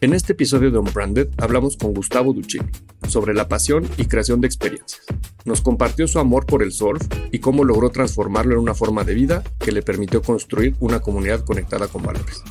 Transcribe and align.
En 0.00 0.12
este 0.14 0.32
episodio 0.32 0.70
de 0.70 0.78
Unbranded 0.78 1.26
hablamos 1.38 1.76
con 1.76 1.92
Gustavo 1.92 2.32
Duccini 2.32 2.70
sobre 3.08 3.34
la 3.34 3.48
pasión 3.48 3.84
y 3.96 4.04
creación 4.04 4.40
de 4.40 4.46
experiencias. 4.46 5.04
Nos 5.44 5.60
compartió 5.60 6.06
su 6.06 6.20
amor 6.20 6.46
por 6.46 6.62
el 6.62 6.70
surf 6.70 7.02
y 7.32 7.40
cómo 7.40 7.64
logró 7.64 7.90
transformarlo 7.90 8.54
en 8.54 8.60
una 8.60 8.74
forma 8.74 9.02
de 9.02 9.14
vida 9.14 9.42
que 9.58 9.72
le 9.72 9.82
permitió 9.82 10.22
construir 10.22 10.76
una 10.78 11.00
comunidad 11.00 11.44
conectada 11.44 11.88
con 11.88 12.04
valores. 12.04 12.44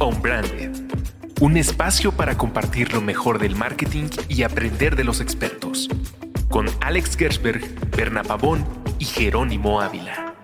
Unbranded, 0.00 0.70
un 1.42 1.58
espacio 1.58 2.10
para 2.10 2.38
compartir 2.38 2.94
lo 2.94 3.02
mejor 3.02 3.38
del 3.38 3.54
marketing 3.54 4.08
y 4.28 4.44
aprender 4.44 4.96
de 4.96 5.04
los 5.04 5.20
expertos. 5.20 5.90
Con 6.48 6.68
Alex 6.80 7.18
Gersberg, 7.18 7.60
Berna 7.94 8.22
Pavón 8.22 8.64
y 8.98 9.04
Jerónimo 9.04 9.82
Ávila. 9.82 10.34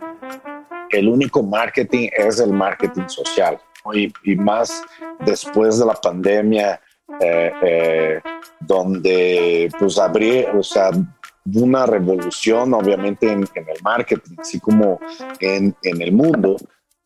El 0.90 1.08
único 1.08 1.42
marketing 1.42 2.08
es 2.18 2.38
el 2.38 2.52
marketing 2.52 3.08
social 3.08 3.58
y, 3.92 4.36
más 4.36 4.82
después 5.20 5.78
de 5.78 5.86
la 5.86 5.94
pandemia, 5.94 6.80
eh, 7.20 7.52
eh, 7.62 8.20
donde 8.60 9.70
pues 9.78 9.98
abrí, 9.98 10.44
o 10.44 10.62
sea, 10.62 10.90
una 11.54 11.86
revolución 11.86 12.72
obviamente 12.74 13.30
en, 13.30 13.40
el 13.42 13.82
marketing, 13.82 14.36
así 14.38 14.60
como 14.60 15.00
en, 15.40 15.74
en, 15.82 16.02
el 16.02 16.12
mundo, 16.12 16.56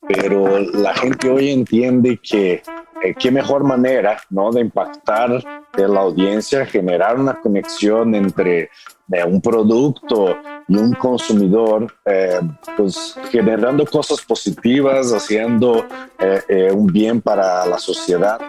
pero 0.07 0.61
la 0.61 0.95
gente 0.95 1.31
hoy 1.31 1.51
entiende 1.51 2.21
que 2.23 2.63
eh, 3.03 3.15
qué 3.19 3.31
mejor 3.31 3.65
manera 3.65 4.21
¿no? 4.31 4.51
de 4.51 4.61
impactar 4.61 5.43
de 5.77 5.89
la 5.89 6.01
audiencia, 6.01 6.65
generar 6.65 7.19
una 7.19 7.41
conexión 7.41 8.15
entre 8.15 8.71
un 9.09 9.41
producto 9.41 10.37
y 10.69 10.77
un 10.77 10.93
consumidor, 10.95 11.95
eh, 12.05 12.41
pues 12.77 13.17
generando 13.31 13.87
cosas 13.87 14.21
positivas, 14.23 15.13
haciendo 15.13 15.87
eh, 16.19 16.43
eh, 16.49 16.73
un 16.73 16.87
bien 16.87 17.21
para 17.21 17.67
la 17.67 17.79
sociedad. 17.79 18.41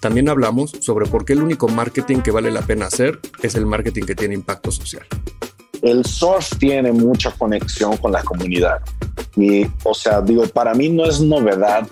También 0.00 0.28
hablamos 0.28 0.72
sobre 0.80 1.06
por 1.06 1.24
qué 1.24 1.32
el 1.32 1.42
único 1.42 1.68
marketing 1.68 2.18
que 2.18 2.30
vale 2.30 2.50
la 2.50 2.62
pena 2.62 2.86
hacer 2.86 3.18
es 3.42 3.54
el 3.54 3.66
marketing 3.66 4.02
que 4.02 4.14
tiene 4.14 4.34
impacto 4.34 4.70
social. 4.70 5.04
El 5.82 6.04
surf 6.04 6.58
tiene 6.58 6.90
mucha 6.92 7.30
conexión 7.32 7.96
con 7.96 8.12
la 8.12 8.22
comunidad. 8.22 8.80
Y, 9.36 9.66
o 9.84 9.94
sea, 9.94 10.20
digo, 10.20 10.46
para 10.48 10.74
mí 10.74 10.88
no 10.88 11.04
es 11.04 11.20
novedad 11.20 11.86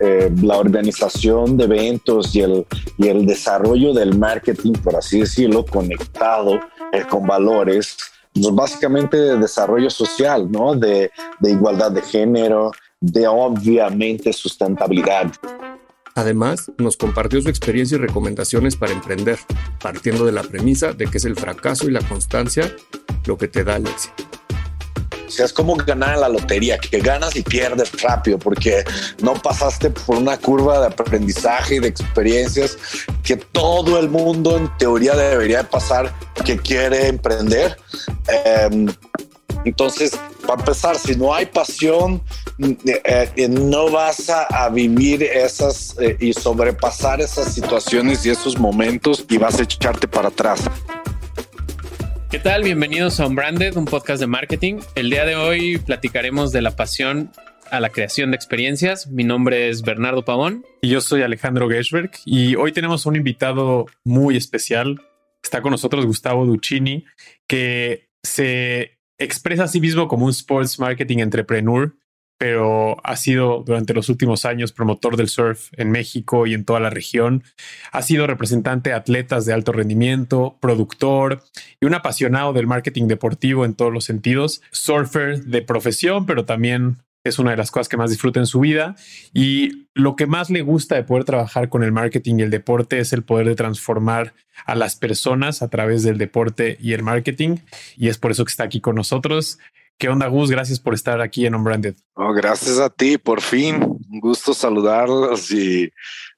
eh, 0.00 0.30
la 0.42 0.58
organización 0.58 1.56
de 1.56 1.64
eventos 1.64 2.34
y 2.34 2.40
el, 2.40 2.66
y 2.98 3.08
el 3.08 3.26
desarrollo 3.26 3.92
del 3.94 4.18
marketing, 4.18 4.72
por 4.72 4.96
así 4.96 5.20
decirlo, 5.20 5.64
conectado 5.64 6.60
eh, 6.92 7.04
con 7.08 7.26
valores, 7.26 7.96
pues 8.34 8.54
básicamente 8.54 9.16
de 9.16 9.38
desarrollo 9.38 9.90
social, 9.90 10.50
¿no? 10.50 10.74
De, 10.74 11.10
de 11.40 11.50
igualdad 11.50 11.92
de 11.92 12.02
género, 12.02 12.72
de 13.00 13.26
obviamente 13.26 14.32
sustentabilidad. 14.32 15.32
Además, 16.14 16.70
nos 16.78 16.96
compartió 16.96 17.42
su 17.42 17.48
experiencia 17.48 17.96
y 17.96 18.00
recomendaciones 18.00 18.74
para 18.74 18.92
emprender, 18.92 19.38
partiendo 19.82 20.24
de 20.24 20.32
la 20.32 20.42
premisa 20.42 20.92
de 20.92 21.06
que 21.06 21.18
es 21.18 21.26
el 21.26 21.36
fracaso 21.36 21.88
y 21.88 21.90
la 21.90 22.00
constancia 22.00 22.74
lo 23.26 23.36
que 23.36 23.48
te 23.48 23.64
da 23.64 23.76
el 23.76 23.86
éxito. 23.86 24.24
O 25.26 25.42
es 25.42 25.52
como 25.52 25.76
ganar 25.76 26.14
en 26.14 26.20
la 26.20 26.28
lotería, 26.28 26.78
que 26.78 27.00
ganas 27.00 27.36
y 27.36 27.42
pierdes 27.42 27.90
rápido 28.02 28.38
porque 28.38 28.84
no 29.22 29.34
pasaste 29.34 29.90
por 29.90 30.16
una 30.16 30.36
curva 30.38 30.80
de 30.80 30.86
aprendizaje 30.86 31.76
y 31.76 31.78
de 31.80 31.88
experiencias 31.88 32.76
que 33.22 33.36
todo 33.36 33.98
el 33.98 34.08
mundo 34.08 34.56
en 34.56 34.70
teoría 34.78 35.14
debería 35.14 35.68
pasar 35.68 36.12
que 36.44 36.56
quiere 36.56 37.08
emprender. 37.08 37.76
Em, 38.28 38.86
entonces, 39.64 40.12
para 40.46 40.60
empezar, 40.60 40.96
si 40.96 41.16
no 41.16 41.34
hay 41.34 41.46
pasión, 41.46 42.22
eh, 42.58 43.32
eh, 43.36 43.48
no 43.48 43.90
vas 43.90 44.30
a, 44.30 44.68
vivir 44.68 45.22
esas 45.22 45.96
eh, 45.98 46.16
y 46.20 46.32
sobrepasar 46.32 47.20
esas 47.20 47.52
situaciones 47.52 48.24
y 48.24 48.30
esos 48.30 48.58
momentos 48.58 49.24
y 49.28 49.38
vas 49.38 49.58
a 49.58 49.64
echarte 49.64 50.06
para 50.06 50.28
atrás. 50.28 50.60
¿Qué 52.30 52.40
tal? 52.40 52.64
Bienvenidos 52.64 53.20
a 53.20 53.26
Unbranded, 53.28 53.76
un 53.76 53.84
podcast 53.84 54.20
de 54.20 54.26
marketing. 54.26 54.80
El 54.96 55.10
día 55.10 55.24
de 55.24 55.36
hoy 55.36 55.78
platicaremos 55.78 56.50
de 56.50 56.60
la 56.60 56.72
pasión 56.72 57.30
a 57.70 57.78
la 57.78 57.90
creación 57.90 58.32
de 58.32 58.36
experiencias. 58.36 59.06
Mi 59.06 59.22
nombre 59.22 59.68
es 59.68 59.82
Bernardo 59.82 60.24
Pavón. 60.24 60.64
Y 60.82 60.88
yo 60.88 61.00
soy 61.00 61.22
Alejandro 61.22 61.68
Geschberg. 61.68 62.10
Y 62.24 62.56
hoy 62.56 62.72
tenemos 62.72 63.06
un 63.06 63.14
invitado 63.14 63.86
muy 64.02 64.36
especial. 64.36 65.00
Está 65.40 65.62
con 65.62 65.70
nosotros 65.70 66.04
Gustavo 66.04 66.44
Duccini, 66.46 67.04
que 67.46 68.08
se 68.24 68.98
expresa 69.18 69.64
a 69.64 69.68
sí 69.68 69.80
mismo 69.80 70.08
como 70.08 70.24
un 70.24 70.32
sports 70.32 70.80
marketing 70.80 71.18
entrepreneur 71.18 71.94
pero 72.38 72.96
ha 73.04 73.16
sido 73.16 73.62
durante 73.64 73.94
los 73.94 74.08
últimos 74.08 74.44
años 74.44 74.72
promotor 74.72 75.16
del 75.16 75.28
surf 75.28 75.70
en 75.76 75.90
México 75.90 76.46
y 76.46 76.54
en 76.54 76.64
toda 76.64 76.80
la 76.80 76.90
región. 76.90 77.42
Ha 77.92 78.02
sido 78.02 78.26
representante 78.26 78.90
de 78.90 78.96
atletas 78.96 79.46
de 79.46 79.52
alto 79.52 79.72
rendimiento, 79.72 80.56
productor 80.60 81.42
y 81.80 81.86
un 81.86 81.94
apasionado 81.94 82.52
del 82.52 82.66
marketing 82.66 83.06
deportivo 83.06 83.64
en 83.64 83.74
todos 83.74 83.92
los 83.92 84.04
sentidos. 84.04 84.62
Surfer 84.70 85.44
de 85.44 85.62
profesión, 85.62 86.26
pero 86.26 86.44
también 86.44 86.98
es 87.28 87.38
una 87.38 87.50
de 87.50 87.56
las 87.56 87.70
cosas 87.70 87.88
que 87.88 87.96
más 87.96 88.10
disfruta 88.10 88.40
en 88.40 88.46
su 88.46 88.60
vida. 88.60 88.96
Y 89.32 89.88
lo 89.94 90.16
que 90.16 90.26
más 90.26 90.50
le 90.50 90.62
gusta 90.62 90.94
de 90.94 91.04
poder 91.04 91.24
trabajar 91.24 91.68
con 91.68 91.82
el 91.82 91.92
marketing 91.92 92.36
y 92.38 92.42
el 92.42 92.50
deporte 92.50 92.98
es 92.98 93.12
el 93.12 93.22
poder 93.22 93.46
de 93.46 93.54
transformar 93.54 94.34
a 94.64 94.74
las 94.74 94.96
personas 94.96 95.62
a 95.62 95.68
través 95.68 96.02
del 96.02 96.18
deporte 96.18 96.76
y 96.80 96.92
el 96.92 97.02
marketing. 97.02 97.56
Y 97.96 98.08
es 98.08 98.18
por 98.18 98.30
eso 98.30 98.44
que 98.44 98.50
está 98.50 98.64
aquí 98.64 98.80
con 98.80 98.94
nosotros. 98.94 99.58
¿Qué 99.98 100.10
onda, 100.10 100.26
Gus? 100.26 100.50
Gracias 100.50 100.78
por 100.78 100.92
estar 100.92 101.22
aquí 101.22 101.46
en 101.46 101.54
Unbranded. 101.54 101.94
Oh, 102.14 102.34
gracias 102.34 102.78
a 102.78 102.90
ti, 102.90 103.16
por 103.16 103.40
fin. 103.40 103.76
Un 103.82 104.20
gusto 104.20 104.52
saludarlos 104.52 105.50
y 105.50 105.90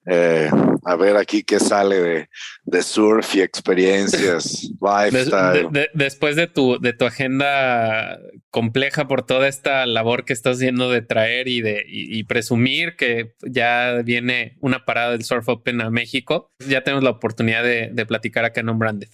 eh, 0.06 0.48
a 0.84 0.94
ver 0.94 1.16
aquí 1.16 1.42
qué 1.42 1.58
sale 1.58 2.28
de, 2.64 2.82
surf 2.82 3.34
y 3.34 3.40
experiencias, 3.40 4.70
lifestyle. 4.80 5.68
después 5.92 6.36
de 6.36 6.46
tu, 6.46 6.78
de 6.78 6.92
tu 6.92 7.04
agenda 7.04 8.20
compleja 8.50 9.08
por 9.08 9.26
toda 9.26 9.48
esta 9.48 9.84
labor 9.86 10.24
que 10.24 10.34
estás 10.34 10.58
haciendo 10.58 10.88
de 10.88 11.02
traer 11.02 11.48
y 11.48 11.60
de 11.60 11.84
y 11.86 12.22
presumir 12.24 12.94
que 12.94 13.34
ya 13.42 14.02
viene 14.04 14.56
una 14.60 14.84
parada 14.84 15.10
del 15.10 15.24
Surf 15.24 15.48
Open 15.48 15.80
a 15.80 15.90
México, 15.90 16.52
ya 16.60 16.84
tenemos 16.84 17.02
la 17.02 17.10
oportunidad 17.10 17.64
de, 17.64 17.90
de 17.92 18.06
platicar 18.06 18.44
acá 18.44 18.60
en 18.60 18.68
Unbranded. 18.68 19.08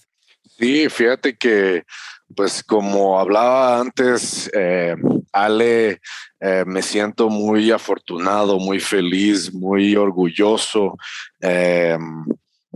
Sí, 0.57 0.87
fíjate 0.89 1.35
que 1.35 1.83
pues 2.33 2.63
como 2.63 3.19
hablaba 3.19 3.79
antes, 3.79 4.49
eh, 4.53 4.95
Ale, 5.31 6.01
eh, 6.39 6.63
me 6.65 6.81
siento 6.81 7.29
muy 7.29 7.71
afortunado, 7.71 8.59
muy 8.59 8.79
feliz, 8.79 9.53
muy 9.53 9.95
orgulloso, 9.95 10.97
eh, 11.41 11.97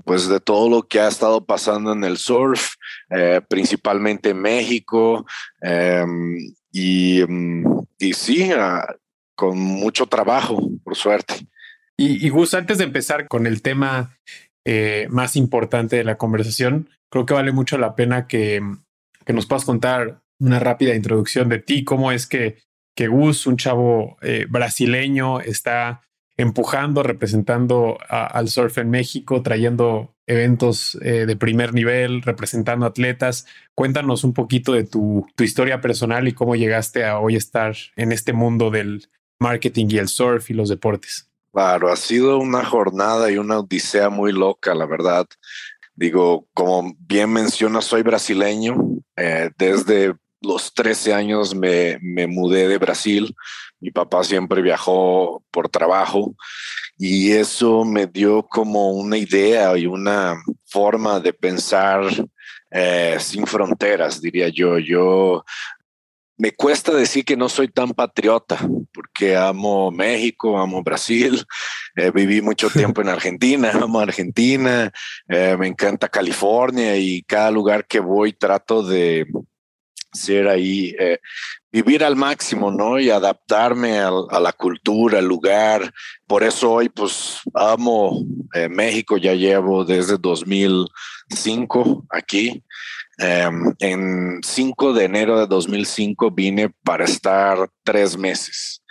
pues 0.06 0.28
de 0.28 0.40
todo 0.40 0.70
lo 0.70 0.84
que 0.84 1.00
ha 1.00 1.08
estado 1.08 1.46
pasando 1.46 1.94
en 1.94 2.04
el 2.04 2.18
surf, 2.18 2.74
principalmente 3.50 4.30
en 4.30 4.42
México, 4.42 5.26
y, 6.72 7.22
y, 7.22 8.14
sí, 8.14 8.50
ah, 8.54 8.88
con 9.36 9.58
mucho 9.58 10.06
trabajo, 10.06 10.62
por 10.84 10.96
suerte. 10.96 11.36
Y, 11.98 12.26
y 12.26 12.30
Gus, 12.30 12.54
antes 12.54 12.78
de 12.78 12.86
empezar 12.86 13.28
con 13.28 13.46
el 13.46 13.62
tema 13.62 14.18
más 15.10 15.36
importante 15.36 15.98
de 15.98 16.06
la 16.06 16.18
conversación, 16.18 16.90
creo 17.10 17.26
que 17.26 17.34
vale 17.34 17.52
mucho 17.52 17.78
la 17.78 17.96
pena 17.96 18.26
que 18.26 18.62
que 19.30 19.34
nos 19.34 19.46
puedas 19.46 19.64
contar 19.64 20.24
una 20.40 20.58
rápida 20.58 20.96
introducción 20.96 21.50
de 21.50 21.60
ti, 21.60 21.84
cómo 21.84 22.12
es 22.12 22.26
que, 22.26 22.58
que 22.96 23.08
Gus, 23.08 23.46
un 23.46 23.58
chavo 23.58 24.18
eh, 24.24 24.48
brasileño, 24.50 25.40
está 25.40 26.02
empujando, 26.36 27.04
representando 27.04 28.00
al 28.10 28.48
surf 28.48 28.80
en 28.80 28.90
México, 28.90 29.44
trayendo 29.44 30.16
eventos 30.26 30.98
eh, 31.04 31.28
de 31.28 31.36
primer 31.36 31.76
nivel, 31.76 32.24
representando 32.24 32.88
atletas. 32.88 33.46
Cuéntanos 33.76 34.24
un 34.24 34.34
poquito 34.34 34.74
de 34.74 34.86
tu, 34.86 35.28
tu 35.36 35.44
historia 35.44 35.80
personal 35.80 36.28
y 36.28 36.34
cómo 36.34 36.56
llegaste 36.56 37.06
a 37.06 37.20
hoy 37.20 37.36
estar 37.36 37.76
en 37.98 38.12
este 38.12 38.34
mundo 38.34 38.72
del 38.72 39.10
marketing 39.40 39.90
y 39.92 40.00
el 40.00 40.08
surf 40.08 40.50
y 40.50 40.56
los 40.56 40.70
deportes. 40.70 41.30
Claro, 41.54 41.92
ha 41.92 41.96
sido 41.98 42.40
una 42.40 42.66
jornada 42.66 43.30
y 43.30 43.38
una 43.38 43.60
odisea 43.60 44.10
muy 44.10 44.32
loca, 44.32 44.74
la 44.74 44.88
verdad. 44.88 45.28
Digo, 45.94 46.48
como 46.56 46.96
bien 46.98 47.32
menciona, 47.32 47.82
soy 47.82 48.02
brasileño. 48.02 48.89
Eh, 49.20 49.50
desde 49.58 50.16
los 50.42 50.74
13 50.74 51.14
años 51.14 51.54
me, 51.54 51.98
me, 52.02 52.28
mudé 52.28 52.68
de 52.68 52.78
Brasil. 52.78 53.36
Mi 53.80 53.92
papá 53.92 54.24
siempre 54.24 54.62
viajó 54.62 55.44
por 55.52 55.70
trabajo 55.70 56.36
y 56.98 57.32
eso 57.32 57.86
me 57.86 58.08
dio 58.08 58.44
como 58.44 58.92
una 58.92 59.18
idea 59.18 59.78
y 59.78 59.86
una 59.86 60.36
forma 60.66 61.20
de 61.20 61.34
pensar 61.34 62.04
eh, 62.72 63.18
sin 63.20 63.48
fronteras, 63.48 64.22
diría 64.22 64.50
yo. 64.50 64.78
Yo 64.78 65.44
me 66.40 66.54
cuesta 66.54 66.94
decir 66.94 67.26
que 67.26 67.36
no 67.36 67.50
soy 67.50 67.68
tan 67.68 67.92
patriota 67.92 68.58
porque 68.94 69.36
amo 69.36 69.92
México, 69.92 70.58
amo 70.58 70.82
Brasil, 70.82 71.46
eh, 71.98 72.12
viví 72.12 72.42
mucho 72.42 72.70
tiempo 72.70 73.02
en 73.02 73.10
Argentina, 73.10 73.72
amo 73.74 74.00
Argentina, 74.00 74.90
eh, 75.28 75.58
me 75.60 75.68
encanta 75.68 76.08
California 76.08 76.96
y 76.96 77.24
cada 77.24 77.52
lugar 77.52 77.86
que 77.86 78.00
voy 78.00 78.32
trato 78.32 78.84
de, 78.84 79.28
ser 80.14 80.48
ahí, 80.48 80.96
eh, 80.98 81.20
vivir 81.74 82.06
al 82.06 82.16
máximo, 82.16 82.72
¿no? 82.72 83.00
Y 83.00 83.10
adaptarme 83.10 84.00
a, 84.00 84.40
la 84.40 84.54
cultura, 84.54 85.20
al 85.20 85.26
lugar. 85.26 85.92
Por 86.26 86.44
eso 86.44 86.72
hoy, 86.72 86.88
pues, 86.90 87.42
amo 87.54 88.26
México, 88.70 89.18
ya 89.18 89.34
llevo 89.34 89.86
desde 89.86 90.18
2005 90.18 92.06
aquí. 92.10 92.64
Em, 93.22 93.74
en 93.80 94.40
5 94.42 94.94
de 94.94 95.04
enero 95.04 95.38
de 95.40 95.46
2005 95.46 96.32
vine 96.32 96.70
para 96.86 97.04
estar 97.04 97.70
tres 97.84 98.18
meses. 98.18 98.82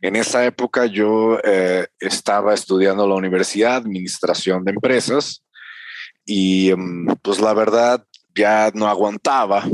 En 0.00 0.16
esa 0.16 0.44
época 0.44 0.86
yo 0.86 1.38
eh, 1.44 1.86
estaba 2.00 2.54
estudiando 2.54 3.04
en 3.04 3.10
la 3.10 3.14
universidad, 3.14 3.76
administración 3.76 4.64
de 4.64 4.72
empresas, 4.72 5.44
y 6.24 6.70
em, 6.70 7.06
pues 7.22 7.40
la 7.40 7.54
verdad 7.54 8.04
ya 8.34 8.72
no 8.74 8.88
aguantaba 8.88 9.64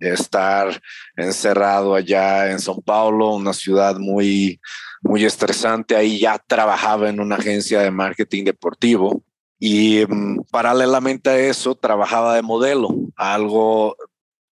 estar 0.00 0.80
encerrado 1.16 1.94
allá 1.94 2.50
en 2.50 2.58
São 2.58 2.82
Paulo, 2.84 3.30
una 3.34 3.52
ciudad 3.52 3.96
muy, 3.96 4.60
muy 5.02 5.24
estresante. 5.24 5.94
Ahí 5.94 6.18
ya 6.18 6.38
trabajaba 6.38 7.08
en 7.08 7.20
una 7.20 7.36
agencia 7.36 7.80
de 7.80 7.92
marketing 7.92 8.44
deportivo 8.44 9.22
y 9.58 10.04
mm, 10.06 10.44
paralelamente 10.50 11.30
a 11.30 11.38
eso 11.38 11.74
trabajaba 11.74 12.34
de 12.34 12.42
modelo, 12.42 12.88
algo 13.16 13.96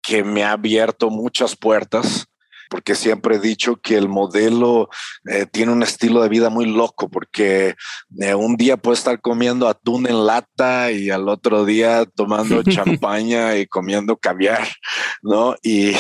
que 0.02 0.24
me 0.24 0.44
ha 0.44 0.54
abierto 0.54 1.10
muchas 1.10 1.56
puertas 1.56 2.29
porque 2.70 2.96
siempre 2.96 3.36
he 3.36 3.40
dicho 3.40 3.78
que 3.78 3.96
el 3.96 4.08
modelo 4.08 4.90
eh, 5.30 5.46
tiene 5.52 5.72
un 5.72 5.84
estilo 5.84 6.22
de 6.22 6.30
vida 6.30 6.50
muy 6.50 6.66
loco, 6.66 7.10
porque 7.10 7.76
eh, 8.20 8.36
un 8.36 8.56
día 8.56 8.78
puede 8.78 8.98
estar 8.98 9.20
comiendo 9.20 9.68
atún 9.68 10.08
en 10.08 10.26
lata 10.26 10.92
y 10.92 11.10
al 11.10 11.28
otro 11.28 11.66
día 11.66 12.06
tomando 12.16 12.64
champaña 12.64 13.58
y 13.58 13.66
comiendo 13.66 14.18
caviar, 14.18 14.68
¿no? 15.22 15.56
Y, 15.64 15.94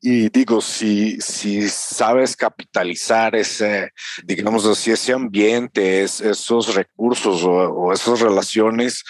y 0.00 0.28
digo, 0.28 0.60
si, 0.60 1.20
si 1.20 1.68
sabes 1.68 2.36
capitalizar 2.36 3.34
ese, 3.34 3.90
digamos 4.24 4.66
así, 4.66 4.90
ese 4.90 5.12
ambiente, 5.12 6.02
esos 6.02 6.74
recursos 6.74 7.42
o, 7.44 7.50
o 7.50 7.92
esas 7.92 8.20
relaciones 8.20 9.02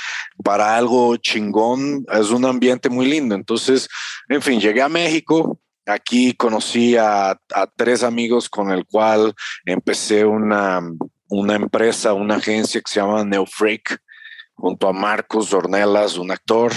para 0.44 0.76
algo 0.76 1.16
chingón, 1.16 2.04
es 2.12 2.30
un 2.30 2.44
ambiente 2.44 2.88
muy 2.88 3.06
lindo. 3.06 3.34
Entonces, 3.34 3.88
en 4.28 4.40
fin, 4.40 4.60
llegué 4.60 4.82
a 4.82 4.88
México, 4.88 5.58
Aquí 5.86 6.34
conocí 6.34 6.96
a, 6.96 7.38
tres 7.76 8.02
amigos 8.02 8.48
con 8.48 8.70
el 8.70 8.86
cual 8.86 9.34
empecé 9.64 10.24
una, 10.24 10.80
una 11.28 11.54
empresa, 11.56 12.12
una 12.12 12.36
agencia 12.36 12.80
que 12.80 12.90
se 12.90 13.00
llama 13.00 13.24
Neofreak, 13.24 13.98
junto 14.54 14.88
a 14.88 14.92
Marcos 14.92 15.52
Ornelas, 15.52 16.16
un 16.18 16.30
actor 16.30 16.72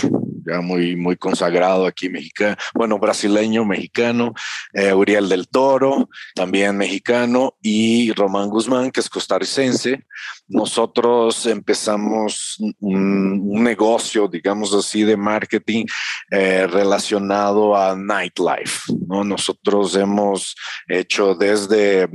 ya 0.45 0.61
muy, 0.61 0.95
muy 0.95 1.17
consagrado 1.17 1.85
aquí 1.85 2.09
mexicano, 2.09 2.55
bueno, 2.73 2.99
brasileño, 2.99 3.65
mexicano, 3.65 4.33
eh, 4.73 4.93
Uriel 4.93 5.27
del 5.27 5.47
Toro, 5.47 6.09
también 6.35 6.77
mexicano, 6.77 7.55
y 7.61 8.11
Román 8.13 8.49
Guzmán, 8.49 8.91
que 8.91 8.99
es 8.99 9.09
costarricense. 9.09 10.05
Nosotros 10.47 11.47
empezamos 11.47 12.57
un, 12.79 13.63
negocio, 13.63 14.27
digamos 14.27 14.73
así, 14.75 15.03
de 15.03 15.17
marketing 15.17 15.85
eh, 16.29 16.67
relacionado 16.67 17.75
a 17.75 17.95
nightlife. 17.95 18.93
¿no? 19.07 19.23
Nosotros 19.23 19.95
hemos 19.95 20.55
hecho 20.87 21.33
desde 21.33 22.07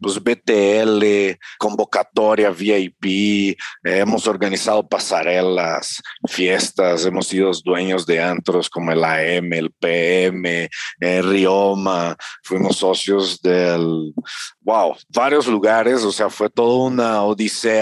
pues, 0.00 0.20
BTL, 0.20 1.38
convocatoria 1.58 2.50
VIP, 2.50 3.56
hemos 3.84 4.26
organizado 4.26 4.86
pasarelas, 4.88 6.02
fiestas, 6.26 7.06
hemos 7.06 7.28
sido 7.28 7.52
dueños 7.64 8.04
de 8.04 8.20
antros 8.20 8.68
como 8.68 8.90
el 8.90 9.04
AM, 9.04 9.52
el 9.52 9.70
PM, 9.70 10.68
el 10.98 11.30
Rioma, 11.30 12.16
fuimos 12.42 12.78
socios 12.78 13.40
del, 13.40 14.12
wow, 14.60 14.96
varios 15.08 15.46
lugares, 15.46 16.02
o 16.02 16.10
sea, 16.10 16.28
fue 16.28 16.50
toda 16.50 16.88
una 16.88 17.22
odisea 17.22 17.75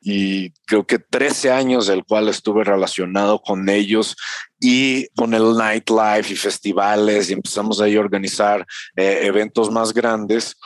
y 0.00 0.50
creo 0.66 0.86
que 0.86 0.98
13 0.98 1.50
años 1.50 1.86
del 1.86 2.04
cual 2.04 2.28
estuve 2.28 2.64
relacionado 2.64 3.40
con 3.40 3.68
ellos 3.68 4.16
y 4.60 5.08
con 5.16 5.34
el 5.34 5.56
nightlife 5.56 6.32
y 6.32 6.36
festivales 6.36 7.30
y 7.30 7.34
empezamos 7.34 7.80
ahí 7.80 7.96
a 7.96 8.00
organizar 8.00 8.66
eh, 8.96 9.20
eventos 9.22 9.70
más 9.70 9.92
grandes. 9.92 10.56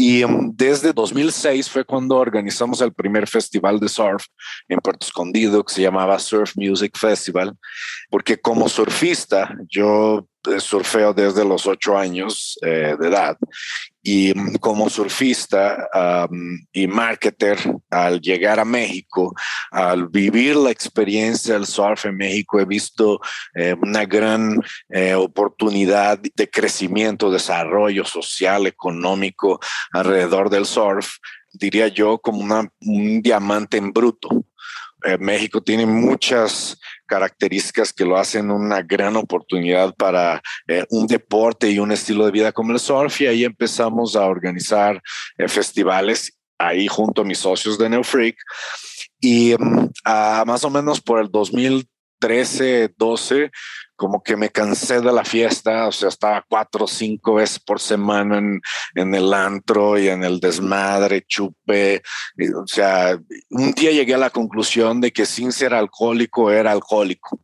Y 0.00 0.22
um, 0.22 0.52
desde 0.54 0.92
2006 0.92 1.68
fue 1.68 1.84
cuando 1.84 2.14
organizamos 2.14 2.80
el 2.80 2.92
primer 2.92 3.26
festival 3.26 3.80
de 3.80 3.88
surf 3.88 4.26
en 4.68 4.78
Puerto 4.78 5.04
Escondido 5.04 5.64
que 5.64 5.74
se 5.74 5.82
llamaba 5.82 6.20
Surf 6.20 6.52
Music 6.54 6.96
Festival, 6.96 7.52
porque 8.08 8.36
como 8.38 8.68
surfista 8.68 9.56
yo 9.68 10.28
eh, 10.48 10.60
surfeo 10.60 11.12
desde 11.12 11.44
los 11.44 11.66
ocho 11.66 11.98
años 11.98 12.56
eh, 12.62 12.94
de 12.96 13.08
edad 13.08 13.36
y 14.02 14.32
como 14.58 14.88
surfista 14.88 15.88
y 16.72 16.86
marketer, 16.86 17.58
al 17.90 18.20
llegar 18.20 18.60
a 18.60 18.64
México, 18.64 19.34
al 19.70 20.08
vivir 20.08 20.56
la 20.56 20.70
experiencia 20.70 21.54
del 21.54 21.66
surf 21.66 22.06
en 22.06 22.16
México, 22.16 22.60
he 22.60 22.64
visto 22.64 23.20
eh, 23.54 23.74
una 23.80 24.04
gran 24.04 24.60
oportunidad 25.16 26.18
de 26.18 26.50
crecimiento, 26.50 27.30
desarrollo 27.30 28.04
social, 28.04 28.66
económico 28.66 29.60
alrededor 29.92 30.50
del 30.50 30.66
surf, 30.66 31.16
diría 31.52 31.88
yo, 31.88 32.18
como 32.18 32.40
un 32.80 33.22
diamante 33.22 33.76
en 33.76 33.92
bruto. 33.92 34.28
México 35.18 35.62
tiene 35.62 35.86
muchas 35.86 36.78
características 37.06 37.92
que 37.92 38.04
lo 38.04 38.16
hacen 38.16 38.50
una 38.50 38.82
gran 38.82 39.16
oportunidad 39.16 39.94
para 39.94 40.42
eh, 40.66 40.84
un 40.90 41.06
deporte 41.06 41.70
y 41.70 41.78
un 41.78 41.92
estilo 41.92 42.24
de 42.24 42.32
vida 42.32 42.52
como 42.52 42.72
el 42.72 42.78
surf 42.78 43.20
y 43.20 43.26
ahí 43.26 43.44
empezamos 43.44 44.16
a 44.16 44.26
organizar 44.26 45.00
eh, 45.38 45.48
festivales 45.48 46.38
ahí 46.58 46.86
junto 46.88 47.22
a 47.22 47.24
mis 47.24 47.38
socios 47.38 47.78
de 47.78 47.88
Neofreak 47.88 48.36
y 49.20 49.54
mm, 49.58 49.90
más 50.46 50.64
o 50.64 50.70
menos 50.70 51.00
por 51.00 51.20
el 51.20 51.30
2013, 51.30 52.94
12 52.96 53.50
como 53.98 54.22
que 54.22 54.36
me 54.36 54.48
cansé 54.48 55.00
de 55.00 55.12
la 55.12 55.24
fiesta, 55.24 55.88
o 55.88 55.92
sea, 55.92 56.08
estaba 56.08 56.44
cuatro 56.48 56.84
o 56.84 56.88
cinco 56.88 57.34
veces 57.34 57.58
por 57.58 57.80
semana 57.80 58.38
en, 58.38 58.60
en 58.94 59.12
el 59.12 59.34
antro 59.34 59.98
y 59.98 60.08
en 60.08 60.22
el 60.22 60.38
desmadre, 60.38 61.24
chupe. 61.26 62.00
o 62.54 62.66
sea, 62.68 63.18
un 63.50 63.72
día 63.72 63.90
llegué 63.90 64.14
a 64.14 64.18
la 64.18 64.30
conclusión 64.30 65.00
de 65.00 65.10
que 65.10 65.26
sin 65.26 65.50
ser 65.50 65.74
alcohólico 65.74 66.52
era 66.52 66.70
alcohólico. 66.70 67.40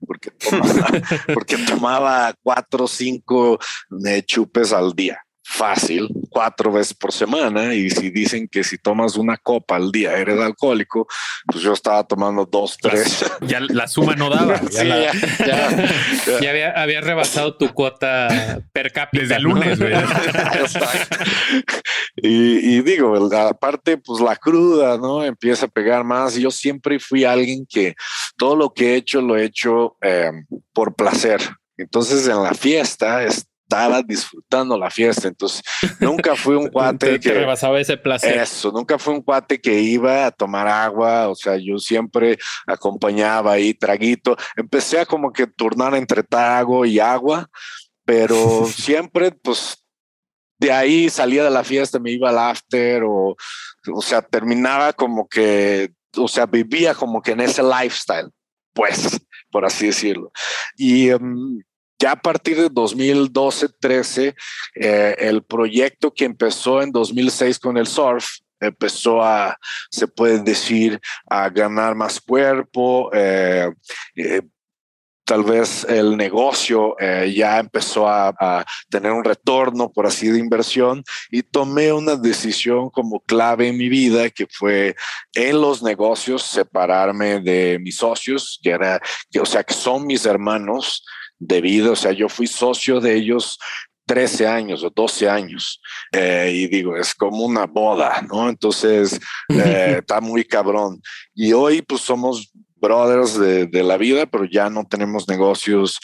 Porque 0.00 0.30
tomaba, 0.30 0.86
porque 1.34 1.58
tomaba 1.58 2.34
cuatro 2.42 2.84
o 2.84 2.88
cinco 2.88 3.58
eh, 4.06 4.22
chupes 4.22 4.72
al 4.72 4.94
día 4.94 5.20
fácil 5.50 6.08
cuatro 6.28 6.70
veces 6.70 6.92
por 6.92 7.10
semana 7.10 7.74
y 7.74 7.88
si 7.88 8.10
dicen 8.10 8.48
que 8.48 8.62
si 8.62 8.76
tomas 8.76 9.16
una 9.16 9.38
copa 9.38 9.76
al 9.76 9.90
día 9.90 10.12
eres 10.12 10.38
alcohólico, 10.38 11.08
pues 11.46 11.64
yo 11.64 11.72
estaba 11.72 12.04
tomando 12.04 12.44
dos, 12.44 12.76
tres. 12.76 13.24
Ya 13.40 13.58
la 13.60 13.88
suma 13.88 14.14
no 14.14 14.28
daba. 14.28 14.60
Ya, 14.70 14.84
ya, 16.40 16.50
había, 16.50 16.70
había, 16.72 17.00
rebasado 17.00 17.56
tu 17.56 17.72
cuota 17.72 18.60
per 18.72 18.92
cápita. 18.92 19.22
Desde 19.22 19.36
el 19.36 19.42
lunes. 19.42 19.78
y, 22.16 22.76
y, 22.76 22.82
digo, 22.82 23.16
aparte, 23.34 23.96
pues 23.96 24.20
la 24.20 24.36
cruda, 24.36 24.98
¿no? 24.98 25.24
Empieza 25.24 25.66
a 25.66 25.70
pegar 25.70 26.04
más. 26.04 26.34
Yo 26.34 26.50
siempre 26.50 26.98
fui 26.98 27.24
alguien 27.24 27.66
que 27.66 27.94
todo 28.36 28.54
lo 28.54 28.72
que 28.72 28.92
he 28.92 28.96
hecho 28.96 29.20
lo 29.20 29.36
he 29.36 29.44
hecho 29.44 29.96
eh, 30.02 30.30
por 30.72 30.94
placer. 30.94 31.40
Entonces 31.78 32.26
en 32.26 32.42
la 32.42 32.54
fiesta 32.54 33.24
es, 33.24 33.47
estaba 33.68 34.02
disfrutando 34.02 34.78
la 34.78 34.90
fiesta. 34.90 35.28
Entonces, 35.28 35.62
nunca 36.00 36.34
fui 36.34 36.56
un 36.56 36.68
cuate 36.72 37.20
que 37.20 37.32
rebasaba 37.32 37.78
ese 37.78 37.98
placer. 37.98 38.38
Eso, 38.38 38.72
nunca 38.72 38.98
fui 38.98 39.14
un 39.14 39.22
cuate 39.22 39.60
que 39.60 39.80
iba 39.80 40.26
a 40.26 40.30
tomar 40.30 40.66
agua. 40.66 41.28
O 41.28 41.34
sea, 41.34 41.56
yo 41.58 41.78
siempre 41.78 42.38
acompañaba 42.66 43.52
ahí 43.52 43.74
traguito. 43.74 44.36
Empecé 44.56 45.00
a 45.00 45.06
como 45.06 45.32
que 45.32 45.46
turnar 45.46 45.94
entre 45.94 46.22
trago 46.22 46.86
y 46.86 46.98
agua, 46.98 47.48
pero 48.04 48.36
siempre, 48.74 49.32
pues, 49.32 49.84
de 50.58 50.72
ahí 50.72 51.10
salía 51.10 51.44
de 51.44 51.50
la 51.50 51.62
fiesta, 51.62 51.98
me 51.98 52.10
iba 52.10 52.30
al 52.30 52.38
after 52.38 53.04
o, 53.04 53.36
o 53.92 54.02
sea, 54.02 54.22
terminaba 54.22 54.92
como 54.92 55.28
que, 55.28 55.92
o 56.16 56.26
sea, 56.26 56.46
vivía 56.46 56.94
como 56.94 57.22
que 57.22 57.32
en 57.32 57.40
ese 57.40 57.62
lifestyle, 57.62 58.30
pues, 58.72 59.20
por 59.52 59.64
así 59.64 59.86
decirlo. 59.86 60.32
Y 60.76 61.10
um, 61.12 61.60
ya 61.98 62.12
a 62.12 62.16
partir 62.16 62.56
de 62.56 62.70
2012-13, 62.70 64.34
eh, 64.76 65.16
el 65.18 65.42
proyecto 65.42 66.12
que 66.12 66.24
empezó 66.24 66.80
en 66.80 66.92
2006 66.92 67.58
con 67.58 67.76
el 67.76 67.86
surf 67.86 68.26
empezó 68.60 69.22
a, 69.22 69.56
se 69.90 70.08
puede 70.08 70.40
decir, 70.40 71.00
a 71.28 71.48
ganar 71.48 71.94
más 71.94 72.20
cuerpo. 72.20 73.10
Eh, 73.12 73.70
eh, 74.16 74.42
tal 75.24 75.44
vez 75.44 75.84
el 75.84 76.16
negocio 76.16 76.96
ya 76.98 77.58
empezó 77.58 78.08
a, 78.08 78.28
a, 78.28 78.64
tener 78.88 79.12
un 79.12 79.22
retorno, 79.22 79.92
por 79.92 80.06
así 80.06 80.28
de 80.28 80.38
inversión, 80.38 81.04
y 81.30 81.42
tomé 81.42 81.92
una 81.92 82.16
decisión 82.16 82.88
como 82.88 83.20
clave 83.20 83.68
en 83.68 83.76
mi 83.76 83.90
vida, 83.90 84.30
que 84.30 84.46
fue 84.50 84.96
en 85.34 85.60
los 85.60 85.82
negocios 85.82 86.42
separarme 86.42 87.40
de 87.40 87.78
mis 87.78 87.96
socios, 87.96 88.58
que 88.62 88.70
era, 88.70 89.02
que, 89.30 89.38
o 89.38 89.46
sea, 89.46 89.62
que 89.62 89.74
son 89.74 90.06
mis 90.06 90.24
hermanos, 90.24 91.04
de 91.38 91.60
vida. 91.60 91.90
O 91.90 91.96
sea, 91.96 92.12
yo 92.12 92.28
fui 92.28 92.46
socio 92.46 93.00
de 93.00 93.14
ellos 93.14 93.58
13 94.08 94.46
años 94.48 94.82
o 94.82 94.90
12 94.90 95.28
años. 95.28 95.80
Eh, 96.10 96.50
y 96.54 96.66
digo, 96.66 96.96
es 96.96 97.14
como 97.14 97.44
una 97.44 97.66
boda, 97.66 98.26
¿no? 98.28 98.48
Entonces, 98.48 99.20
eh, 99.48 99.96
está 99.98 100.20
muy 100.20 100.44
cabrón. 100.44 101.00
Y 101.34 101.52
hoy, 101.52 101.82
pues 101.82 102.00
somos 102.00 102.50
brothers 102.80 103.38
de, 103.38 103.82
la 103.82 103.96
vida, 103.96 104.26
pero 104.26 104.44
ya 104.44 104.70
no 104.70 104.86
tenemos 104.86 105.28
negocios 105.28 105.98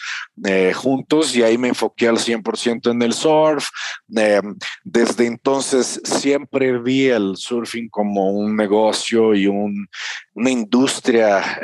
eh, 0.44 0.72
juntos 0.74 1.36
y 1.36 1.42
ahí 1.44 1.56
me 1.56 1.68
enfoqué 1.68 2.08
al 2.08 2.18
100% 2.18 2.90
en 2.90 3.00
el 3.00 3.12
surf. 3.12 3.68
desde 4.08 5.26
entonces 5.26 6.00
siempre 6.02 6.76
vi 6.80 7.06
el 7.06 7.36
surfing 7.36 7.88
como 7.88 8.32
un 8.32 8.56
negocio 8.56 9.36
y 9.36 9.46
un, 9.46 9.86
una 10.34 10.50
industria 10.50 11.60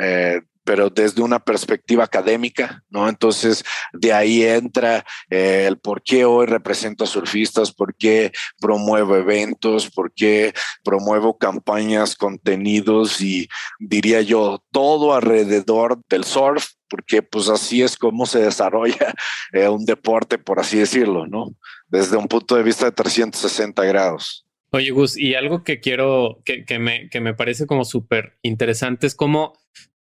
pero 0.63 0.89
desde 0.89 1.21
una 1.21 1.39
perspectiva 1.39 2.03
académica, 2.03 2.83
¿no? 2.89 3.09
Entonces, 3.09 3.63
de 3.93 4.13
ahí 4.13 4.43
entra 4.43 5.05
eh, 5.29 5.65
el 5.67 5.77
por 5.79 6.03
qué 6.03 6.25
hoy 6.25 6.45
represento 6.45 7.03
a 7.03 7.07
surfistas, 7.07 7.71
por 7.71 7.95
qué 7.95 8.31
promuevo 8.59 9.15
eventos, 9.15 9.89
por 9.89 10.13
qué 10.13 10.53
promuevo 10.83 11.37
campañas, 11.37 12.15
contenidos 12.15 13.21
y 13.21 13.47
diría 13.79 14.21
yo, 14.21 14.63
todo 14.71 15.13
alrededor 15.13 16.01
del 16.09 16.23
surf, 16.23 16.69
porque 16.87 17.21
pues 17.21 17.49
así 17.49 17.81
es 17.81 17.97
como 17.97 18.25
se 18.25 18.39
desarrolla 18.43 19.13
eh, 19.53 19.67
un 19.67 19.85
deporte, 19.85 20.37
por 20.37 20.59
así 20.59 20.77
decirlo, 20.77 21.27
¿no? 21.27 21.55
Desde 21.87 22.17
un 22.17 22.27
punto 22.27 22.55
de 22.55 22.63
vista 22.63 22.85
de 22.85 22.91
360 22.91 23.83
grados. 23.85 24.45
Oye, 24.73 24.91
Gus, 24.91 25.17
y 25.17 25.35
algo 25.35 25.65
que 25.65 25.81
quiero, 25.81 26.41
que, 26.45 26.63
que, 26.63 26.79
me, 26.79 27.09
que 27.09 27.19
me 27.19 27.33
parece 27.33 27.67
como 27.67 27.83
súper 27.83 28.37
interesante 28.41 29.05
es 29.05 29.15
cómo 29.15 29.53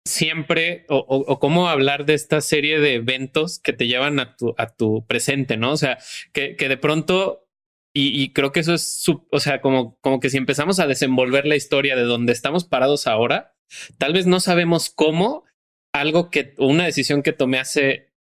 siempre 0.04 0.84
o, 0.88 1.38
cómo 1.38 1.68
hablar 1.68 2.04
de 2.04 2.14
esta 2.14 2.40
serie 2.40 2.80
de 2.80 2.94
eventos 2.94 3.58
que 3.58 3.72
te 3.72 3.86
llevan 3.86 4.18
a 4.20 4.36
tu, 4.36 4.54
a 4.58 4.74
tu 4.74 5.06
presente, 5.06 5.56
¿no? 5.56 5.72
O 5.72 5.76
sea, 5.76 5.98
que, 6.32 6.56
que 6.56 6.68
de 6.68 6.76
pronto, 6.76 7.48
y, 7.94 8.32
creo 8.32 8.52
que 8.52 8.60
eso 8.60 8.74
es, 8.74 9.04
o 9.30 9.40
sea, 9.40 9.60
como, 9.60 9.98
como 10.00 10.18
que 10.18 10.30
si 10.30 10.38
empezamos 10.38 10.80
a 10.80 10.86
desenvolver 10.86 11.46
la 11.46 11.56
historia 11.56 11.94
de 11.94 12.02
donde 12.02 12.32
estamos 12.32 12.64
parados 12.64 13.06
ahora, 13.06 13.54
tal 13.98 14.12
vez 14.12 14.26
no 14.26 14.40
sabemos 14.40 14.90
cómo 14.90 15.44
algo 15.92 16.30
que, 16.30 16.54
una 16.58 16.84
decisión 16.84 17.22
que 17.22 17.32
tomé 17.32 17.58
hace 17.58 18.11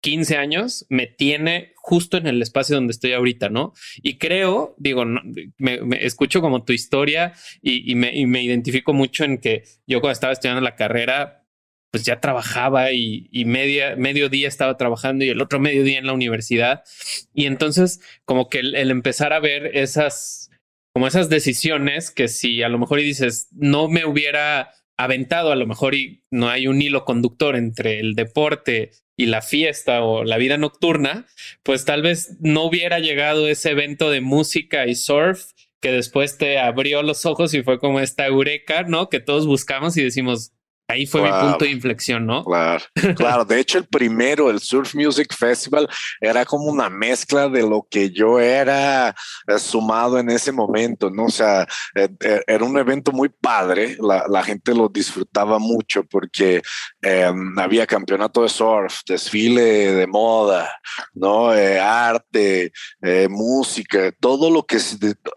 15 0.00 0.36
años 0.36 0.86
me 0.88 1.06
tiene 1.06 1.72
justo 1.76 2.16
en 2.16 2.26
el 2.26 2.40
espacio 2.42 2.76
donde 2.76 2.92
estoy 2.92 3.12
ahorita, 3.12 3.48
¿no? 3.48 3.74
Y 4.02 4.18
creo, 4.18 4.74
digo, 4.78 5.04
me, 5.04 5.80
escucho 6.04 6.40
como 6.40 6.64
tu 6.64 6.72
historia 6.72 7.34
y, 7.62 7.94
me, 7.94 8.42
identifico 8.42 8.92
mucho 8.92 9.24
en 9.24 9.38
que 9.38 9.64
yo 9.86 10.00
cuando 10.00 10.12
estaba 10.12 10.32
estudiando 10.32 10.60
la 10.60 10.76
carrera, 10.76 11.46
pues 11.90 12.04
ya 12.04 12.20
trabajaba 12.20 12.92
y, 12.92 13.28
media, 13.46 13.96
medio 13.96 14.28
día 14.28 14.48
estaba 14.48 14.76
trabajando 14.76 15.24
y 15.24 15.28
el 15.28 15.42
otro 15.42 15.58
medio 15.58 15.82
día 15.82 15.98
en 15.98 16.06
la 16.06 16.12
universidad. 16.12 16.84
Y 17.34 17.46
entonces 17.46 18.00
como 18.24 18.48
que 18.48 18.60
el, 18.60 18.74
el 18.76 18.90
empezar 18.90 19.32
a 19.32 19.40
ver 19.40 19.76
esas, 19.76 20.50
como 20.94 21.06
esas 21.06 21.28
decisiones 21.28 22.10
que 22.10 22.28
si 22.28 22.62
a 22.62 22.68
lo 22.68 22.78
mejor 22.78 23.00
y 23.00 23.04
dices, 23.04 23.48
no 23.52 23.88
me 23.88 24.04
hubiera 24.04 24.70
aventado, 25.04 25.50
a 25.50 25.56
lo 25.56 25.66
mejor 25.66 25.94
y 25.94 26.22
no 26.30 26.50
hay 26.50 26.66
un 26.66 26.82
hilo 26.82 27.04
conductor 27.04 27.56
entre 27.56 28.00
el 28.00 28.14
deporte 28.14 28.90
y 29.16 29.26
la 29.26 29.40
fiesta 29.40 30.02
o 30.02 30.24
la 30.24 30.36
vida 30.36 30.58
nocturna, 30.58 31.26
pues 31.62 31.84
tal 31.84 32.02
vez 32.02 32.36
no 32.40 32.64
hubiera 32.64 32.98
llegado 32.98 33.48
ese 33.48 33.70
evento 33.70 34.10
de 34.10 34.20
música 34.20 34.86
y 34.86 34.94
surf 34.94 35.52
que 35.80 35.90
después 35.90 36.36
te 36.36 36.58
abrió 36.58 37.02
los 37.02 37.24
ojos 37.24 37.54
y 37.54 37.62
fue 37.62 37.78
como 37.78 38.00
esta 38.00 38.26
eureka, 38.26 38.82
¿no? 38.82 39.08
Que 39.08 39.20
todos 39.20 39.46
buscamos 39.46 39.96
y 39.96 40.02
decimos, 40.02 40.52
Ahí 40.90 41.06
fue 41.06 41.22
mi 41.22 41.30
punto 41.30 41.64
de 41.64 41.70
inflexión, 41.70 42.26
¿no? 42.26 42.44
Claro, 42.44 42.84
claro. 43.16 43.44
De 43.44 43.60
hecho, 43.60 43.78
el 43.78 43.86
primero, 43.86 44.50
el 44.50 44.60
Surf 44.60 44.94
Music 44.94 45.34
Festival, 45.36 45.88
era 46.20 46.44
como 46.44 46.64
una 46.64 46.90
mezcla 46.90 47.48
de 47.48 47.62
lo 47.62 47.86
que 47.90 48.10
yo 48.10 48.38
era 48.38 49.14
eh, 49.46 49.58
sumado 49.58 50.18
en 50.18 50.30
ese 50.30 50.52
momento, 50.52 51.10
¿no? 51.10 51.26
O 51.26 51.30
sea, 51.30 51.66
eh, 51.94 52.08
eh, 52.20 52.42
era 52.46 52.64
un 52.64 52.76
evento 52.78 53.12
muy 53.12 53.28
padre. 53.28 53.96
La, 54.00 54.40
gente 54.42 54.74
lo 54.74 54.88
disfrutaba 54.88 55.58
mucho 55.58 56.02
porque 56.04 56.62
em, 57.02 57.58
había 57.58 57.86
campeonato 57.86 58.42
de 58.42 58.48
surf, 58.48 59.00
desfile 59.06 59.92
de 59.92 60.06
moda, 60.06 60.70
¿no? 61.14 61.50
arte, 61.50 62.72
música, 63.28 64.12
todo 64.20 64.50
lo 64.50 64.64
que, 64.64 64.78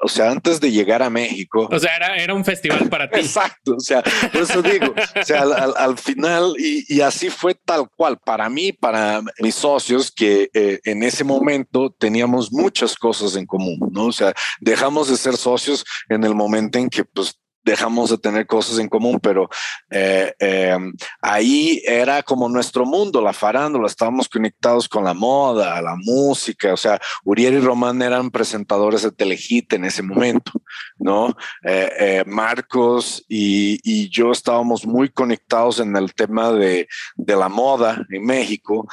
o 0.02 0.08
sea, 0.08 0.32
antes 0.32 0.60
de 0.60 0.72
llegar 0.72 1.02
a 1.02 1.10
México. 1.10 1.68
O 1.72 1.80
sea, 1.80 1.96
era, 1.96 2.16
era 2.18 2.34
un 2.34 2.46
festival 2.46 2.90
para 2.90 3.10
ti. 3.10 3.20
Exacto. 3.20 3.76
O 3.76 3.80
sea, 3.80 4.02
por 4.32 4.42
eso 4.42 4.62
digo, 4.62 4.94
o 5.22 5.26
sea, 5.26 5.42
al, 5.42 5.98
final, 5.98 6.54
y, 6.58 7.02
así 7.02 7.30
fue 7.30 7.56
tal 7.56 7.90
cual, 7.96 8.18
para 8.24 8.50
mí, 8.50 8.72
para 8.72 9.22
mis 9.40 9.56
socios, 9.56 10.12
que 10.12 10.50
eh, 10.54 10.80
en 10.86 11.04
ese 11.04 11.24
momento 11.24 11.94
teníamos 11.98 12.52
muchas 12.52 12.96
cosas 12.96 13.36
en 13.36 13.46
común, 13.46 13.80
¿no? 13.92 14.06
O 14.08 14.12
sea, 14.12 14.34
dejamos 14.60 15.10
de 15.10 15.18
ser 15.18 15.38
socios 15.38 15.86
en 16.10 16.24
el 16.24 16.36
momento 16.36 16.80
en 16.80 16.90
que 16.90 17.04
pues 17.04 17.40
dejamos 17.64 18.10
de 18.10 18.18
tener 18.18 18.46
cosas 18.46 18.80
en 18.80 18.90
común, 18.90 19.20
pero 19.22 19.50
eh, 19.90 20.34
eh, 20.40 20.78
ahí 21.22 21.82
era 21.86 22.24
como 22.24 22.50
nuestro 22.50 22.86
mundo, 22.86 23.22
la 23.22 23.34
farándula, 23.34 23.88
estábamos 23.88 24.28
conectados 24.28 24.88
con 24.88 25.04
la 25.04 25.14
moda, 25.14 25.82
la 25.82 25.96
música, 25.96 26.74
o 26.74 26.78
sea, 26.78 27.00
Uriel 27.24 27.56
y 27.56 27.60
Román 27.60 28.02
eran 28.02 28.32
presentadores 28.32 29.04
de 29.04 29.12
Telehit 29.12 29.74
en 29.74 29.86
ese 29.86 30.04
momento, 30.04 30.52
¿no? 30.98 31.36
Eh, 31.64 32.24
Marcos 32.28 33.24
y, 33.28 33.80
y, 33.84 34.10
yo 34.10 34.32
estábamos 34.32 34.86
muy 34.86 35.10
conectados 35.10 35.80
en 35.80 35.96
el 35.96 36.14
tema 36.14 36.52
de, 36.52 36.88
de 37.16 37.36
la 37.36 37.50
moda 37.50 38.06
en 38.10 38.26
México, 38.26 38.88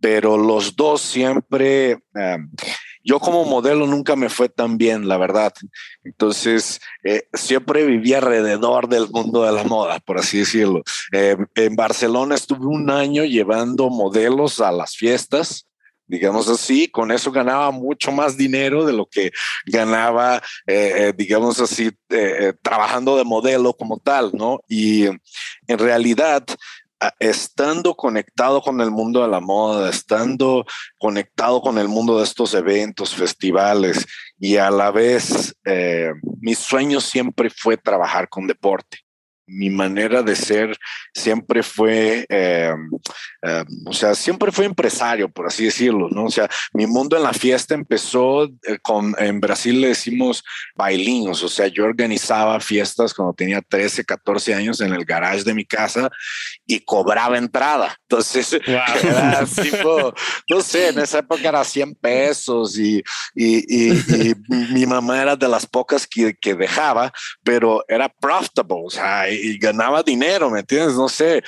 pero 0.00 0.36
los 0.36 0.74
dos 0.74 1.00
siempre 1.00 1.98
yo 3.04 3.20
como 3.20 3.44
modelo 3.44 3.86
nunca 3.86 4.16
me 4.16 4.30
fue 4.30 4.48
tan 4.48 4.78
bien, 4.78 5.06
la 5.06 5.18
verdad. 5.18 5.52
Entonces, 6.02 6.80
eh, 7.04 7.28
siempre 7.34 7.84
viví 7.84 8.14
alrededor 8.14 8.88
del 8.88 9.08
mundo 9.10 9.44
de 9.44 9.52
la 9.52 9.64
moda, 9.64 10.00
por 10.00 10.18
así 10.18 10.38
decirlo. 10.38 10.82
Eh, 11.12 11.36
en 11.54 11.76
Barcelona 11.76 12.34
estuve 12.34 12.66
un 12.66 12.90
año 12.90 13.24
llevando 13.24 13.90
modelos 13.90 14.60
a 14.60 14.72
las 14.72 14.96
fiestas 14.96 15.66
digamos 16.06 16.50
así, 16.50 16.86
con 16.86 17.10
eso 17.10 17.32
ganaba 17.32 17.70
mucho 17.70 18.12
más 18.12 18.36
dinero 18.36 18.84
de 18.84 18.92
lo 18.92 19.06
que 19.06 19.32
ganaba, 19.64 20.42
eh, 20.66 21.14
digamos 21.16 21.58
así, 21.60 21.90
trabajando 22.60 23.16
de 23.16 23.24
modelo 23.24 23.72
como 23.72 23.98
tal, 23.98 24.30
¿no? 24.34 24.60
Y 24.68 25.06
en 25.06 25.78
realidad 25.78 26.44
estando 27.18 27.94
conectado 27.94 28.62
con 28.62 28.80
el 28.80 28.90
mundo 28.90 29.22
de 29.22 29.28
la 29.28 29.40
moda, 29.40 29.90
estando 29.90 30.64
conectado 30.98 31.60
con 31.60 31.78
el 31.78 31.88
mundo 31.88 32.18
de 32.18 32.24
estos 32.24 32.54
eventos, 32.54 33.14
festivales, 33.14 34.06
y 34.38 34.56
a 34.56 34.70
la 34.70 34.90
vez 34.90 35.54
eh, 35.64 36.12
mi 36.40 36.54
sueño 36.54 37.00
siempre 37.00 37.50
fue 37.50 37.76
trabajar 37.76 38.28
con 38.28 38.46
deporte 38.46 39.03
mi 39.46 39.70
manera 39.70 40.22
de 40.22 40.36
ser 40.36 40.76
siempre 41.12 41.62
fue, 41.62 42.26
eh, 42.28 42.74
eh, 43.42 43.64
o 43.86 43.92
sea, 43.92 44.14
siempre 44.14 44.50
fue 44.50 44.64
empresario, 44.64 45.28
por 45.28 45.46
así 45.46 45.64
decirlo, 45.64 46.08
¿no? 46.10 46.24
O 46.24 46.30
sea, 46.30 46.48
mi 46.72 46.86
mundo 46.86 47.16
en 47.16 47.22
la 47.22 47.32
fiesta 47.32 47.74
empezó 47.74 48.44
eh, 48.44 48.78
con, 48.82 49.14
en 49.18 49.40
Brasil 49.40 49.80
le 49.80 49.88
decimos 49.88 50.42
bailinos, 50.74 51.42
o 51.42 51.48
sea, 51.48 51.66
yo 51.66 51.84
organizaba 51.84 52.58
fiestas 52.60 53.12
cuando 53.12 53.34
tenía 53.34 53.60
13, 53.60 54.04
14 54.04 54.54
años 54.54 54.80
en 54.80 54.92
el 54.92 55.04
garage 55.04 55.44
de 55.44 55.54
mi 55.54 55.64
casa 55.64 56.10
y 56.66 56.80
cobraba 56.80 57.36
entrada. 57.36 57.96
Entonces, 58.08 58.52
era 58.66 59.44
tipo, 59.44 60.14
no 60.48 60.60
sé, 60.60 60.88
en 60.88 61.00
esa 61.00 61.18
época 61.18 61.48
era 61.48 61.64
100 61.64 61.94
pesos 61.96 62.78
y, 62.78 63.02
y, 63.34 63.92
y, 63.92 64.34
mi 64.70 64.86
mamá 64.86 65.20
era 65.20 65.36
de 65.36 65.48
las 65.48 65.66
pocas 65.66 66.06
que, 66.06 66.34
que 66.34 66.54
dejaba, 66.54 67.12
pero 67.42 67.84
era 67.88 68.08
profitable, 68.08 68.82
o 68.86 68.90
sea, 68.90 69.26
y 69.34 69.58
ganaba 69.58 70.02
dinero, 70.02 70.50
¿me 70.50 70.60
entiendes? 70.60 70.94
No 70.94 71.08
sé, 71.08 71.42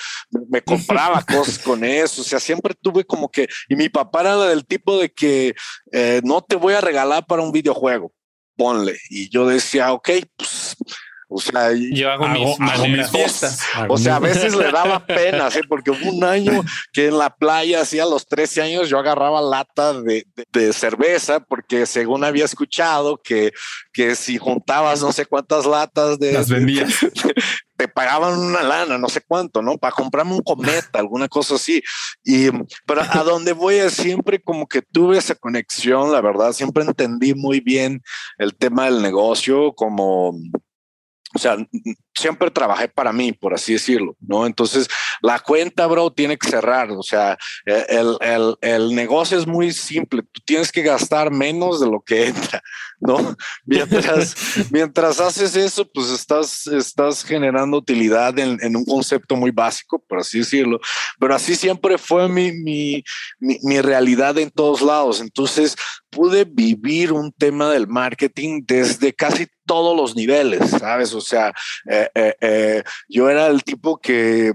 me 0.49 0.63
compraba 0.63 1.23
cosas 1.27 1.59
con 1.59 1.85
eso, 1.85 2.23
o 2.23 2.25
sea, 2.25 2.41
siempre 2.41 2.75
tuve 2.81 3.05
como 3.05 3.31
que, 3.31 3.49
y 3.69 3.77
mi 3.77 3.89
papá 3.89 4.21
era 4.21 4.37
del 4.47 4.67
tipo 4.67 4.99
de 4.99 5.11
que 5.11 5.55
eh, 5.93 6.21
no 6.25 6.43
te 6.43 6.57
voy 6.57 6.75
a 6.75 6.81
regalar 6.81 7.27
para 7.27 7.43
un 7.43 7.53
videojuego, 7.53 8.13
ponle, 8.57 8.99
y 9.11 9.29
yo 9.29 9.47
decía, 9.47 9.93
ok, 9.93 10.11
pues 10.37 10.77
o 11.29 11.41
sea, 11.41 11.73
yo 11.73 12.11
hago, 12.11 12.29
mis, 12.29 13.11
fiestas. 13.11 13.61
O 13.89 13.99
sea, 13.99 14.17
a 14.17 14.19
veces 14.21 14.55
le 14.55 14.71
daba 14.71 15.05
pena, 15.05 15.51
¿sí? 15.51 15.61
porque 15.69 15.91
hubo 15.91 16.11
un 16.11 16.23
año 16.23 16.65
que 16.93 17.09
en 17.09 17.19
la 17.19 17.31
playa, 17.31 17.81
hacía 17.81 18.05
los 18.05 18.29
13 18.29 18.63
años, 18.63 18.89
yo 18.89 18.99
agarraba 18.99 19.41
lata 19.41 20.01
de, 20.01 20.25
de, 20.53 20.73
cerveza, 20.73 21.41
porque 21.41 21.85
según 21.87 22.23
había 22.23 22.45
escuchado 22.45 23.21
que, 23.23 23.53
que 23.93 24.15
si 24.15 24.39
juntabas 24.39 25.03
no 25.03 25.11
sé 25.11 25.27
cuántas 25.27 25.67
latas 25.67 26.19
de... 26.21 26.33
Las 26.33 26.49
vendías. 26.49 26.95
te 27.77 27.89
pagaban 27.89 28.39
una 28.39 28.63
lana, 28.63 28.99
no 28.99 29.09
sé 29.09 29.21
cuánto, 29.27 29.63
¿no? 29.63 29.77
Para 29.77 29.93
comprarme 29.93 30.33
un 30.33 30.43
cometa, 30.43 30.99
alguna 30.99 31.29
cosa 31.29 31.57
así. 31.57 31.83
Y, 32.25 32.49
pero 32.87 33.03
a 33.03 33.23
donde 33.23 33.53
voy 33.53 33.75
es 33.75 33.93
siempre 33.93 34.41
como 34.41 34.67
que 34.67 34.83
tuve 34.83 35.19
esa 35.19 35.35
conexión, 35.35 36.13
la 36.13 36.21
verdad, 36.21 36.53
siempre 36.53 36.85
entendí 36.85 37.35
muy 37.35 37.61
bien 37.61 38.03
el 38.39 38.55
tema 38.57 38.87
del 38.87 39.03
negocio, 39.03 39.75
como 39.75 40.35
o 41.37 41.39
sea, 41.39 41.57
siempre 42.15 42.51
trabajé 42.51 42.89
para 42.89 43.13
mí, 43.13 43.33
por 43.33 43.53
así 43.53 43.75
decirlo, 43.75 44.17
¿no? 44.21 44.47
Entonces, 44.47 44.89
la 45.21 45.39
cuenta, 45.39 45.87
bro, 45.87 46.11
tiene 46.11 46.39
que 46.39 46.49
cerrar, 46.49 46.91
o 46.91 47.03
sea, 47.03 47.37
el, 47.67 48.17
el, 48.21 48.57
el 48.63 48.95
negocio 48.95 49.39
es 49.39 49.47
muy 49.47 49.71
simple, 49.73 50.23
tú 50.23 50.41
tienes 50.47 50.73
que 50.73 50.83
gastar 50.83 51.31
menos 51.31 51.79
de 51.79 51.87
lo 51.87 52.01
que 52.01 52.29
entra, 52.29 52.63
¿no? 53.01 53.37
Mientras, 53.65 54.35
mientras 54.71 55.21
haces 55.21 55.57
eso, 55.57 55.89
pues 55.93 56.11
estás, 56.11 56.67
estás 56.67 57.25
generando 57.25 57.79
utilidad 57.79 58.39
en, 58.39 58.59
en, 58.63 58.77
un 58.77 58.85
concepto 58.85 59.37
muy 59.37 59.51
básico, 59.51 60.03
por 60.07 60.21
así 60.21 60.39
decirlo, 60.39 60.81
pero 61.19 61.35
así 61.35 61.55
siempre 61.55 61.99
fue 61.99 62.29
mi, 62.29 62.53
mi, 62.53 63.03
mi, 63.39 63.59
mi 63.63 63.81
realidad 63.81 64.39
en 64.39 64.51
todos 64.51 64.83
lados, 64.83 65.21
entonces 65.21 65.77
pude 66.11 66.45
vivir 66.45 67.13
un 67.13 67.33
tema 67.33 67.71
del 67.71 67.87
marketing 67.87 68.63
desde 68.67 69.13
casi 69.13 69.47
todos 69.67 69.95
los 69.97 70.17
niveles, 70.17 70.71
¿sabes? 70.71 71.13
O 71.13 71.21
sea, 71.21 71.53
eh, 71.91 72.09
eh, 72.15 72.35
eh, 72.41 72.83
yo 73.09 73.29
era 73.29 73.49
el 73.49 73.63
tipo 73.65 73.99
que 73.99 74.55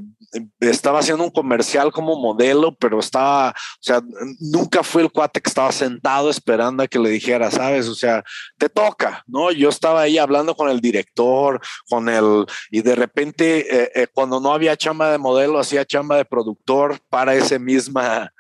estaba 0.60 1.00
haciendo 1.00 1.24
un 1.24 1.30
comercial 1.30 1.92
como 1.92 2.20
modelo, 2.20 2.74
pero 2.76 3.00
estaba, 3.00 3.50
o 3.50 3.82
sea, 3.82 4.02
nunca 4.40 4.82
fue 4.82 5.02
el 5.02 5.12
cuate 5.12 5.42
que 5.42 5.50
estaba 5.50 5.72
sentado 5.72 6.30
esperando 6.30 6.82
a 6.82 6.88
que 6.88 6.98
le 6.98 7.10
dijera, 7.10 7.52
sabes, 7.52 7.88
o 7.88 7.96
sea, 7.96 8.24
te 8.58 8.70
toca, 8.70 9.24
¿no? 9.28 9.52
Yo 9.52 9.70
estaba 9.70 10.02
ahí 10.02 10.18
hablando 10.18 10.56
con 10.56 10.70
el 10.70 10.82
director, 10.82 11.60
con 11.90 12.10
el, 12.10 12.46
y 12.70 12.82
de 12.82 12.96
repente, 12.96 14.10
cuando 14.14 14.40
no 14.40 14.54
había 14.54 14.78
chamba 14.78 15.12
de 15.12 15.18
modelo, 15.18 15.60
hacía 15.60 15.86
chamba 15.86 16.18
de 16.18 16.26
productor 16.26 17.00
para 17.10 17.36
esa 17.36 17.60
misma, 17.60 18.32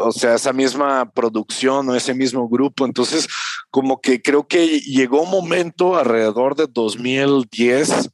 o 0.00 0.12
sea, 0.12 0.34
esa 0.34 0.52
misma 0.52 1.10
producción 1.12 1.88
o 1.88 1.94
ese 1.94 2.14
mismo 2.14 2.48
grupo. 2.48 2.84
Entonces, 2.84 3.28
como 3.70 4.00
que 4.00 4.22
creo 4.22 4.46
que 4.46 4.80
llegó 4.80 5.22
un 5.22 5.30
momento 5.30 5.96
alrededor 5.96 6.56
de 6.56 6.66
2010 6.66 8.10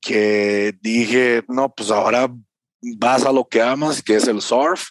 que 0.00 0.74
dije, 0.80 1.44
no, 1.48 1.72
pues 1.72 1.90
ahora 1.90 2.28
vas 2.96 3.24
a 3.24 3.32
lo 3.32 3.46
que 3.46 3.62
amas, 3.62 4.02
que 4.02 4.16
es 4.16 4.26
el 4.26 4.40
surf, 4.40 4.88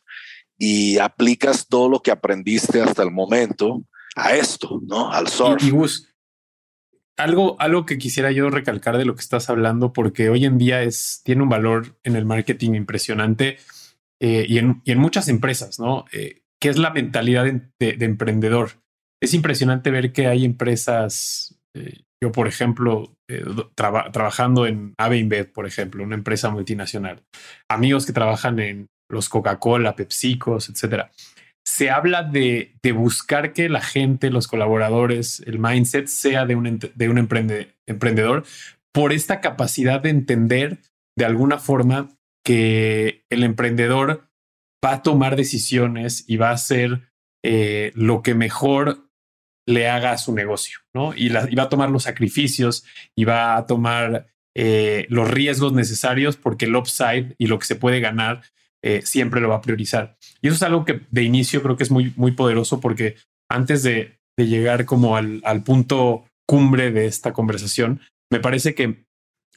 y 0.58 1.00
aplicas 1.00 1.68
todo 1.68 1.90
lo 1.90 2.02
que 2.02 2.12
aprendiste 2.12 2.82
hasta 2.82 3.04
el 3.04 3.12
momento 3.12 3.84
a 4.16 4.36
esto, 4.36 4.82
¿no? 4.86 5.12
Al 5.12 5.28
surf. 5.28 5.64
Y, 5.64 5.70
Gus, 5.70 6.10
algo, 7.18 7.56
algo 7.60 7.86
que 7.86 7.98
quisiera 7.98 8.32
yo 8.32 8.50
recalcar 8.50 8.98
de 8.98 9.06
lo 9.06 9.16
que 9.16 9.22
estás 9.22 9.50
hablando, 9.50 9.94
porque 9.94 10.30
hoy 10.30 10.46
en 10.46 10.58
día 10.58 10.84
es, 10.84 11.22
tiene 11.24 11.44
un 11.44 11.50
valor 11.50 11.98
en 12.04 12.16
el 12.16 12.26
marketing 12.26 12.74
impresionante 12.74 13.58
eh, 14.20 14.46
y, 14.48 14.58
en, 14.58 14.82
y, 14.86 14.92
en, 14.92 15.00
muchas 15.00 15.28
empresas, 15.28 15.80
¿no? 15.80 16.06
Eh, 16.12 16.42
que 16.60 16.70
es 16.70 16.78
la 16.78 16.92
mentalidad 16.92 17.46
de, 17.46 17.62
de, 17.80 17.94
de, 17.94 18.06
emprendedor. 18.06 18.82
Es 19.22 19.34
impresionante 19.34 19.92
ver 19.92 20.14
que 20.14 20.28
hay 20.28 20.46
empresas, 20.46 21.60
eh, 21.76 22.04
yo, 22.22 22.32
por 22.32 22.48
ejemplo, 22.48 23.16
eh, 23.32 23.46
traba, 23.76 24.12
trabajando 24.12 24.66
en 24.66 24.94
Ave 24.98 25.46
por 25.46 25.66
ejemplo, 25.66 26.04
una 26.04 26.16
empresa 26.16 26.50
multinacional, 26.50 27.24
amigos 27.70 28.06
que 28.06 28.14
trabajan 28.14 28.60
en 28.60 28.88
los 29.10 29.30
Coca-Cola, 29.30 29.96
PepsiCos, 29.96 30.70
etcétera. 30.70 31.12
Se 31.72 31.90
habla 31.90 32.24
de, 32.24 32.76
de, 32.84 32.92
buscar 32.92 33.54
que 33.54 33.70
la 33.70 33.80
gente, 33.80 34.30
los 34.30 34.48
colaboradores, 34.48 35.42
el 35.46 35.58
mindset 35.58 36.08
sea 36.08 36.46
de 36.46 36.56
un, 36.56 36.80
de 36.94 37.10
un 37.10 37.18
emprende, 37.18 37.76
emprendedor 37.86 38.44
por 38.92 39.14
esta 39.14 39.40
capacidad 39.40 40.02
de 40.02 40.10
entender 40.10 40.80
de 41.18 41.24
alguna 41.24 41.60
forma 41.60 42.10
que 42.44 43.24
el 43.30 43.44
emprendedor 43.44 44.28
va 44.84 44.96
a 44.96 45.02
tomar 45.02 45.38
decisiones 45.38 46.26
y 46.28 46.36
va 46.36 46.50
a 46.50 46.56
hacer 46.56 47.10
eh, 47.42 47.94
lo 47.96 48.22
que 48.22 48.36
mejor 48.36 49.10
le 49.66 49.88
haga 49.88 50.12
a 50.12 50.18
su 50.18 50.34
negocio, 50.34 50.80
¿no? 50.94 51.14
Y, 51.16 51.30
va 51.30 51.64
a 51.64 51.70
tomar 51.70 51.90
los 51.90 52.04
sacrificios 52.04 52.84
y 53.16 53.24
va 53.24 53.56
a 53.56 53.66
tomar 53.66 54.28
eh, 54.58 55.06
los 55.08 55.32
riesgos 55.32 55.72
necesarios 55.72 56.36
porque 56.36 56.66
el 56.66 56.76
upside 56.76 57.36
y 57.38 57.48
lo 57.48 57.60
que 57.60 57.66
se 57.66 57.78
puede 57.78 58.02
ganar 58.02 58.42
eh, 58.84 59.02
siempre 59.04 59.42
lo 59.42 59.50
va 59.50 59.58
a 59.58 59.62
priorizar. 59.62 60.18
Y 60.42 60.48
eso 60.48 60.56
es 60.56 60.64
algo 60.64 60.86
que 60.86 61.02
de 61.12 61.24
inicio 61.24 61.62
creo 61.62 61.78
que 61.78 61.84
es 61.84 61.92
muy, 61.92 62.14
muy 62.16 62.32
poderoso 62.32 62.80
porque 62.80 63.16
antes 63.50 63.84
de, 63.84 64.18
llegar 64.38 64.86
como 64.86 65.18
al, 65.18 65.64
punto 65.64 66.26
cumbre 66.48 66.90
de 66.90 67.06
esta 67.06 67.32
conversación, 67.32 68.02
me 68.32 68.40
parece 68.40 68.74
que 68.74 69.06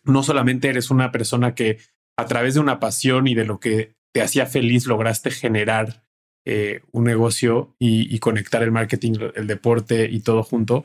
no 0.05 0.22
solamente 0.22 0.68
eres 0.68 0.90
una 0.90 1.11
persona 1.11 1.55
que 1.55 1.79
a 2.18 2.27
través 2.27 2.53
de 2.53 2.61
una 2.61 2.81
pasión 2.81 3.27
y 3.27 3.35
de 3.35 3.46
lo 3.46 3.61
que 3.61 3.94
te 4.12 4.20
hacía 4.20 4.44
feliz 4.44 4.85
lograste 4.85 5.31
generar 5.31 6.05
eh, 6.44 6.83
un 6.92 7.05
negocio 7.05 7.75
y, 7.79 8.18
conectar 8.18 8.62
el 8.62 8.72
marketing, 8.72 9.14
el 9.35 9.46
deporte 9.46 10.07
y 10.11 10.20
todo 10.20 10.42
junto. 10.42 10.85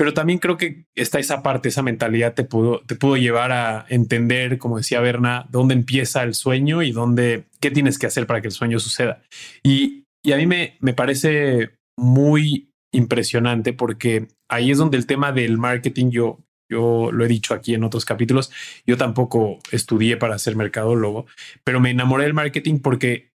Pero 0.00 0.14
también 0.14 0.38
creo 0.38 0.56
que 0.56 0.86
está 0.94 1.18
esa 1.18 1.42
parte, 1.42 1.68
esa 1.68 1.82
mentalidad 1.82 2.32
te 2.32 2.42
pudo, 2.42 2.80
te 2.86 2.94
pudo 2.94 3.18
llevar 3.18 3.52
a 3.52 3.84
entender, 3.90 4.56
como 4.56 4.78
decía 4.78 4.98
Berna, 5.00 5.46
dónde 5.50 5.74
empieza 5.74 6.22
el 6.22 6.32
sueño 6.32 6.82
y 6.82 6.90
dónde, 6.90 7.44
qué 7.60 7.70
tienes 7.70 7.98
que 7.98 8.06
hacer 8.06 8.26
para 8.26 8.40
que 8.40 8.48
el 8.48 8.54
sueño 8.54 8.78
suceda. 8.78 9.20
Y, 9.62 10.06
y 10.24 10.32
a 10.32 10.38
mí 10.38 10.46
me, 10.46 10.78
me 10.80 10.94
parece 10.94 11.72
muy 11.98 12.72
impresionante 12.94 13.74
porque 13.74 14.28
ahí 14.48 14.70
es 14.70 14.78
donde 14.78 14.96
el 14.96 15.04
tema 15.04 15.32
del 15.32 15.58
marketing 15.58 16.08
yo, 16.08 16.38
yo 16.70 17.12
lo 17.12 17.22
he 17.22 17.28
dicho 17.28 17.52
aquí 17.52 17.74
en 17.74 17.84
otros 17.84 18.06
capítulos, 18.06 18.50
yo 18.86 18.96
tampoco 18.96 19.58
estudié 19.70 20.16
para 20.16 20.38
ser 20.38 20.56
mercadólogo, 20.56 21.26
pero 21.62 21.78
me 21.78 21.90
enamoré 21.90 22.24
del 22.24 22.32
marketing 22.32 22.78
porque 22.78 23.32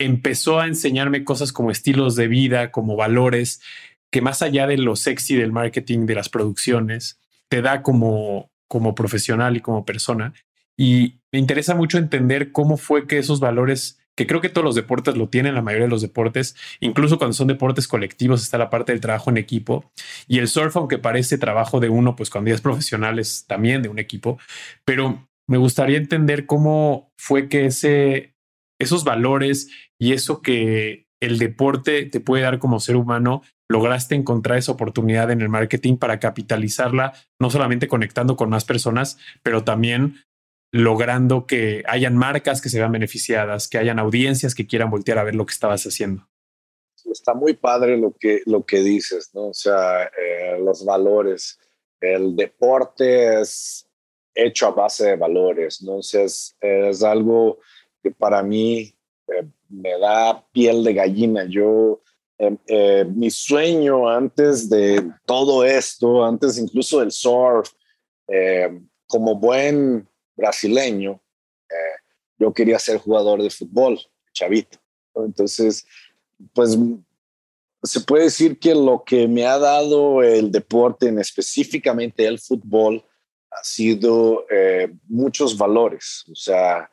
empezó 0.00 0.60
a 0.60 0.66
enseñarme 0.66 1.24
cosas 1.24 1.52
como 1.52 1.70
estilos 1.70 2.16
de 2.16 2.26
vida, 2.26 2.70
como 2.70 2.96
valores, 2.96 3.60
que 4.10 4.20
más 4.20 4.42
allá 4.42 4.66
de 4.66 4.76
lo 4.76 4.96
sexy 4.96 5.36
del 5.36 5.52
marketing, 5.52 6.06
de 6.06 6.14
las 6.14 6.28
producciones, 6.28 7.20
te 7.48 7.62
da 7.62 7.82
como, 7.82 8.50
como 8.68 8.94
profesional 8.94 9.56
y 9.56 9.60
como 9.60 9.84
persona. 9.84 10.34
Y 10.76 11.20
me 11.32 11.38
interesa 11.38 11.74
mucho 11.74 11.98
entender 11.98 12.52
cómo 12.52 12.76
fue 12.76 13.06
que 13.06 13.18
esos 13.18 13.38
valores, 13.38 14.00
que 14.16 14.26
creo 14.26 14.40
que 14.40 14.48
todos 14.48 14.64
los 14.64 14.74
deportes 14.74 15.16
lo 15.16 15.28
tienen, 15.28 15.54
la 15.54 15.62
mayoría 15.62 15.86
de 15.86 15.90
los 15.90 16.02
deportes, 16.02 16.56
incluso 16.80 17.18
cuando 17.18 17.34
son 17.34 17.48
deportes 17.48 17.86
colectivos 17.86 18.42
está 18.42 18.58
la 18.58 18.70
parte 18.70 18.92
del 18.92 19.00
trabajo 19.00 19.30
en 19.30 19.36
equipo. 19.36 19.90
Y 20.26 20.38
el 20.38 20.48
surf, 20.48 20.76
aunque 20.76 20.98
parece 20.98 21.38
trabajo 21.38 21.80
de 21.80 21.88
uno, 21.88 22.16
pues 22.16 22.30
cuando 22.30 22.48
ya 22.48 22.54
es 22.54 22.60
profesional 22.60 23.18
es 23.18 23.46
también 23.46 23.82
de 23.82 23.88
un 23.88 23.98
equipo. 23.98 24.38
Pero 24.84 25.28
me 25.46 25.58
gustaría 25.58 25.98
entender 25.98 26.46
cómo 26.46 27.12
fue 27.16 27.48
que 27.48 27.66
ese, 27.66 28.34
esos 28.78 29.04
valores 29.04 29.68
y 29.98 30.12
eso 30.12 30.42
que 30.42 31.06
el 31.20 31.38
deporte 31.38 32.06
te 32.06 32.20
puede 32.20 32.44
dar 32.44 32.58
como 32.58 32.80
ser 32.80 32.96
humano, 32.96 33.42
lograste 33.70 34.16
encontrar 34.16 34.58
esa 34.58 34.72
oportunidad 34.72 35.30
en 35.30 35.42
el 35.42 35.48
marketing 35.48 35.96
para 35.96 36.18
capitalizarla, 36.18 37.12
no 37.38 37.50
solamente 37.50 37.86
conectando 37.86 38.34
con 38.34 38.50
más 38.50 38.64
personas, 38.64 39.16
pero 39.44 39.62
también 39.62 40.24
logrando 40.72 41.46
que 41.46 41.84
hayan 41.86 42.16
marcas 42.16 42.60
que 42.60 42.68
se 42.68 42.78
vean 42.78 42.90
beneficiadas, 42.90 43.68
que 43.68 43.78
hayan 43.78 44.00
audiencias 44.00 44.56
que 44.56 44.66
quieran 44.66 44.90
voltear 44.90 45.18
a 45.18 45.24
ver 45.24 45.36
lo 45.36 45.46
que 45.46 45.52
estabas 45.52 45.84
haciendo. 45.84 46.28
Está 47.12 47.32
muy 47.32 47.54
padre 47.54 47.96
lo 47.96 48.12
que, 48.18 48.42
lo 48.44 48.64
que 48.66 48.80
dices, 48.80 49.30
¿no? 49.34 49.48
O 49.48 49.54
sea, 49.54 50.02
eh, 50.02 50.58
los 50.58 50.84
valores. 50.84 51.56
El 52.00 52.34
deporte 52.34 53.40
es 53.40 53.88
hecho 54.34 54.66
a 54.66 54.72
base 54.72 55.10
de 55.10 55.16
valores, 55.16 55.80
¿no? 55.80 55.98
O 55.98 56.02
sea, 56.02 56.24
es, 56.24 56.56
algo 57.04 57.60
que 58.02 58.10
para 58.10 58.42
mí 58.42 58.96
eh, 59.28 59.46
me 59.68 59.96
da 59.96 60.44
piel 60.52 60.82
de 60.82 60.92
gallina. 60.92 61.44
Yo, 61.48 62.02
eh, 62.40 62.56
eh, 62.68 63.04
mi 63.04 63.30
sueño 63.30 64.08
antes 64.08 64.70
de 64.70 65.12
todo 65.26 65.62
esto, 65.62 66.24
antes 66.24 66.56
incluso 66.56 67.00
del 67.00 67.12
surf, 67.12 67.70
eh, 68.26 68.80
como 69.06 69.34
buen 69.34 70.08
brasileño, 70.34 71.20
eh, 71.68 71.98
yo 72.38 72.50
quería 72.54 72.78
ser 72.78 72.96
jugador 72.96 73.42
de 73.42 73.50
fútbol, 73.50 74.00
chavito. 74.32 74.78
Entonces, 75.16 75.84
pues 76.54 76.78
se 77.82 78.00
puede 78.00 78.24
decir 78.24 78.58
que 78.58 78.74
lo 78.74 79.04
que 79.04 79.28
me 79.28 79.44
ha 79.44 79.58
dado 79.58 80.22
el 80.22 80.50
deporte, 80.50 81.08
en 81.08 81.18
específicamente 81.18 82.26
el 82.26 82.38
fútbol, 82.38 83.04
ha 83.50 83.62
sido 83.62 84.46
eh, 84.48 84.90
muchos 85.08 85.58
valores. 85.58 86.24
O 86.32 86.34
sea, 86.34 86.90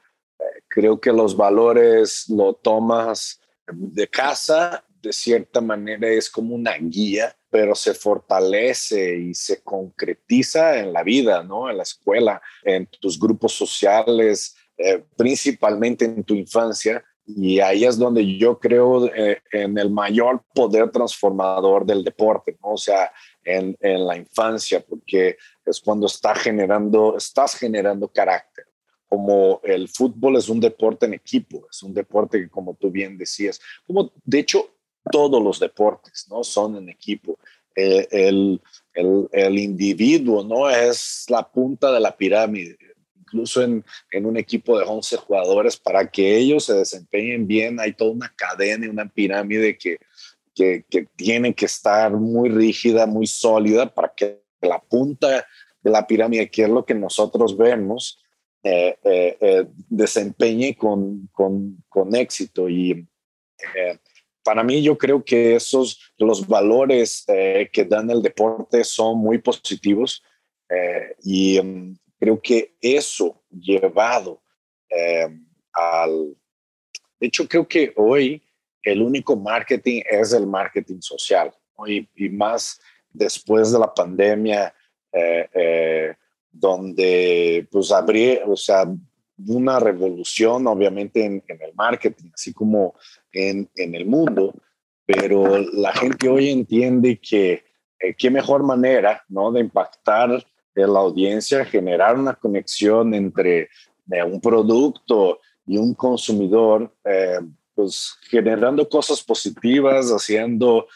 creo 0.67 0.99
que 0.99 1.13
los 1.13 1.37
valores 1.37 2.27
lo 2.27 2.53
tomas 2.53 3.39
de 3.71 4.09
casa, 4.09 4.83
de 5.01 5.13
cierta 5.13 5.61
manera 5.61 6.07
es 6.09 6.29
como 6.29 6.55
una 6.55 6.77
guía, 6.77 7.35
pero 7.49 7.75
se 7.75 7.93
fortalece 7.93 9.17
y 9.17 9.33
se 9.33 9.61
concretiza 9.61 10.79
en 10.79 10.93
la 10.93 11.03
vida, 11.03 11.43
¿no? 11.43 11.69
En 11.69 11.77
la 11.77 11.83
escuela, 11.83 12.41
en 12.63 12.87
tus 12.99 13.19
grupos 13.19 13.53
sociales, 13.53 14.55
eh, 14.77 15.03
principalmente 15.15 16.05
en 16.05 16.23
tu 16.23 16.35
infancia. 16.35 17.03
Y 17.25 17.59
ahí 17.59 17.83
es 17.83 17.97
donde 17.97 18.37
yo 18.37 18.57
creo 18.57 19.07
eh, 19.13 19.41
en 19.51 19.77
el 19.77 19.89
mayor 19.89 20.43
poder 20.53 20.89
transformador 20.91 21.85
del 21.85 22.03
deporte, 22.03 22.57
¿no? 22.63 22.73
O 22.73 22.77
sea, 22.77 23.11
en, 23.43 23.77
en 23.81 24.05
la 24.05 24.17
infancia, 24.17 24.79
porque 24.79 25.37
es 25.65 25.79
cuando 25.81 26.07
está 26.07 26.35
generando, 26.35 27.17
estás 27.17 27.55
generando 27.55 28.07
carácter 28.07 28.65
como 29.09 29.61
el 29.63 29.87
fútbol 29.87 30.35
es 30.35 30.49
un 30.49 30.59
deporte 30.59 31.05
en 31.05 31.13
equipo, 31.13 31.65
es 31.71 31.81
un 31.81 31.93
deporte 31.93 32.39
que, 32.39 32.49
como 32.49 32.75
tú 32.75 32.91
bien 32.91 33.17
decías, 33.17 33.59
como 33.85 34.11
de 34.23 34.39
hecho 34.39 34.76
todos 35.11 35.41
los 35.41 35.59
deportes, 35.59 36.27
¿no? 36.29 36.43
Son 36.43 36.75
en 36.77 36.89
equipo. 36.89 37.37
eh, 37.75 38.07
el, 38.11 38.59
el, 38.93 39.27
el, 39.31 39.59
individuo 39.59 40.43
no 40.43 40.67
es 40.69 41.25
la 41.29 41.47
punta 41.47 41.91
de 41.91 41.99
la 41.99 42.15
pirámide. 42.15 42.77
Incluso 43.19 43.61
en, 43.61 43.83
en, 44.11 44.25
un 44.25 44.37
equipo 44.37 44.79
de 44.79 44.85
11 44.85 45.17
jugadores, 45.17 45.77
para 45.77 46.09
que 46.09 46.37
ellos 46.37 46.65
se 46.65 46.73
desempeñen 46.73 47.45
bien, 47.45 47.79
hay 47.79 47.93
toda 47.93 48.11
una 48.11 48.33
cadena 48.35 48.85
y 48.85 48.89
una 48.89 49.07
pirámide 49.07 49.77
que, 49.77 49.97
que, 50.55 50.85
que 50.89 51.07
tiene 51.15 51.53
que 51.53 51.65
estar 51.65 52.11
muy 52.13 52.49
rígida, 52.49 53.05
muy 53.05 53.27
sólida, 53.27 53.93
para 53.93 54.13
que 54.15 54.41
la 54.61 54.79
punta 54.79 55.45
de 55.81 55.91
la 55.91 56.07
pirámide, 56.07 56.49
que 56.49 56.63
es 56.63 56.69
lo 56.69 56.85
que 56.85 56.95
nosotros 56.95 57.55
vemos, 57.57 58.19
eh, 58.63 58.97
eh, 59.03 59.37
eh, 59.39 59.67
desempeñe 59.87 60.75
con, 60.75 61.29
con, 61.31 61.83
con, 61.87 62.15
éxito. 62.15 62.67
Y 62.67 63.07
para 64.47 64.63
mí 64.63 64.81
yo 64.81 64.97
creo 64.97 65.21
que 65.21 65.55
esos, 65.55 66.13
los 66.17 66.47
valores 66.47 67.25
que 67.27 67.83
dan 67.83 68.09
el 68.09 68.21
deporte 68.21 68.81
son 68.85 69.17
muy 69.17 69.39
positivos 69.39 70.23
y 71.21 71.59
um, 71.59 71.97
creo 72.17 72.39
que 72.41 72.73
eso 72.79 73.43
llevado 73.51 74.41
al... 75.73 76.33
De 77.19 77.27
hecho, 77.27 77.45
creo 77.45 77.67
que 77.67 77.91
hoy 77.97 78.41
el 78.83 79.01
único 79.01 79.35
marketing 79.35 80.01
es 80.09 80.31
el 80.31 80.47
marketing 80.47 81.01
social. 81.01 81.53
Y 81.85 82.29
más 82.29 82.79
después 83.09 83.73
de 83.73 83.79
la 83.79 83.93
pandemia, 83.93 84.73
eh, 85.11 86.15
donde 86.49 87.67
pues 87.69 87.91
habría, 87.91 88.45
o 88.45 88.55
sea, 88.55 88.85
una 89.45 89.79
revolución 89.79 90.67
obviamente 90.67 91.23
en, 91.23 91.43
el 91.47 91.73
marketing, 91.75 92.31
así 92.33 92.53
como 92.53 92.95
en, 93.31 93.69
en, 93.75 93.95
el 93.95 94.05
mundo, 94.05 94.53
pero 95.05 95.59
la 95.73 95.93
gente 95.93 96.27
hoy 96.27 96.49
entiende 96.49 97.19
que 97.19 97.63
eh, 97.99 98.13
qué 98.15 98.29
mejor 98.29 98.63
manera, 98.63 99.23
¿no? 99.27 99.51
De 99.51 99.61
impactar 99.61 100.45
en 100.75 100.93
la 100.93 100.99
audiencia, 100.99 101.65
generar 101.65 102.17
una 102.17 102.33
conexión 102.33 103.13
entre 103.13 103.69
eh, 104.11 104.23
un 104.23 104.39
producto 104.39 105.39
y 105.65 105.77
un 105.77 105.93
consumidor, 105.95 106.93
eh, 107.03 107.39
pues 107.73 108.15
generando 108.29 108.87
cosas 108.87 109.21
positivas, 109.23 110.09
haciendo 110.09 110.87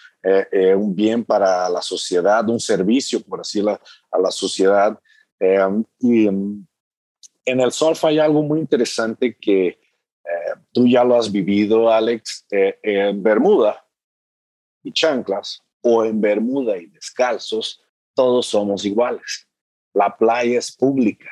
un 0.75 0.95
bien 0.95 1.25
para 1.25 1.67
la 1.67 1.81
sociedad, 1.81 2.47
un 2.47 2.59
servicio, 2.59 3.21
por 3.21 3.41
así 3.41 3.59
la, 3.59 3.81
a 4.11 4.19
la 4.19 4.29
sociedad. 4.29 4.99
Y 5.99 6.29
en 7.51 7.59
el 7.59 7.71
surf 7.71 8.03
hay 8.05 8.19
algo 8.19 8.43
muy 8.43 8.59
interesante 8.59 9.35
que 9.39 9.67
eh, 9.67 9.79
tú 10.71 10.87
ya 10.87 11.03
lo 11.03 11.15
has 11.15 11.31
vivido, 11.31 11.91
Alex, 11.91 12.45
eh, 12.51 12.79
en 12.81 13.21
Bermuda 13.21 13.85
y 14.83 14.91
chanclas 14.91 15.63
o 15.81 16.05
en 16.05 16.21
Bermuda 16.21 16.77
y 16.77 16.87
descalzos, 16.87 17.81
todos 18.15 18.47
somos 18.47 18.85
iguales. 18.85 19.47
La 19.93 20.15
playa 20.15 20.59
es 20.59 20.71
pública. 20.71 21.29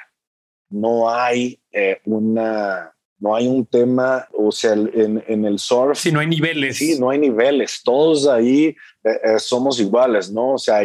No 0.69 1.09
hay 1.09 1.61
eh, 1.71 1.99
una, 2.05 2.93
no 3.17 3.35
hay 3.35 3.47
un 3.47 3.65
tema, 3.65 4.27
o 4.33 4.51
sea, 4.51 4.73
en, 4.73 5.23
en, 5.27 5.45
el 5.45 5.57
surf. 5.57 5.97
Sí, 5.97 6.11
no 6.11 6.19
hay 6.19 6.27
niveles. 6.27 6.77
Sí, 6.77 6.99
no 6.99 7.09
hay 7.09 7.19
niveles. 7.19 7.81
Todos 7.83 8.27
ahí 8.27 8.75
somos 9.37 9.79
iguales, 9.79 10.31
¿no? 10.31 10.53
O 10.53 10.57
sea, 10.57 10.81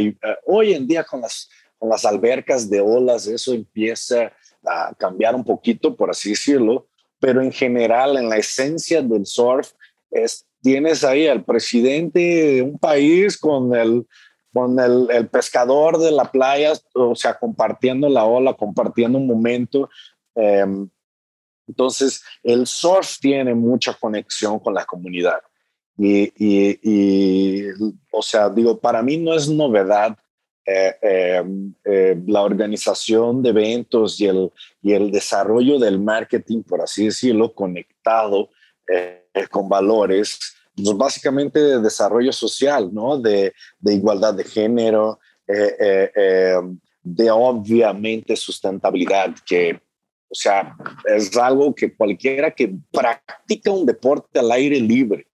hoy 0.46 0.72
en 0.72 0.86
día 0.86 1.04
con 1.04 1.20
las 1.20 1.48
las 1.88 2.04
albercas 2.04 2.68
de 2.68 2.80
olas, 2.80 3.26
eso 3.26 3.52
empieza 3.52 4.32
a 4.66 4.94
cambiar 4.94 5.34
un 5.34 5.44
poquito, 5.44 5.94
por 5.96 6.10
así 6.10 6.30
decirlo, 6.30 6.86
pero 7.18 7.40
en 7.42 7.52
general, 7.52 8.16
en 8.16 8.28
la 8.28 8.36
esencia 8.36 9.02
del 9.02 9.26
surf, 9.26 9.72
es, 10.10 10.46
tienes 10.62 11.04
ahí 11.04 11.26
al 11.26 11.44
presidente 11.44 12.20
de 12.20 12.62
un 12.62 12.78
país 12.78 13.38
con 13.38 13.74
el, 13.74 14.06
con 14.52 14.78
el, 14.78 15.08
el, 15.10 15.28
pescador 15.28 15.98
de 15.98 16.10
la 16.10 16.30
playa, 16.30 16.72
o 16.94 17.14
sea, 17.14 17.38
compartiendo 17.38 18.08
la 18.08 18.24
ola, 18.24 18.54
compartiendo 18.54 19.18
un 19.18 19.26
momento. 19.26 19.88
Em, 20.34 20.88
entonces, 21.66 22.22
el 22.42 22.66
surf 22.66 23.18
tiene 23.20 23.54
mucha 23.54 23.94
conexión 23.94 24.58
con 24.58 24.74
la 24.74 24.84
comunidad. 24.84 25.40
Y, 25.96 26.32
y, 26.36 26.78
y, 26.82 27.68
o 28.10 28.22
sea, 28.22 28.50
digo, 28.50 28.78
para 28.78 29.02
mí 29.02 29.16
no 29.16 29.34
es 29.34 29.48
novedad 29.48 30.16
eh, 30.66 30.96
em, 31.02 31.74
eh, 31.84 32.16
la 32.26 32.40
organización 32.40 33.42
de 33.42 33.50
eventos 33.50 34.18
y 34.18 34.26
el, 34.26 34.50
y 34.80 34.94
el 34.94 35.10
desarrollo 35.10 35.78
del 35.78 35.98
marketing, 35.98 36.62
por 36.62 36.80
así 36.80 37.04
decirlo, 37.04 37.52
conectado 37.52 38.48
eh, 38.88 39.26
con 39.50 39.68
valores, 39.68 40.38
pues 40.74 40.96
básicamente 40.96 41.60
de 41.60 41.80
desarrollo 41.80 42.32
social, 42.32 42.88
¿no? 42.94 43.18
De, 43.18 43.52
de 43.78 43.94
igualdad 43.94 44.32
de 44.32 44.44
género, 44.44 45.18
em, 45.46 46.78
de 47.02 47.30
obviamente 47.30 48.34
sustentabilidad, 48.34 49.34
que, 49.44 49.78
o 50.30 50.34
sea, 50.34 50.74
es 51.04 51.36
algo 51.36 51.74
que 51.74 51.94
cualquiera 51.94 52.50
que 52.50 52.74
practica 52.90 53.70
un 53.70 53.84
deporte 53.84 54.38
al 54.38 54.50
aire 54.50 54.80
libre, 54.80 55.26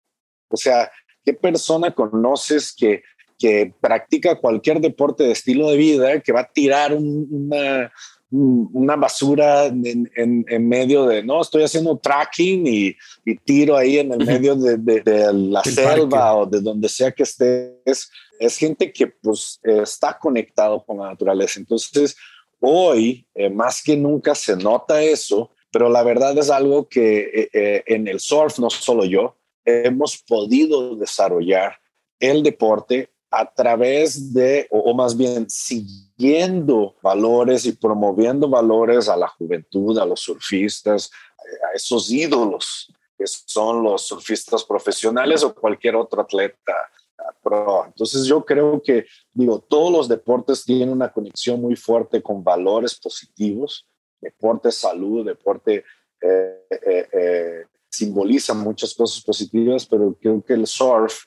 o 0.48 0.56
sea, 0.56 0.90
¿qué 1.24 1.32
persona 1.32 1.94
conoces 1.94 2.74
que 2.74 3.04
que 3.40 3.72
practica 3.80 4.38
cualquier 4.38 4.80
deporte 4.80 5.24
de 5.24 5.32
estilo 5.32 5.70
de 5.70 5.78
vida, 5.78 6.20
que 6.20 6.30
va 6.30 6.40
a 6.40 6.52
tirar 6.52 6.92
una, 6.92 7.90
una 8.30 8.96
basura 8.96 9.66
en, 9.66 10.10
en, 10.14 10.68
medio 10.68 11.06
de, 11.06 11.22
no, 11.24 11.40
estoy 11.40 11.64
haciendo 11.64 11.96
tracking 11.96 12.66
y, 12.66 12.94
y 13.24 13.36
tiro 13.36 13.78
ahí 13.78 13.98
en 13.98 14.12
el 14.12 14.26
medio 14.26 14.54
de, 14.54 14.76
de, 14.76 15.32
la 15.32 15.64
selva 15.64 16.36
o 16.36 16.46
de 16.46 16.60
donde 16.60 16.88
sea 16.88 17.10
que 17.12 17.22
estés. 17.22 18.10
Es 18.38 18.56
gente 18.58 18.92
que 18.92 19.06
pues 19.06 19.58
está 19.62 20.18
conectado 20.18 20.84
con 20.84 20.98
la 20.98 21.06
naturaleza. 21.06 21.58
Entonces, 21.58 22.16
hoy, 22.60 23.26
eh, 23.34 23.48
más 23.48 23.82
que 23.82 23.96
nunca, 23.96 24.34
se 24.34 24.54
nota 24.54 25.02
eso, 25.02 25.50
pero 25.72 25.88
la 25.88 26.02
verdad 26.02 26.36
es 26.36 26.50
algo 26.50 26.88
que 26.88 27.20
eh, 27.20 27.48
eh, 27.52 27.82
en 27.86 28.06
el 28.06 28.20
surf, 28.20 28.58
no 28.58 28.68
solo 28.68 29.06
yo, 29.06 29.36
hemos 29.64 30.18
podido 30.18 30.94
desarrollar 30.96 31.80
el 32.18 32.42
deporte 32.42 33.08
a 33.30 33.52
través 33.52 34.32
de, 34.32 34.66
o, 34.70 34.92
más 34.92 35.16
bien 35.16 35.48
siguiendo 35.48 36.96
valores 37.02 37.64
y 37.64 37.72
promoviendo 37.72 38.48
valores 38.48 39.08
a 39.08 39.16
la 39.16 39.28
juventud, 39.28 39.96
a 39.98 40.04
los 40.04 40.20
surfistas, 40.20 41.10
a 41.70 41.74
esos 41.74 42.10
ídolos 42.10 42.92
que 43.16 43.26
son 43.26 43.82
los 43.82 44.06
surfistas 44.06 44.64
profesionales 44.64 45.42
o 45.44 45.54
cualquier 45.54 45.94
otro 45.94 46.22
atleta 46.22 46.72
pro. 47.42 47.84
Entonces 47.86 48.24
yo 48.24 48.44
creo 48.44 48.82
que, 48.82 49.06
digo, 49.32 49.60
todos 49.60 49.92
los 49.92 50.08
deportes 50.08 50.64
tienen 50.64 50.88
una 50.88 51.12
conexión 51.12 51.60
muy 51.60 51.76
fuerte 51.76 52.22
con 52.22 52.42
valores 52.42 52.98
positivos. 52.98 53.86
Deporte, 54.20 54.72
salud, 54.72 55.26
deporte 55.26 55.84
eh, 56.22 56.66
eh, 56.70 57.08
eh, 57.12 57.64
simboliza 57.88 58.54
muchas 58.54 58.94
cosas 58.94 59.22
positivas, 59.22 59.84
pero 59.86 60.16
creo 60.18 60.42
que 60.42 60.54
el 60.54 60.66
surf 60.66 61.24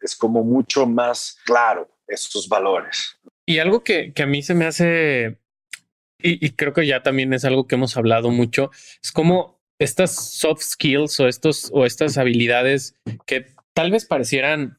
es 0.00 0.16
como 0.16 0.42
mucho 0.42 0.86
más 0.86 1.38
claro 1.44 1.88
estos 2.06 2.48
valores. 2.48 3.18
Y 3.46 3.58
algo 3.58 3.82
que, 3.82 4.12
que 4.12 4.22
a 4.22 4.26
mí 4.26 4.42
se 4.42 4.54
me 4.54 4.66
hace, 4.66 5.40
y, 6.22 6.50
creo 6.50 6.72
que 6.72 6.86
ya 6.86 7.02
también 7.02 7.32
es 7.32 7.44
algo 7.44 7.66
que 7.66 7.76
hemos 7.76 7.96
hablado 7.96 8.30
mucho, 8.30 8.70
es 9.02 9.12
como 9.12 9.60
estas 9.78 10.14
soft 10.14 10.62
skills 10.62 11.18
o, 11.20 11.28
estos, 11.28 11.70
o 11.72 11.86
estas 11.86 12.18
habilidades 12.18 12.94
que 13.26 13.46
tal 13.74 13.90
vez 13.90 14.04
parecieran 14.04 14.78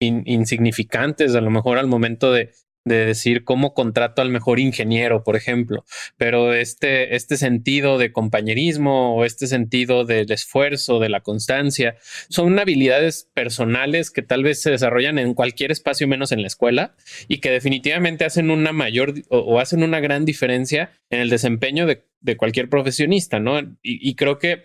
insignificantes 0.00 1.34
a 1.34 1.40
lo 1.40 1.50
mejor 1.50 1.76
al 1.76 1.88
momento 1.88 2.32
de, 2.32 2.52
de 2.88 3.06
decir 3.06 3.44
cómo 3.44 3.74
contrato 3.74 4.22
al 4.22 4.30
mejor 4.30 4.58
ingeniero, 4.58 5.22
por 5.22 5.36
ejemplo, 5.36 5.84
pero 6.16 6.52
este, 6.52 7.14
este 7.14 7.36
sentido 7.36 7.98
de 7.98 8.12
compañerismo 8.12 9.14
o 9.14 9.24
este 9.24 9.46
sentido 9.46 10.04
del 10.04 10.30
esfuerzo, 10.32 10.98
de 10.98 11.08
la 11.08 11.20
constancia, 11.20 11.96
son 12.28 12.58
habilidades 12.58 13.28
personales 13.34 14.10
que 14.10 14.22
tal 14.22 14.42
vez 14.42 14.60
se 14.60 14.70
desarrollan 14.70 15.18
en 15.18 15.34
cualquier 15.34 15.70
espacio 15.70 16.08
menos 16.08 16.32
en 16.32 16.42
la 16.42 16.48
escuela 16.48 16.94
y 17.28 17.38
que 17.38 17.50
definitivamente 17.50 18.24
hacen 18.24 18.50
una 18.50 18.72
mayor 18.72 19.14
o, 19.28 19.60
hacen 19.60 19.82
una 19.82 20.00
gran 20.00 20.24
diferencia 20.24 20.90
en 21.10 21.20
el 21.20 21.30
desempeño 21.30 21.86
de, 21.86 22.04
cualquier 22.36 22.68
profesionista, 22.68 23.38
¿no? 23.38 23.58
Y, 23.82 24.14
creo 24.16 24.38
que 24.38 24.64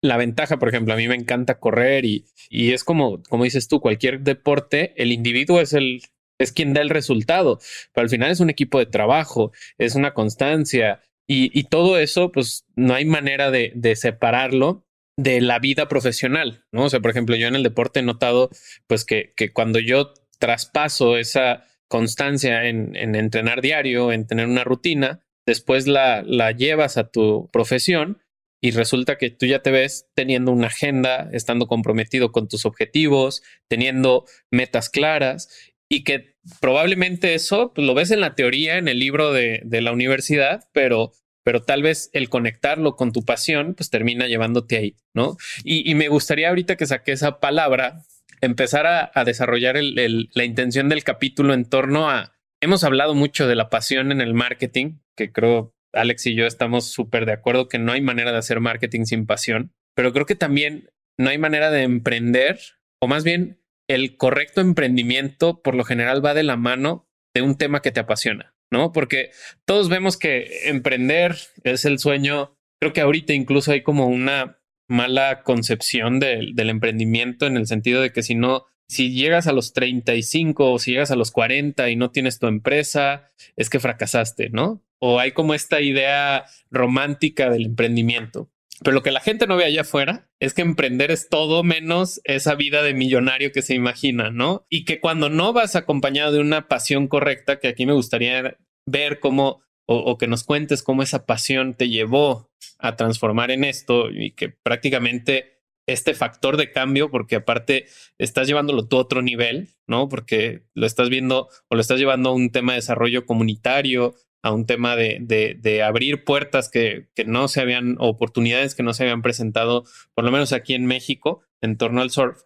la 0.00 0.16
ventaja, 0.16 0.58
por 0.58 0.68
ejemplo, 0.68 0.94
a 0.94 0.96
mí 0.96 1.06
me 1.06 1.14
encanta 1.14 1.58
correr 1.58 2.04
y, 2.04 2.24
y, 2.48 2.72
es 2.72 2.82
como, 2.82 3.22
como 3.22 3.44
dices 3.44 3.68
tú, 3.68 3.80
cualquier 3.80 4.20
deporte, 4.20 4.94
el 4.96 5.12
individuo 5.12 5.60
es 5.60 5.74
el, 5.74 6.02
es 6.38 6.52
quien 6.52 6.74
da 6.74 6.80
el 6.80 6.90
resultado, 6.90 7.58
pero 7.92 8.04
al 8.04 8.10
final 8.10 8.30
es 8.30 8.40
un 8.40 8.50
equipo 8.50 8.78
de 8.78 8.86
trabajo, 8.86 9.52
es 9.78 9.94
una 9.94 10.14
constancia 10.14 11.00
y, 11.26 11.64
todo 11.64 11.98
eso, 11.98 12.30
pues 12.32 12.66
no 12.76 12.94
hay 12.94 13.06
manera 13.06 13.50
de, 13.50 13.96
separarlo 13.96 14.84
de 15.16 15.40
la 15.40 15.58
vida 15.58 15.88
profesional, 15.88 16.64
¿no? 16.70 16.84
O 16.84 16.90
sea, 16.90 17.00
por 17.00 17.10
ejemplo, 17.10 17.34
yo 17.36 17.48
en 17.48 17.54
el 17.54 17.62
deporte 17.62 18.00
he 18.00 18.02
notado, 18.02 18.50
pues 18.86 19.04
que, 19.04 19.32
que 19.34 19.52
cuando 19.52 19.78
yo 19.78 20.12
traspaso 20.38 21.16
esa 21.16 21.64
constancia 21.88 22.66
en, 22.66 22.94
en, 22.96 23.14
entrenar 23.14 23.62
diario, 23.62 24.12
en 24.12 24.26
tener 24.26 24.46
una 24.46 24.64
rutina, 24.64 25.20
después 25.46 25.86
la, 25.86 26.22
la 26.26 26.52
llevas 26.52 26.98
a 26.98 27.08
tu 27.08 27.48
profesión 27.52 28.20
y 28.60 28.72
resulta 28.72 29.16
que 29.16 29.30
tú 29.30 29.46
ya 29.46 29.60
te 29.60 29.70
ves 29.70 30.08
teniendo 30.14 30.50
una 30.50 30.66
agenda, 30.66 31.28
estando 31.32 31.66
comprometido 31.66 32.32
con 32.32 32.48
tus 32.48 32.66
objetivos, 32.66 33.42
teniendo 33.68 34.24
metas 34.50 34.90
claras 34.90 35.73
y 35.94 36.02
que 36.02 36.34
probablemente 36.60 37.34
eso 37.34 37.72
pues, 37.74 37.86
lo 37.86 37.94
ves 37.94 38.10
en 38.10 38.20
la 38.20 38.34
teoría, 38.34 38.78
en 38.78 38.88
el 38.88 38.98
libro 38.98 39.32
de, 39.32 39.62
la 39.64 39.92
universidad, 39.92 40.64
pero 40.72 41.12
pero 41.46 41.60
tal 41.60 41.82
vez 41.82 42.08
el 42.14 42.30
conectarlo 42.30 42.96
con 42.96 43.12
tu 43.12 43.22
pasión, 43.22 43.74
pues 43.74 43.90
termina 43.90 44.26
llevándote 44.26 44.78
ahí, 44.78 44.96
¿no? 45.12 45.36
Y, 45.62 45.94
me 45.94 46.08
gustaría 46.08 46.48
ahorita 46.48 46.76
que 46.76 46.86
saqué 46.86 47.12
esa 47.12 47.38
palabra, 47.38 48.02
empezar 48.40 48.86
a, 48.86 49.24
desarrollar 49.24 49.76
la 49.76 50.44
intención 50.44 50.88
del 50.88 51.04
capítulo 51.04 51.52
en 51.52 51.66
torno 51.66 52.08
a, 52.08 52.32
hemos 52.62 52.82
hablado 52.82 53.14
mucho 53.14 53.46
de 53.46 53.56
la 53.56 53.68
pasión 53.68 54.10
en 54.10 54.22
el 54.22 54.32
marketing, 54.32 55.00
que 55.14 55.32
creo 55.32 55.74
Alex 55.92 56.26
y 56.26 56.34
yo 56.34 56.46
estamos 56.46 56.90
súper 56.90 57.26
de 57.26 57.32
acuerdo 57.32 57.68
que 57.68 57.78
no 57.78 57.92
hay 57.92 58.00
manera 58.00 58.32
de 58.32 58.38
hacer 58.38 58.60
marketing 58.60 59.04
sin 59.04 59.26
pasión, 59.26 59.74
pero 59.94 60.14
creo 60.14 60.24
que 60.24 60.36
también 60.36 60.88
no 61.18 61.28
hay 61.28 61.36
manera 61.36 61.70
de 61.70 61.82
emprender, 61.82 62.58
o 63.02 63.06
más 63.06 63.22
bien 63.22 63.60
el 63.88 64.16
correcto 64.16 64.60
emprendimiento 64.60 65.62
por 65.62 65.74
lo 65.74 65.84
general 65.84 66.24
va 66.24 66.34
de 66.34 66.42
la 66.42 66.56
mano 66.56 67.08
de 67.34 67.42
un 67.42 67.56
tema 67.56 67.82
que 67.82 67.90
te 67.90 68.00
apasiona. 68.00 68.54
¿no? 68.74 68.92
Porque 68.92 69.30
todos 69.64 69.88
vemos 69.88 70.16
que 70.16 70.68
emprender 70.68 71.36
es 71.62 71.84
el 71.84 71.98
sueño. 71.98 72.56
Creo 72.80 72.92
que 72.92 73.00
ahorita 73.00 73.32
incluso 73.32 73.72
hay 73.72 73.82
como 73.82 74.06
una 74.06 74.58
mala 74.88 75.42
concepción 75.42 76.20
del, 76.20 76.54
emprendimiento 76.58 77.46
en 77.46 77.56
el 77.56 77.66
sentido 77.66 78.02
de 78.02 78.12
que 78.12 78.22
si 78.22 78.34
no, 78.34 78.64
si 78.88 79.14
llegas 79.14 79.46
a 79.46 79.52
los 79.52 79.72
35 79.72 80.72
o 80.72 80.78
si 80.78 80.92
llegas 80.92 81.10
a 81.10 81.16
los 81.16 81.30
40 81.30 81.88
y 81.88 81.96
no 81.96 82.10
tienes 82.10 82.38
tu 82.38 82.48
empresa, 82.48 83.30
es 83.56 83.70
que 83.70 83.80
fracasaste, 83.80 84.50
¿no? 84.50 84.82
O 84.98 85.20
hay 85.20 85.32
como 85.32 85.54
esta 85.54 85.80
idea 85.80 86.44
romántica 86.70 87.50
del 87.50 87.66
emprendimiento. 87.66 88.50
Pero 88.82 88.94
lo 88.94 89.02
que 89.02 89.12
la 89.12 89.20
gente 89.20 89.46
no 89.46 89.56
ve 89.56 89.64
allá 89.64 89.82
afuera 89.82 90.28
es 90.40 90.52
que 90.52 90.62
emprender 90.62 91.10
es 91.10 91.28
todo 91.28 91.62
menos 91.62 92.20
esa 92.24 92.54
vida 92.54 92.82
de 92.82 92.94
millonario 92.94 93.52
que 93.52 93.62
se 93.62 93.74
imagina, 93.74 94.30
¿no? 94.30 94.66
Y 94.68 94.84
que 94.84 95.00
cuando 95.00 95.30
no 95.30 95.52
vas 95.52 95.76
acompañado 95.76 96.32
de 96.32 96.40
una 96.40 96.66
pasión 96.66 97.06
correcta, 97.06 97.60
que 97.60 97.68
aquí 97.68 97.86
me 97.86 97.92
gustaría 97.92 98.56
ver 98.86 99.20
cómo 99.20 99.62
o, 99.86 100.16
que 100.16 100.26
nos 100.26 100.44
cuentes 100.44 100.82
cómo 100.82 101.02
esa 101.02 101.26
pasión 101.26 101.74
te 101.74 101.88
llevó 101.88 102.50
a 102.78 102.96
transformar 102.96 103.50
en 103.50 103.64
esto 103.64 104.10
y 104.10 104.32
que 104.32 104.48
prácticamente 104.48 105.62
este 105.86 106.14
factor 106.14 106.56
de 106.56 106.72
cambio, 106.72 107.10
porque 107.10 107.36
aparte 107.36 107.86
estás 108.18 108.48
llevándolo 108.48 108.88
tú 108.88 108.96
a 108.96 109.00
otro 109.00 109.20
nivel, 109.20 109.68
¿no? 109.86 110.08
Porque 110.08 110.62
lo 110.72 110.86
estás 110.86 111.10
viendo 111.10 111.48
o 111.68 111.74
lo 111.74 111.80
estás 111.82 111.98
llevando 111.98 112.30
a 112.30 112.34
un 112.34 112.50
tema 112.50 112.72
de 112.72 112.78
desarrollo 112.78 113.26
comunitario, 113.26 114.14
a 114.44 114.52
un 114.52 114.66
tema 114.66 114.94
de, 114.94 115.18
de, 115.58 115.82
abrir 115.82 116.22
puertas 116.22 116.68
que, 116.68 117.08
que, 117.14 117.24
no 117.24 117.48
se 117.48 117.62
habían, 117.62 117.96
oportunidades 117.98 118.74
que 118.74 118.82
no 118.82 118.92
se 118.92 119.04
habían 119.04 119.22
presentado, 119.22 119.84
por 120.12 120.22
lo 120.22 120.30
menos 120.30 120.52
aquí 120.52 120.74
en 120.74 120.84
México, 120.84 121.40
en 121.62 121.78
torno 121.78 122.02
al 122.02 122.10
surf. 122.10 122.42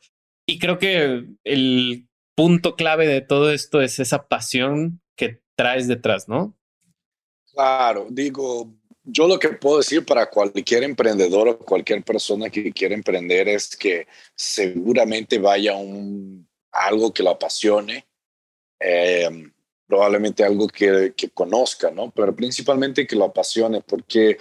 Y 0.47 0.61
creo 0.61 0.79
que 0.79 1.25
el 1.43 2.09
punto 2.37 2.77
clave 2.77 3.09
de 3.09 3.21
todo 3.21 3.51
esto 3.51 3.81
es 3.81 3.99
esa 3.99 4.29
pasión 4.29 5.03
que 5.17 5.43
traes 5.57 5.89
detrás, 5.89 6.29
¿no? 6.29 6.57
Claro, 7.53 8.07
digo, 8.11 8.73
yo 9.03 9.27
lo 9.27 9.41
que 9.41 9.49
puedo 9.49 9.79
decir 9.79 10.07
para 10.07 10.31
cualquier 10.31 10.85
emprendedor 10.85 11.49
o 11.49 11.59
cualquier 11.59 12.05
persona 12.05 12.49
que 12.49 12.71
quiera 12.71 12.95
emprender 12.95 13.49
es 13.49 13.75
que 13.75 14.07
seguramente 14.37 15.41
vaya 15.41 15.75
un, 15.75 16.49
algo 16.71 17.13
que 17.13 17.25
lo 17.25 17.31
apasione. 17.31 18.07
Eh, 18.79 19.51
probablemente 19.89 20.45
algo 20.45 20.69
que, 20.69 21.15
que, 21.17 21.31
conozca, 21.31 21.91
¿no? 21.91 22.11
Pero 22.11 22.37
principalmente 22.37 23.07
que 23.07 23.17
lo 23.17 23.25
apasione, 23.25 23.81
porque 23.81 24.39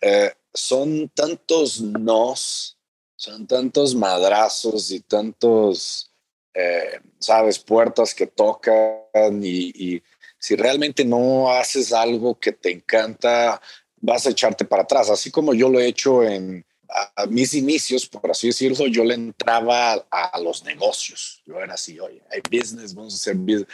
eh, 0.00 0.32
son 0.52 1.10
tantos 1.10 1.80
nos, 1.80 2.78
son 3.14 3.46
tantos 3.46 3.94
madrazos 3.94 4.90
y 4.90 5.00
tantos, 5.00 6.10
eh, 6.54 7.00
sabes, 7.20 7.58
puertas 7.58 8.14
que 8.14 8.26
tocan 8.26 9.42
y, 9.42 9.70
y, 9.74 10.02
si 10.38 10.56
realmente 10.56 11.04
no 11.04 11.50
haces 11.50 11.92
algo 11.92 12.38
que 12.38 12.52
te 12.52 12.70
encanta, 12.70 13.60
vas 14.00 14.26
a 14.26 14.30
echarte 14.30 14.64
para 14.64 14.82
atrás, 14.82 15.10
así 15.10 15.30
como 15.30 15.54
yo 15.54 15.68
lo 15.68 15.80
he 15.80 15.86
hecho 15.86 16.22
en, 16.22 16.65
a, 16.88 17.26
mis 17.26 17.54
inicios, 17.54 18.06
por 18.06 18.30
así 18.30 18.48
decirlo, 18.48 18.86
yo 18.86 19.04
le 19.04 19.14
entraba 19.14 20.06
a, 20.10 20.38
los 20.40 20.64
negocios. 20.64 21.42
Yo 21.46 21.60
era 21.60 21.74
así, 21.74 21.98
oye, 21.98 22.22
hay 22.30 22.40
business, 22.50 22.94
vamos 22.94 23.14
a 23.14 23.16
hacer 23.16 23.36
business, 23.36 23.66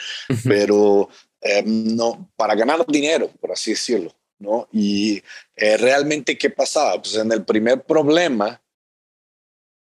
pero 0.43 1.09
em, 1.41 1.95
no, 1.95 2.31
para 2.35 2.55
ganar 2.55 2.85
dinero, 2.87 3.29
por 3.39 3.51
así 3.51 3.71
decirlo, 3.71 4.13
¿no? 4.39 4.67
Y 4.71 5.21
eh, 5.55 5.77
realmente, 5.77 6.37
¿qué 6.37 6.49
pasaba? 6.49 7.01
Pues 7.01 7.15
en 7.15 7.31
el 7.31 7.43
primer 7.45 7.83
problema, 7.83 8.62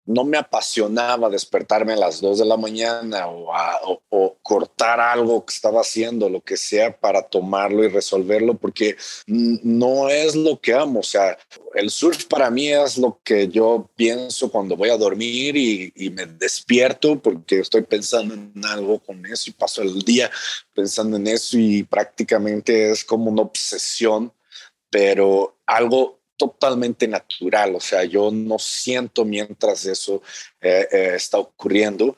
no 0.08 0.24
me 0.24 0.38
apasionaba 0.38 1.30
despertarme 1.30 1.93
a 1.93 1.98
las 1.98 2.22
dos 2.22 2.39
de 2.39 2.46
la 2.46 2.56
mañana 2.58 3.28
o, 3.28 4.38
cortar 4.41 5.02
algo 5.02 5.46
que 5.46 5.54
estaba 5.54 5.82
haciendo, 5.82 6.30
lo 6.30 6.39
que 6.39 6.56
sea, 6.56 6.98
para 6.98 7.22
tomarlo 7.22 7.84
y 7.84 7.89
resolverlo, 7.89 8.56
porque 8.56 8.96
no 9.28 10.10
es 10.10 10.36
lo 10.36 10.60
que 10.62 10.74
amo. 10.74 11.02
O 11.02 11.04
sea, 11.04 11.38
el 11.76 11.89
surf 11.89 12.26
para 12.26 12.50
mí 12.50 12.70
es 12.70 12.98
lo 12.98 13.20
que 13.24 13.50
yo 13.50 13.89
pienso 13.98 14.50
cuando 14.50 14.78
voy 14.78 14.89
a 14.89 14.98
dormir 14.98 15.58
y, 15.58 15.91
y 15.93 16.10
me 16.10 16.26
despierto 16.26 17.20
porque 17.20 17.60
estoy 17.60 17.82
pensando 17.82 18.34
en 18.34 18.54
algo 18.65 19.00
con 19.00 19.26
eso 19.26 19.50
y 19.50 19.54
paso 19.54 19.82
el 19.82 20.00
día 20.02 20.32
pensando 20.74 21.17
en 21.17 21.28
eso 21.28 21.58
y 21.58 21.84
prácticamente 21.84 22.91
es 22.91 23.04
como 23.04 23.30
una 23.30 23.41
obsesión, 23.41 24.32
pero 24.89 25.58
algo 25.65 26.17
totalmente 26.38 27.08
natural, 27.08 27.76
o 27.76 27.80
sea, 27.80 28.04
yo 28.04 28.32
no 28.32 28.60
siento 28.60 29.26
mientras 29.26 29.86
eso 29.86 30.21
eh, 30.62 30.88
eh, 30.91 31.12
está 31.15 31.39
ocurriendo. 31.39 32.15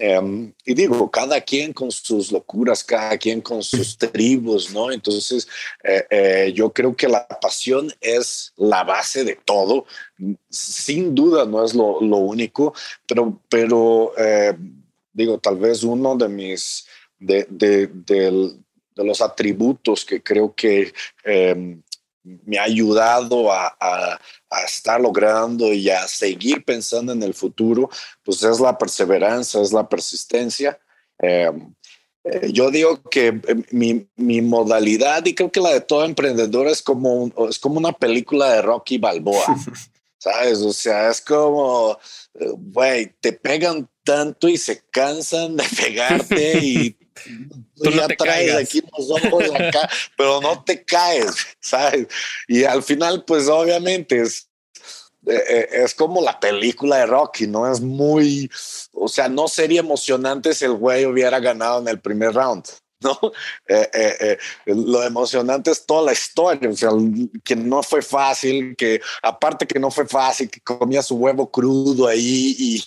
Em, 0.00 0.52
y 0.64 0.74
digo, 0.74 1.10
cada 1.10 1.40
quien 1.40 1.72
con 1.72 1.90
sus 1.90 2.30
locuras, 2.30 2.84
cada 2.84 3.18
quien 3.18 3.40
con 3.40 3.62
sus 3.62 3.98
tribus, 3.98 4.72
¿no? 4.72 4.92
Entonces, 4.92 5.48
eh, 5.82 6.52
yo 6.54 6.72
creo 6.72 6.96
que 6.96 7.08
la 7.08 7.26
pasión 7.26 7.92
es 8.00 8.52
la 8.56 8.84
base 8.84 9.24
de 9.24 9.36
todo. 9.44 9.86
Sin 10.48 11.14
duda 11.14 11.44
no 11.46 11.64
es 11.64 11.74
lo, 11.74 12.00
lo 12.00 12.16
único, 12.18 12.74
pero, 13.06 13.40
pero 13.48 14.12
digo, 15.12 15.38
tal 15.38 15.56
vez 15.56 15.82
uno 15.82 16.16
de 16.16 16.28
mis, 16.28 16.86
de, 17.18 17.46
de, 17.50 17.88
de, 17.88 18.54
de 18.98 19.04
los 19.04 19.20
atributos 19.20 20.04
que 20.04 20.22
creo 20.22 20.54
que 20.54 20.92
em, 21.24 21.82
me 22.44 22.58
ha 22.58 22.64
ayudado 22.64 23.52
a, 23.52 24.20
estar 24.66 25.00
logrando 25.00 25.72
y 25.72 25.90
a 25.90 26.06
seguir 26.08 26.64
pensando 26.64 27.12
en 27.12 27.22
el 27.22 27.34
futuro, 27.34 27.90
pues 28.22 28.42
es 28.42 28.60
la 28.60 28.76
perseverancia, 28.76 29.60
es 29.60 29.72
la 29.72 29.88
persistencia. 29.88 30.78
Em, 31.18 31.74
eh, 32.24 32.50
yo 32.52 32.70
digo 32.70 33.00
que 33.10 33.28
eh, 33.28 33.62
mi, 33.70 34.40
modalidad, 34.42 35.24
y 35.26 35.34
creo 35.34 35.50
que 35.50 35.60
la 35.60 35.70
de 35.70 35.80
todo 35.80 36.04
emprendedor, 36.04 36.66
es 36.66 36.82
como, 36.82 37.32
es 37.48 37.58
como 37.58 37.78
una 37.78 37.92
película 37.92 38.52
de 38.52 38.62
Rocky 38.62 38.98
Balboa. 38.98 39.44
¿Sabes? 40.18 40.58
O 40.58 40.72
sea, 40.72 41.10
es 41.10 41.20
como, 41.20 41.96
eh, 42.34 42.50
güey, 42.56 43.14
te 43.20 43.32
pegan 43.32 43.88
tanto 44.02 44.48
y 44.48 44.56
se 44.56 44.82
cansan 44.90 45.56
de 45.56 45.64
pegarte 45.80 46.58
y 46.58 46.96
tú 47.76 47.90
ya 47.90 48.08
traes 48.08 48.54
aquí 48.54 48.82
los 48.96 49.10
ojos 49.10 49.44
acá, 49.54 49.88
pero 50.16 50.40
no 50.40 50.62
te 50.64 50.84
caes, 50.84 51.34
¿sabes? 51.60 52.08
Y 52.46 52.64
al 52.64 52.82
final, 52.82 53.24
pues 53.24 53.48
obviamente 53.48 54.20
es, 54.20 54.48
eh, 55.26 55.42
eh, 55.48 55.68
es 55.84 55.94
como 55.94 56.20
la 56.22 56.38
película 56.38 56.98
de 56.98 57.06
Rocky, 57.06 57.46
¿no? 57.46 57.70
Es 57.70 57.80
muy, 57.80 58.50
o 58.92 59.08
sea, 59.08 59.28
no 59.28 59.48
sería 59.48 59.80
emocionante 59.80 60.54
si 60.54 60.64
el 60.64 60.72
güey 60.72 61.06
hubiera 61.06 61.38
ganado 61.40 61.80
en 61.80 61.88
el 61.88 62.00
primer 62.00 62.34
round. 62.34 62.64
¿No? 63.00 63.18
Eh, 63.70 63.90
eh, 63.92 64.16
eh, 64.66 64.74
lo 64.74 65.02
emocionante 65.02 65.70
es 65.70 65.84
toda 65.84 66.02
la 66.02 66.12
historia, 66.12 66.70
o 66.70 66.76
sea, 66.76 66.90
que 67.44 67.54
no 67.54 67.82
fue 67.82 68.00
fácil, 68.00 68.74
que 68.76 68.98
aparte 69.22 69.66
que 69.66 69.78
no 69.78 69.90
fue 69.90 70.06
fácil, 70.06 70.48
que 70.48 70.60
comía 70.60 71.02
su 71.02 71.16
huevo 71.16 71.50
crudo 71.50 72.06
ahí 72.06 72.56
y, 72.58 72.82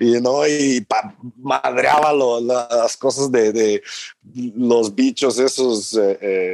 y 0.00 0.20
¿no? 0.22 0.46
Y 0.48 0.86
madreaba 1.36 2.14
las 2.40 2.96
cosas 2.96 3.30
de, 3.30 3.52
de, 3.52 3.82
los 4.56 4.94
bichos 4.94 5.38
esos, 5.38 5.92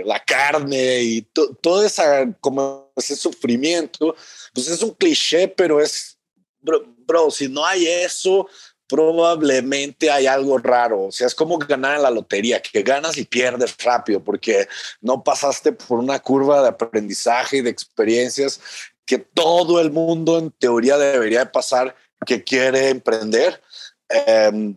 la 0.04 0.20
carne 0.24 1.02
y 1.02 1.22
todo 1.22 1.84
esa, 1.84 2.26
como 2.40 2.90
ese 2.96 3.14
sufrimiento, 3.14 4.16
pues 4.52 4.66
es 4.68 4.82
un 4.82 4.90
cliché, 4.90 5.46
pero 5.46 5.80
es, 5.80 6.18
bro 6.60 7.30
si 7.30 7.48
no 7.48 7.64
hay 7.64 7.86
eso, 7.86 8.48
probablemente 8.88 10.10
hay 10.10 10.26
algo 10.26 10.58
raro. 10.58 11.04
O 11.04 11.12
sea, 11.12 11.26
es 11.26 11.34
como 11.34 11.58
ganar 11.58 11.96
en 11.96 12.02
la 12.02 12.10
lotería, 12.10 12.60
que 12.60 12.82
ganas 12.82 13.16
y 13.18 13.24
pierdes 13.24 13.76
rápido 13.84 14.22
porque 14.24 14.66
no 15.00 15.22
pasaste 15.22 15.72
por 15.72 15.98
una 15.98 16.18
curva 16.18 16.62
de 16.62 16.68
aprendizaje 16.68 17.58
y 17.58 17.60
de 17.60 17.70
experiencias 17.70 18.60
que 19.04 19.18
todo 19.18 19.80
el 19.80 19.90
mundo 19.90 20.38
en 20.38 20.50
teoría 20.50 20.98
debería 20.98 21.50
pasar 21.50 21.94
que 22.26 22.42
quiere 22.42 22.88
emprender. 22.88 23.62
Em, 24.08 24.76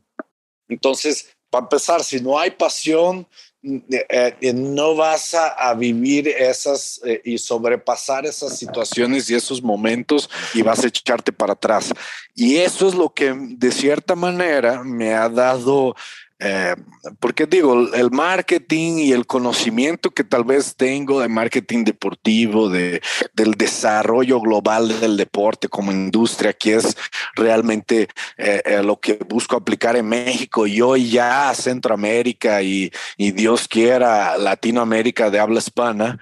entonces, 0.68 1.30
para 1.50 1.66
empezar, 1.66 2.04
si 2.04 2.22
no 2.22 2.40
hay 2.40 2.52
pasión, 2.52 3.28
eh, 3.64 4.36
eh, 4.42 4.54
no 4.54 4.96
vas 4.96 5.36
a, 5.36 5.74
vivir 5.76 6.28
esas 6.28 7.00
eh, 7.06 7.22
y 7.24 7.38
sobrepasar 7.38 8.26
esas 8.26 8.58
situaciones 8.58 9.30
y 9.30 9.36
esos 9.36 9.62
momentos 9.62 10.32
y 10.56 10.64
vas 10.64 10.84
a 10.84 10.88
echarte 10.88 11.32
para 11.32 11.54
atrás. 11.54 11.94
Y 12.34 12.58
eso 12.58 12.88
es 12.88 12.96
lo 12.96 13.14
que 13.14 13.36
de 13.36 13.72
cierta 13.72 14.16
manera 14.16 14.84
me 14.84 15.14
ha 15.14 15.30
dado 15.30 15.96
Eh, 16.44 16.76
porque 17.20 17.46
digo, 17.46 17.94
el 17.94 18.10
marketing 18.10 18.94
y 18.98 19.12
el 19.12 19.28
conocimiento 19.28 20.10
que 20.10 20.24
tal 20.24 20.44
vez 20.44 20.76
tengo 20.76 21.22
de 21.22 21.30
marketing 21.30 21.84
deportivo, 21.84 22.68
de, 22.68 23.00
del 23.34 23.54
desarrollo 23.54 24.42
global 24.42 25.00
del 25.00 25.18
deporte 25.18 25.68
como 25.68 25.92
industria, 25.92 26.54
que 26.54 26.76
es 26.76 26.98
realmente 27.36 28.08
eh, 28.38 28.62
eh, 28.66 28.82
lo 28.82 29.00
que 29.00 29.20
busco 29.30 29.56
aplicar 29.56 29.96
en 29.96 30.10
México 30.10 30.66
y 30.66 30.82
hoy 30.82 31.12
ya 31.12 31.54
Centroamérica 31.54 32.64
y, 32.64 32.92
y 33.18 33.32
Dios 33.32 33.68
quiera 33.68 34.36
Latinoamérica 34.36 35.30
de 35.30 35.40
habla 35.40 35.60
hispana, 35.60 36.20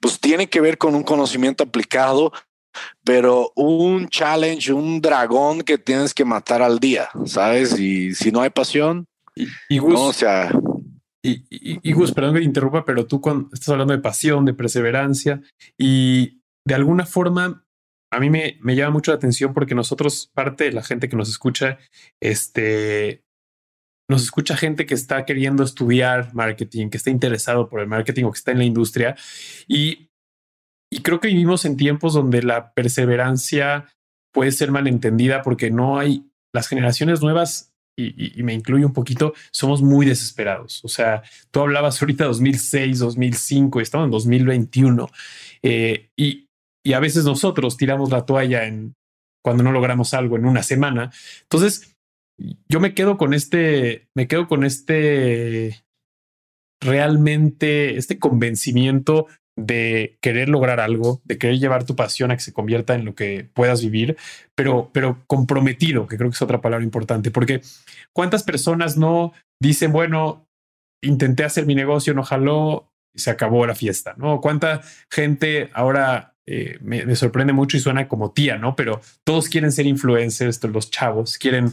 pues 0.00 0.20
tiene 0.20 0.48
que 0.48 0.60
ver 0.60 0.78
con 0.78 0.94
un 0.94 1.02
conocimiento 1.02 1.64
aplicado 1.64 2.32
pero 3.04 3.52
un 3.56 4.08
challenge, 4.08 4.72
un 4.72 5.00
dragón 5.00 5.62
que 5.62 5.78
tienes 5.78 6.14
que 6.14 6.24
matar 6.24 6.62
al 6.62 6.78
día, 6.78 7.08
¿sabes? 7.24 7.78
Y 7.78 8.14
si 8.14 8.30
no 8.30 8.40
hay 8.40 8.50
pasión, 8.50 9.06
y, 9.68 9.78
Gus, 9.78 9.94
o 9.94 10.12
sea... 10.12 10.50
Y, 11.22 11.92
Gus, 11.92 12.12
perdón 12.12 12.34
que 12.34 12.40
te 12.40 12.46
interrumpa, 12.46 12.84
pero 12.84 13.06
tú 13.06 13.20
cuando 13.20 13.50
estás 13.52 13.68
hablando 13.68 13.92
de 13.92 14.00
pasión, 14.00 14.44
de 14.44 14.54
perseverancia 14.54 15.42
y 15.76 16.40
de 16.66 16.74
alguna 16.74 17.04
forma 17.04 17.64
a 18.10 18.20
mí 18.20 18.30
me, 18.30 18.58
me 18.62 18.74
llama 18.74 18.92
mucho 18.92 19.10
la 19.10 19.16
atención 19.16 19.52
porque 19.52 19.74
nosotros, 19.74 20.30
parte 20.32 20.64
de 20.64 20.72
la 20.72 20.82
gente 20.82 21.08
que 21.08 21.16
nos 21.16 21.28
escucha, 21.28 21.78
este, 22.20 23.24
nos 24.10 24.22
escucha 24.22 24.56
gente 24.56 24.86
que 24.86 24.94
está 24.94 25.26
queriendo 25.26 25.62
estudiar 25.62 26.34
marketing, 26.34 26.88
que 26.88 26.96
está 26.96 27.10
interesado 27.10 27.68
por 27.68 27.80
el 27.80 27.88
marketing 27.88 28.24
o 28.24 28.32
que 28.32 28.38
está 28.38 28.52
en 28.52 28.58
la 28.58 28.64
industria. 28.64 29.16
Y 29.66 30.07
y 30.90 31.02
creo 31.02 31.20
que 31.20 31.28
vivimos 31.28 31.64
en 31.64 31.76
tiempos 31.76 32.14
donde 32.14 32.42
la 32.42 32.72
perseverancia 32.72 33.86
puede 34.32 34.52
ser 34.52 34.70
malentendida 34.70 35.42
porque 35.42 35.70
no 35.70 35.98
hay 35.98 36.24
las 36.54 36.68
generaciones 36.68 37.20
nuevas 37.20 37.72
y, 37.96 38.42
me 38.44 38.54
incluye 38.54 38.84
un 38.84 38.92
poquito, 38.92 39.34
somos 39.52 39.82
muy 39.82 40.06
desesperados. 40.06 40.84
O 40.84 40.88
sea, 40.88 41.22
tú 41.50 41.60
hablabas 41.60 42.00
ahorita 42.02 42.26
2006, 42.26 43.00
2005, 43.00 43.80
estamos 43.80 44.04
en 44.06 44.10
2021 44.12 45.10
eh, 45.62 46.08
y, 46.16 46.46
y 46.84 46.92
a 46.92 47.00
veces 47.00 47.24
nosotros 47.24 47.76
tiramos 47.76 48.10
la 48.10 48.24
toalla 48.24 48.66
en 48.66 48.94
cuando 49.44 49.64
no 49.64 49.72
logramos 49.72 50.14
algo 50.14 50.36
en 50.36 50.46
una 50.46 50.62
semana. 50.62 51.10
Entonces, 51.42 51.96
yo 52.68 52.80
me 52.80 52.94
quedo 52.94 53.18
con 53.18 53.34
este, 53.34 54.06
me 54.16 54.28
quedo 54.28 54.46
con 54.46 54.64
este 54.64 55.82
realmente 56.80 57.96
este 57.96 58.20
convencimiento 58.20 59.26
de 59.58 60.16
querer 60.20 60.48
lograr 60.48 60.78
algo, 60.78 61.20
de 61.24 61.36
querer 61.36 61.58
llevar 61.58 61.84
tu 61.84 61.96
pasión 61.96 62.30
a 62.30 62.36
que 62.36 62.42
se 62.42 62.52
convierta 62.52 62.94
en 62.94 63.04
lo 63.04 63.16
que 63.16 63.48
puedas 63.52 63.82
vivir, 63.82 64.16
pero, 64.54 64.90
pero 64.92 65.24
comprometido, 65.26 66.06
que 66.06 66.16
creo 66.16 66.30
que 66.30 66.34
es 66.34 66.42
otra 66.42 66.60
palabra 66.60 66.84
importante, 66.84 67.32
porque 67.32 67.60
cuántas 68.12 68.44
personas 68.44 68.96
no 68.96 69.32
dicen, 69.60 69.90
bueno, 69.90 70.48
intenté 71.02 71.42
hacer 71.42 71.66
mi 71.66 71.74
negocio, 71.74 72.14
no 72.14 72.22
jaló, 72.22 72.92
se 73.16 73.30
acabó 73.30 73.66
la 73.66 73.74
fiesta, 73.74 74.14
¿no? 74.16 74.40
Cuánta 74.40 74.80
gente 75.10 75.70
ahora 75.72 76.36
eh, 76.46 76.78
me, 76.80 77.16
sorprende 77.16 77.52
mucho 77.52 77.76
y 77.76 77.80
suena 77.80 78.06
como 78.06 78.30
tía, 78.30 78.58
¿no? 78.58 78.76
Pero 78.76 79.00
todos 79.24 79.48
quieren 79.48 79.72
ser 79.72 79.86
influencers, 79.86 80.62
los 80.64 80.88
chavos 80.88 81.36
quieren 81.36 81.72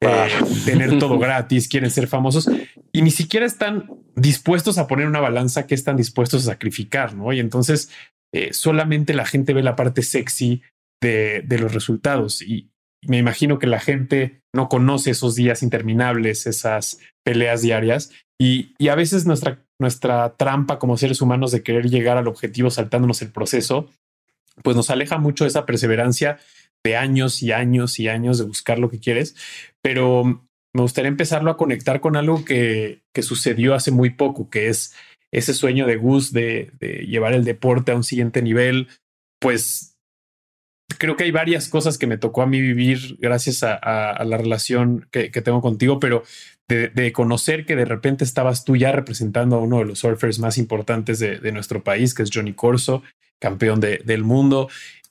eh, 0.00 0.28
tener 0.64 0.98
todo 0.98 1.18
gratis, 1.20 1.68
quieren 1.68 1.90
ser 1.90 2.06
famosos 2.06 2.48
y 2.96 3.02
ni 3.02 3.10
siquiera 3.10 3.44
están 3.44 3.90
dispuestos 4.14 4.78
a 4.78 4.86
poner 4.86 5.06
una 5.06 5.20
balanza 5.20 5.66
que 5.66 5.74
están 5.74 5.98
dispuestos 5.98 6.44
a 6.44 6.52
sacrificar, 6.52 7.12
¿no? 7.12 7.30
Y 7.30 7.40
entonces 7.40 7.90
eh, 8.32 8.54
solamente 8.54 9.12
la 9.12 9.26
gente 9.26 9.52
ve 9.52 9.62
la 9.62 9.76
parte 9.76 10.02
sexy 10.02 10.62
de, 11.02 11.44
los 11.60 11.74
resultados. 11.74 12.40
Y 12.40 12.70
me 13.06 13.18
imagino 13.18 13.58
que 13.58 13.66
la 13.66 13.80
gente 13.80 14.40
no 14.54 14.70
conoce 14.70 15.10
esos 15.10 15.34
días 15.34 15.62
interminables, 15.62 16.46
esas 16.46 16.98
peleas 17.22 17.60
diarias. 17.60 18.12
Y, 18.40 18.74
y, 18.78 18.88
a 18.88 18.94
veces 18.94 19.26
nuestra, 19.26 19.62
nuestra 19.78 20.34
trampa 20.38 20.78
como 20.78 20.96
seres 20.96 21.20
humanos 21.20 21.52
de 21.52 21.62
querer 21.62 21.90
llegar 21.90 22.16
al 22.16 22.28
objetivo 22.28 22.70
saltándonos 22.70 23.20
el 23.20 23.30
proceso, 23.30 23.90
pues 24.62 24.74
nos 24.74 24.88
aleja 24.88 25.18
mucho 25.18 25.44
esa 25.44 25.66
perseverancia 25.66 26.38
de 26.82 26.96
años 26.96 27.42
y 27.42 27.52
años 27.52 27.98
y 27.98 28.08
años 28.08 28.38
de 28.38 28.44
buscar 28.44 28.78
lo 28.78 28.88
que 28.88 29.00
quieres, 29.00 29.36
pero 29.82 30.45
me 30.76 30.82
gustaría 30.82 31.08
empezarlo 31.08 31.50
a 31.50 31.56
conectar 31.56 32.00
con 32.00 32.16
algo 32.16 32.44
que, 32.44 33.02
que 33.12 33.22
sucedió 33.22 33.74
hace 33.74 33.90
muy 33.90 34.10
poco, 34.10 34.48
que 34.48 34.68
es 34.68 34.94
ese 35.32 35.54
sueño 35.54 35.86
de 35.86 35.96
Gus 35.96 36.32
de, 36.32 36.72
llevar 37.06 37.34
el 37.34 37.44
deporte 37.44 37.92
a 37.92 37.96
un 37.96 38.04
siguiente 38.04 38.42
nivel, 38.42 38.88
pues 39.40 39.96
creo 40.98 41.16
que 41.16 41.24
hay 41.24 41.30
varias 41.30 41.68
cosas 41.68 41.98
que 41.98 42.06
me 42.06 42.18
tocó 42.18 42.42
a 42.42 42.46
mí 42.46 42.60
vivir 42.60 43.16
gracias 43.18 43.62
a, 43.62 44.24
la 44.24 44.36
relación 44.38 45.08
que, 45.10 45.28
tengo 45.28 45.60
contigo, 45.60 46.00
pero 46.00 46.22
de, 46.68 47.12
conocer 47.12 47.66
que 47.66 47.76
de 47.76 47.84
repente 47.84 48.24
estabas 48.24 48.64
tú 48.64 48.76
ya 48.76 48.92
representando 48.92 49.56
a 49.56 49.60
uno 49.60 49.78
de 49.78 49.84
los 49.84 49.98
surfers 49.98 50.38
más 50.38 50.58
importantes 50.58 51.18
de, 51.18 51.52
nuestro 51.52 51.82
país, 51.82 52.14
que 52.14 52.22
es 52.22 52.30
Johnny 52.32 52.54
Corso, 52.54 53.02
campeón 53.40 53.80
del 53.80 54.24
mundo, 54.24 54.68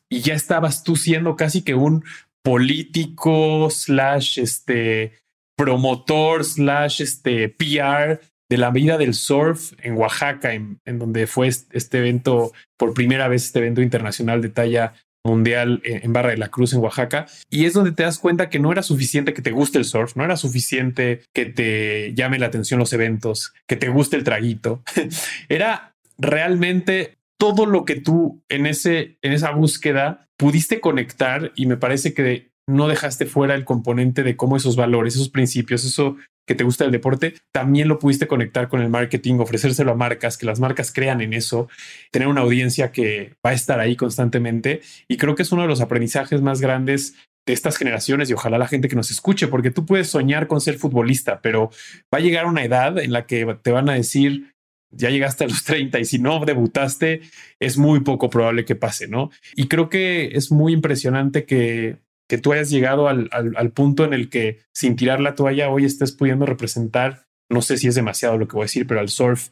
y 0.10 0.22
ya 0.22 0.34
estabas 0.34 0.84
tú 0.84 0.96
siendo 0.96 1.36
casi 1.36 1.62
que 1.62 1.76
un 1.76 2.04
político 2.44 3.70
slash 3.70 4.40
este 4.40 5.14
promotor 5.56 6.44
slash 6.44 7.02
este 7.02 7.50
PR 7.50 8.20
de 8.50 8.58
la 8.58 8.72
vida 8.72 8.98
del 8.98 9.14
surf 9.14 9.74
en 9.82 9.96
Oaxaca, 9.96 10.54
en, 10.54 10.80
donde 10.86 11.28
fue 11.28 11.48
este 11.48 11.98
evento 11.98 12.52
por 12.78 12.94
primera 12.94 13.28
vez, 13.28 13.46
este 13.46 13.60
evento 13.60 13.82
internacional 13.82 14.42
de 14.42 14.50
talla 14.50 14.94
mundial 15.24 15.82
en, 15.84 16.14
Barra 16.14 16.30
de 16.30 16.38
la 16.38 16.50
Cruz 16.50 16.74
en 16.74 16.80
Oaxaca. 16.80 17.26
Y 17.50 17.66
es 17.66 17.74
donde 17.74 17.92
te 17.92 18.04
das 18.04 18.20
cuenta 18.20 18.50
que 18.50 18.60
no 18.60 18.72
era 18.72 18.84
suficiente 18.84 19.34
que 19.34 19.42
te 19.42 19.52
guste 19.52 19.80
el 19.80 19.86
surf, 19.86 20.16
no 20.16 20.24
era 20.24 20.38
suficiente 20.38 21.24
que 21.34 21.46
te 21.46 22.14
llame 22.14 22.38
la 22.38 22.46
atención 22.46 22.80
los 22.80 22.94
eventos, 22.94 23.54
que 23.68 23.76
te 23.76 23.90
guste 23.90 24.16
el 24.16 24.24
traguito. 24.24 24.84
era 25.50 25.96
realmente 26.18 27.18
todo 27.38 27.66
lo 27.66 27.84
que 27.84 27.96
tú 27.96 28.44
en, 28.48 28.68
ese, 28.68 29.18
en 29.22 29.34
esa 29.34 29.52
búsqueda 29.52 30.28
pudiste 30.38 30.80
conectar 30.80 31.52
y 31.56 31.66
me 31.66 31.78
parece 31.78 32.14
que 32.14 32.52
no 32.68 32.88
dejaste 32.88 33.26
fuera 33.26 33.56
el 33.56 33.66
componente 33.66 34.24
de 34.24 34.36
cómo 34.36 34.58
esos 34.58 34.76
valores, 34.76 35.16
esos 35.16 35.30
principios, 35.30 35.86
eso 35.86 36.18
que 36.48 36.56
te 36.56 36.64
gusta 36.64 36.84
del 36.84 36.92
deporte, 36.92 37.36
también 37.52 37.88
lo 37.88 37.98
pudiste 38.00 38.28
conectar 38.28 38.68
con 38.68 38.82
el 38.82 38.90
marketing, 38.90 39.36
ofrecérselo 39.40 39.92
a 39.92 39.96
marcas, 39.96 40.38
que 40.38 40.46
las 40.46 40.60
marcas 40.60 40.92
crean 40.92 41.22
en 41.22 41.34
eso, 41.34 41.68
tener 42.12 42.28
una 42.28 42.42
audiencia 42.42 42.92
que 42.92 43.34
va 43.46 43.52
a 43.52 43.54
estar 43.54 43.80
ahí 43.80 43.96
constantemente. 43.96 44.82
Y 45.08 45.18
creo 45.18 45.36
que 45.36 45.44
es 45.44 45.52
uno 45.52 45.64
de 45.64 45.68
los 45.68 45.82
aprendizajes 45.82 46.42
más 46.42 46.62
grandes 46.62 47.16
de 47.48 47.54
estas 47.54 47.78
generaciones 47.78 48.30
y 48.30 48.34
ojalá 48.34 48.58
la 48.58 48.68
gente 48.68 48.88
que 48.88 48.96
nos 48.96 49.12
escuche, 49.12 49.48
porque 49.48 49.72
tú 49.72 49.86
puedes 49.86 50.10
soñar 50.10 50.48
con 50.48 50.62
ser 50.62 50.78
futbolista, 50.78 51.42
pero 51.42 51.70
va 52.14 52.20
a 52.20 52.22
llegar 52.22 52.46
una 52.46 52.64
edad 52.64 52.98
en 53.00 53.12
la 53.12 53.26
que 53.26 53.58
te 53.62 53.72
van 53.72 53.90
a 53.90 53.94
decir, 53.94 54.54
ya 54.92 55.10
llegaste 55.10 55.44
a 55.44 55.48
los 55.48 55.64
30 55.64 56.00
y 56.00 56.06
si 56.06 56.20
no 56.20 56.44
debutaste, 56.44 57.22
es 57.60 57.78
muy 57.78 58.00
poco 58.02 58.30
probable 58.30 58.66
que 58.66 58.76
pase, 58.76 59.08
¿no? 59.08 59.30
Y 59.56 59.68
creo 59.68 59.90
que 59.90 60.32
es 60.34 60.52
muy 60.52 60.74
impresionante 60.74 61.46
que, 61.46 61.98
que 62.28 62.38
tú 62.38 62.54
hayas 62.54 62.70
llegado 62.70 63.08
al, 63.08 63.30
al, 63.32 63.72
punto 63.72 64.04
en 64.04 64.14
el 64.14 64.30
que 64.30 64.60
sin 64.74 64.96
tirar 64.96 65.20
la 65.20 65.36
toalla 65.36 65.70
hoy 65.70 65.86
estés 65.86 66.12
pudiendo 66.12 66.46
representar, 66.46 67.26
no 67.50 67.62
sé 67.62 67.78
si 67.78 67.88
es 67.88 67.96
demasiado 67.96 68.38
lo 68.38 68.48
que 68.48 68.54
voy 68.56 68.64
a 68.64 68.66
decir, 68.66 68.88
pero 68.88 69.00
al 69.00 69.10
surf 69.10 69.50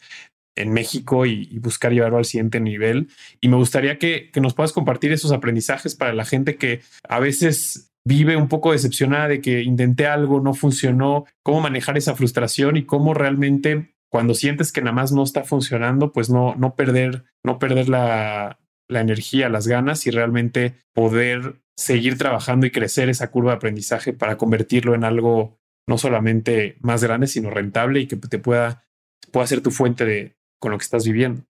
en 0.55 0.71
México 0.71 1.25
y, 1.25 1.57
buscar 1.59 1.91
llevarlo 1.91 2.17
al 2.17 2.25
siguiente 2.25 2.59
nivel. 2.59 3.09
Y 3.41 3.47
me 3.47 3.57
gustaría 3.57 3.97
que, 3.97 4.29
que 4.31 4.41
nos 4.41 4.53
puedas 4.53 4.71
compartir 4.71 5.11
esos 5.11 5.31
aprendizajes 5.31 5.95
para 5.95 6.13
la 6.13 6.25
gente 6.25 6.55
que 6.55 6.81
a 7.07 7.19
veces 7.19 7.91
vive 8.05 8.35
un 8.35 8.49
poco 8.49 8.71
decepcionada 8.71 9.29
de 9.29 9.41
que 9.41 9.61
intenté 9.61 10.07
algo, 10.07 10.41
no 10.41 10.53
funcionó, 10.53 11.25
cómo 11.41 11.61
manejar 11.61 11.97
esa 11.97 12.15
frustración 12.15 12.77
y 12.77 12.85
cómo 12.85 13.13
realmente 13.13 13.93
cuando 14.11 14.35
sientes 14.35 14.71
que 14.71 14.81
nada 14.81 14.93
más 14.93 15.11
no 15.11 15.23
está 15.23 15.43
funcionando, 15.43 16.11
pues 16.11 16.29
no, 16.29 16.53
no 16.55 16.75
perder, 16.75 17.23
no 17.43 17.57
perder 17.57 17.89
la, 17.89 18.59
la 18.87 19.01
energía, 19.01 19.49
las 19.49 19.67
ganas 19.67 20.05
y 20.05 20.11
realmente 20.11 20.75
poder 20.93 21.62
seguir 21.75 22.17
trabajando 22.17 22.65
y 22.65 22.71
crecer 22.71 23.09
esa 23.09 23.31
curva 23.31 23.51
de 23.51 23.57
aprendizaje 23.57 24.13
para 24.13 24.37
convertirlo 24.37 24.95
en 24.95 25.03
algo 25.03 25.59
no 25.87 25.97
solamente 25.97 26.77
más 26.81 27.03
grande, 27.03 27.27
sino 27.27 27.49
rentable 27.49 28.01
y 28.01 28.07
que 28.07 28.15
te 28.15 28.39
pueda, 28.39 28.85
pueda 29.31 29.47
ser 29.47 29.61
tu 29.61 29.71
fuente 29.71 30.05
de 30.05 30.35
con 30.59 30.71
lo 30.71 30.77
que 30.77 30.83
estás 30.83 31.05
viviendo. 31.05 31.43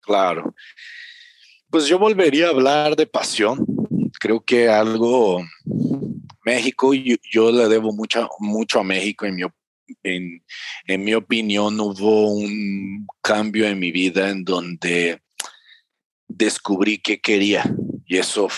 Claro. 0.00 0.54
Pues 1.68 1.86
yo 1.86 1.98
volvería 1.98 2.46
a 2.46 2.50
hablar 2.50 2.96
de 2.96 3.06
pasión. 3.06 3.66
Creo 4.18 4.40
que 4.40 4.68
algo 4.68 5.44
México, 6.44 6.94
yo, 6.94 7.16
yo 7.30 7.52
le 7.52 7.68
debo 7.68 7.92
mucho, 7.92 8.28
mucho 8.38 8.80
a 8.80 8.84
México 8.84 9.26
en 9.26 9.36
mi, 9.36 9.42
en, 10.04 10.42
en 10.86 11.04
mi 11.04 11.12
opinión, 11.12 11.78
hubo 11.80 12.30
un 12.32 13.06
cambio 13.20 13.66
en 13.66 13.78
mi 13.78 13.90
vida 13.90 14.30
en 14.30 14.44
donde 14.44 15.20
descubrí 16.28 16.98
que 16.98 17.20
quería 17.20 17.64
y 18.06 18.18
eso 18.18 18.48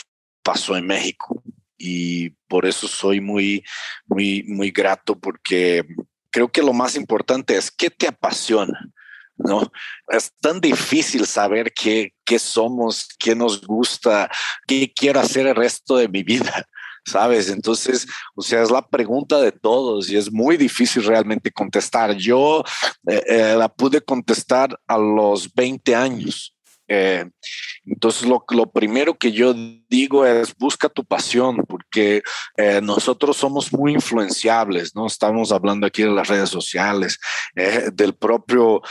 pasó 0.49 0.79
en 0.79 0.87
México 0.87 1.43
y 1.77 2.31
por 2.49 2.65
eso 2.65 2.89
soy 2.89 3.21
muy, 3.21 3.63
muy, 4.07 4.45
muy 4.45 4.71
grato 4.71 5.15
porque 5.15 5.85
creo 6.31 6.49
que 6.49 6.63
lo 6.63 6.73
más 6.73 6.97
importante 6.97 7.55
es 7.55 7.71
qué 7.71 7.91
te 7.91 8.09
apasiona. 8.09 8.91
¿no? 9.37 9.71
Es 10.09 10.33
tan 10.41 10.59
difícil 10.59 11.27
saber 11.27 11.71
qué, 11.75 12.15
qué 12.25 12.39
somos, 12.39 13.09
qué 13.19 13.35
nos 13.35 13.61
gusta, 13.61 14.31
qué 14.67 14.91
quiero 14.91 15.21
hacer 15.21 15.47
el 15.47 15.55
resto 15.55 15.99
de 15.99 16.09
mi 16.09 16.23
vida. 16.23 16.67
¿sabes? 17.05 17.51
Entonces, 17.51 18.07
o 18.35 18.41
sea, 18.41 18.63
es 18.63 18.71
la 18.71 18.87
pregunta 18.87 19.39
de 19.41 19.53
todos 19.53 20.09
y 20.09 20.17
es 20.17 20.33
muy 20.33 20.57
difícil 20.57 21.05
realmente 21.05 21.51
contestar. 21.51 22.15
Yo 22.17 22.65
eh, 23.07 23.23
eh, 23.29 23.55
la 23.55 23.69
pude 23.69 24.01
contestar 24.01 24.79
a 24.87 24.97
los 24.97 25.53
20 25.53 25.95
años. 25.95 26.55
Eh, 26.89 27.25
entonces, 27.85 28.29
lo, 28.29 28.45
primero 28.73 29.17
que 29.17 29.33
yo 29.33 29.55
digo 29.89 30.27
es 30.27 30.55
busca 30.57 30.89
tu 30.89 31.05
pasión, 31.05 31.65
porque 31.69 32.23
nosotros 32.83 33.37
somos 33.37 33.73
muy 33.73 33.95
influenciables, 33.95 34.95
¿no? 34.95 35.07
Estamos 35.07 35.53
hablando 35.53 35.87
aquí 35.87 36.03
de 36.03 36.11
las 36.11 36.29
redes 36.29 36.51
sociales, 36.51 37.19
del 37.55 38.15
propio 38.15 38.83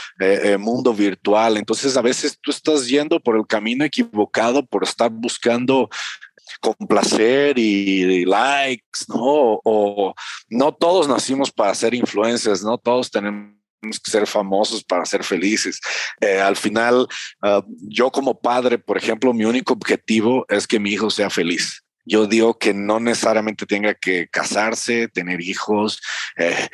mundo 0.58 0.92
virtual. 0.92 1.56
Entonces, 1.58 1.96
a 1.96 2.02
veces 2.02 2.38
tú 2.40 2.50
estás 2.50 2.88
yendo 2.88 3.20
por 3.20 3.36
el 3.36 3.46
camino 3.46 3.84
equivocado 3.84 4.66
por 4.66 4.82
estar 4.82 5.10
buscando 5.10 5.88
complacer 6.60 7.58
y, 7.58 8.24
likes, 8.24 9.04
¿no? 9.08 9.60
O, 9.64 10.14
no 10.48 10.72
todos 10.72 11.08
nacimos 11.08 11.50
para 11.50 11.74
ser 11.74 11.94
influencers, 11.94 12.62
no 12.62 12.78
todos 12.78 13.10
tenemos 13.10 13.57
que 13.80 14.10
ser 14.10 14.26
famosos 14.26 14.84
para 14.84 15.04
ser 15.04 15.24
felices. 15.24 15.80
Eh, 16.20 16.40
al 16.40 16.56
final, 16.56 17.06
ah, 17.42 17.62
yo 17.80 18.10
como 18.10 18.40
padre, 18.40 18.78
por 18.78 18.96
ejemplo, 18.96 19.32
mi 19.32 19.44
único 19.44 19.72
objetivo 19.72 20.44
es 20.48 20.66
que 20.66 20.80
mi 20.80 20.90
hijo 20.90 21.10
sea 21.10 21.30
feliz. 21.30 21.82
Yo 22.04 22.26
digo 22.26 22.58
que 22.58 22.72
no 22.72 23.00
necesariamente 23.00 23.66
tenga 23.66 23.92
que 23.92 24.28
casarse, 24.28 25.08
tener 25.08 25.42
hijos, 25.42 26.00
eh, 26.38 26.68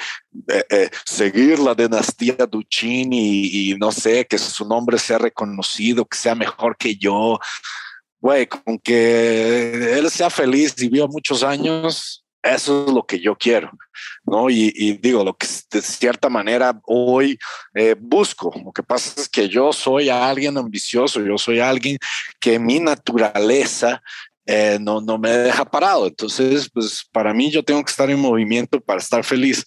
eh, 0.71 0.91
seguir 1.05 1.59
la 1.59 1.75
dinastía 1.75 2.37
Duchini 2.49 3.19
y, 3.19 3.73
y, 3.73 3.75
no 3.75 3.91
sé, 3.91 4.27
que 4.27 4.39
su 4.39 4.65
nombre 4.65 4.97
sea 4.97 5.19
reconocido, 5.19 6.05
que 6.05 6.17
sea 6.17 6.37
mejor 6.37 6.77
que 6.77 6.95
yo 6.95 7.41
güey, 8.25 8.47
con 8.47 8.79
que 8.79 9.99
él 9.99 10.11
sea 10.11 10.31
feliz 10.31 10.75
y 10.79 10.89
viva 10.89 11.07
muchos 11.07 11.43
años, 11.43 12.24
eso 12.45 12.87
es 12.87 12.93
lo 12.93 13.07
que 13.07 13.19
yo 13.19 13.35
quiero, 13.37 13.71
¿no? 14.25 14.51
Y, 14.51 14.99
digo, 14.99 15.25
lo 15.25 15.35
que 15.35 15.47
de 15.71 15.81
cierta 15.81 16.29
manera 16.29 16.79
hoy 16.85 17.39
eh, 17.75 17.97
busco. 17.99 18.53
Lo 18.63 18.71
que 18.71 18.83
pasa 18.83 19.21
es 19.21 19.29
que 19.29 19.49
yo 19.49 19.73
soy 19.73 20.11
alguien 20.11 20.59
ambicioso, 20.59 21.21
yo 21.23 21.39
soy 21.39 21.61
alguien 21.61 21.97
que 22.39 22.59
mi 22.59 22.81
naturaleza 22.81 24.03
eh, 24.47 24.79
no, 24.79 25.01
no 25.01 25.17
me 25.17 25.31
deja 25.31 25.65
parado. 25.65 26.07
Entonces, 26.07 26.69
pues 26.73 27.09
para 27.11 27.33
mí 27.33 27.51
yo 27.51 27.63
tengo 27.63 27.83
que 27.83 27.91
estar 27.91 28.11
en 28.11 28.21
movimiento 28.21 28.79
para 28.79 29.01
estar 29.01 29.25
feliz. 29.25 29.65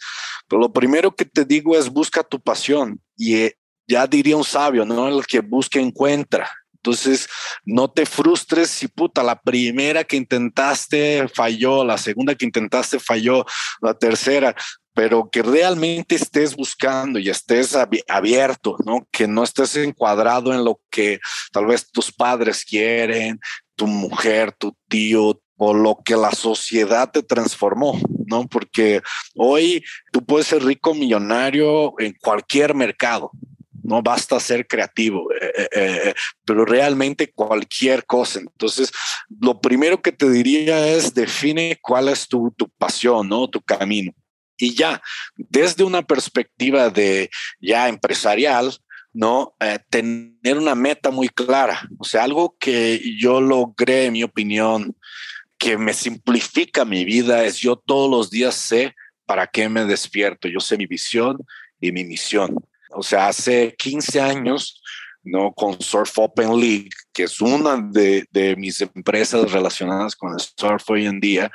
Pero 0.47 0.61
lo 0.61 0.71
primero 0.71 1.15
que 1.15 1.25
te 1.25 1.45
digo 1.45 1.75
es 1.75 1.89
busca 1.89 2.23
tu 2.23 2.39
pasión 2.39 3.01
y 3.15 3.35
eh, 3.37 3.57
ya 3.87 4.05
diría 4.05 4.37
un 4.37 4.43
sabio, 4.43 4.85
¿no? 4.85 5.07
El 5.07 5.25
que 5.25 5.39
busca 5.39 5.79
encuentra. 5.79 6.49
Entonces, 6.87 7.27
no 7.65 7.89
te 7.89 8.05
frustres 8.05 8.69
si 8.69 8.87
puta, 8.87 9.21
la 9.21 9.41
primera 9.41 10.05
que 10.05 10.15
intentaste 10.15 11.27
falló, 11.27 11.83
la 11.83 11.97
segunda 11.97 12.33
que 12.33 12.45
intentaste 12.45 12.97
falló, 12.97 13.45
la 13.81 13.93
tercera, 13.93 14.55
pero 14.93 15.29
que 15.29 15.41
realmente 15.41 16.15
estés 16.15 16.55
buscando 16.55 17.19
y 17.19 17.29
estés 17.29 17.75
abierto, 18.07 18.77
¿no? 18.85 19.05
Que 19.11 19.27
no 19.27 19.43
estés 19.43 19.75
encuadrado 19.75 20.53
en 20.53 20.63
lo 20.63 20.79
que 20.89 21.19
tal 21.51 21.65
vez 21.65 21.91
tus 21.91 22.09
padres 22.09 22.63
quieren, 22.63 23.37
tu 23.75 23.85
mujer, 23.85 24.53
tu 24.53 24.73
tío, 24.87 25.41
o 25.57 25.73
lo 25.73 25.97
que 26.05 26.15
la 26.15 26.31
sociedad 26.31 27.11
te 27.11 27.21
transformó, 27.21 27.99
¿no? 28.27 28.47
Porque 28.47 29.01
hoy 29.35 29.83
tú 30.13 30.23
puedes 30.23 30.47
ser 30.47 30.63
rico 30.63 30.93
millonario 30.93 31.99
en 31.99 32.15
cualquier 32.21 32.75
mercado, 32.75 33.31
no 33.87 34.01
basta 34.01 34.37
ser 34.41 34.67
creativo, 34.67 35.31
eh, 35.31 35.53
eh, 35.57 35.69
eh, 35.73 36.13
pero 36.43 36.65
realmente 36.65 37.31
cualquier 37.31 38.05
cosa. 38.05 38.41
Entonces, 38.41 38.91
lo 39.39 39.61
primero 39.61 40.01
que 40.01 40.11
te 40.11 40.29
diría 40.29 40.85
es 40.89 41.13
define 41.13 41.79
cuál 41.81 42.09
es 42.09 42.27
tu, 42.27 42.53
tu 42.57 42.67
pasión, 42.67 43.29
¿no? 43.29 43.49
Tu 43.49 43.61
camino. 43.61 44.11
Y 44.57 44.75
ya, 44.75 45.01
desde 45.37 45.85
una 45.85 46.01
perspectiva 46.01 46.89
de 46.89 47.29
ya 47.61 47.87
empresarial, 47.87 48.75
¿no? 49.13 49.55
tener 49.89 50.57
una 50.57 50.75
meta 50.75 51.09
muy 51.09 51.29
clara. 51.29 51.87
O 51.97 52.03
sea, 52.03 52.23
algo 52.23 52.55
que 52.59 53.01
yo 53.17 53.39
logré, 53.39 54.05
en 54.05 54.13
mi 54.13 54.23
opinión, 54.23 54.95
que 55.57 55.77
me 55.77 55.93
simplifica 55.93 56.85
mi 56.85 57.05
vida 57.05 57.45
es 57.45 57.57
yo 57.57 57.77
todos 57.77 58.11
los 58.11 58.29
días 58.29 58.55
sé 58.55 58.93
para 59.25 59.47
qué 59.47 59.69
me 59.69 59.85
despierto. 59.85 60.47
Yo 60.47 60.59
sé 60.59 60.75
mi 60.75 60.87
visión 60.87 61.37
y 61.79 61.91
mi 61.91 62.03
misión. 62.03 62.55
O 62.97 63.03
sea, 63.03 63.27
hace 63.27 63.75
15 63.77 64.19
años, 64.19 64.81
¿no? 65.23 65.53
Con 65.53 65.79
Surf 65.79 66.17
Open 66.17 66.59
League, 66.59 66.89
que 67.13 67.23
es 67.23 67.39
una 67.41 67.77
de, 67.77 68.55
mis 68.57 68.81
empresas 68.81 69.51
relacionadas 69.51 70.15
con 70.15 70.33
el 70.33 70.39
surf 70.39 70.89
hoy 70.89 71.05
en 71.05 71.19
día, 71.19 71.51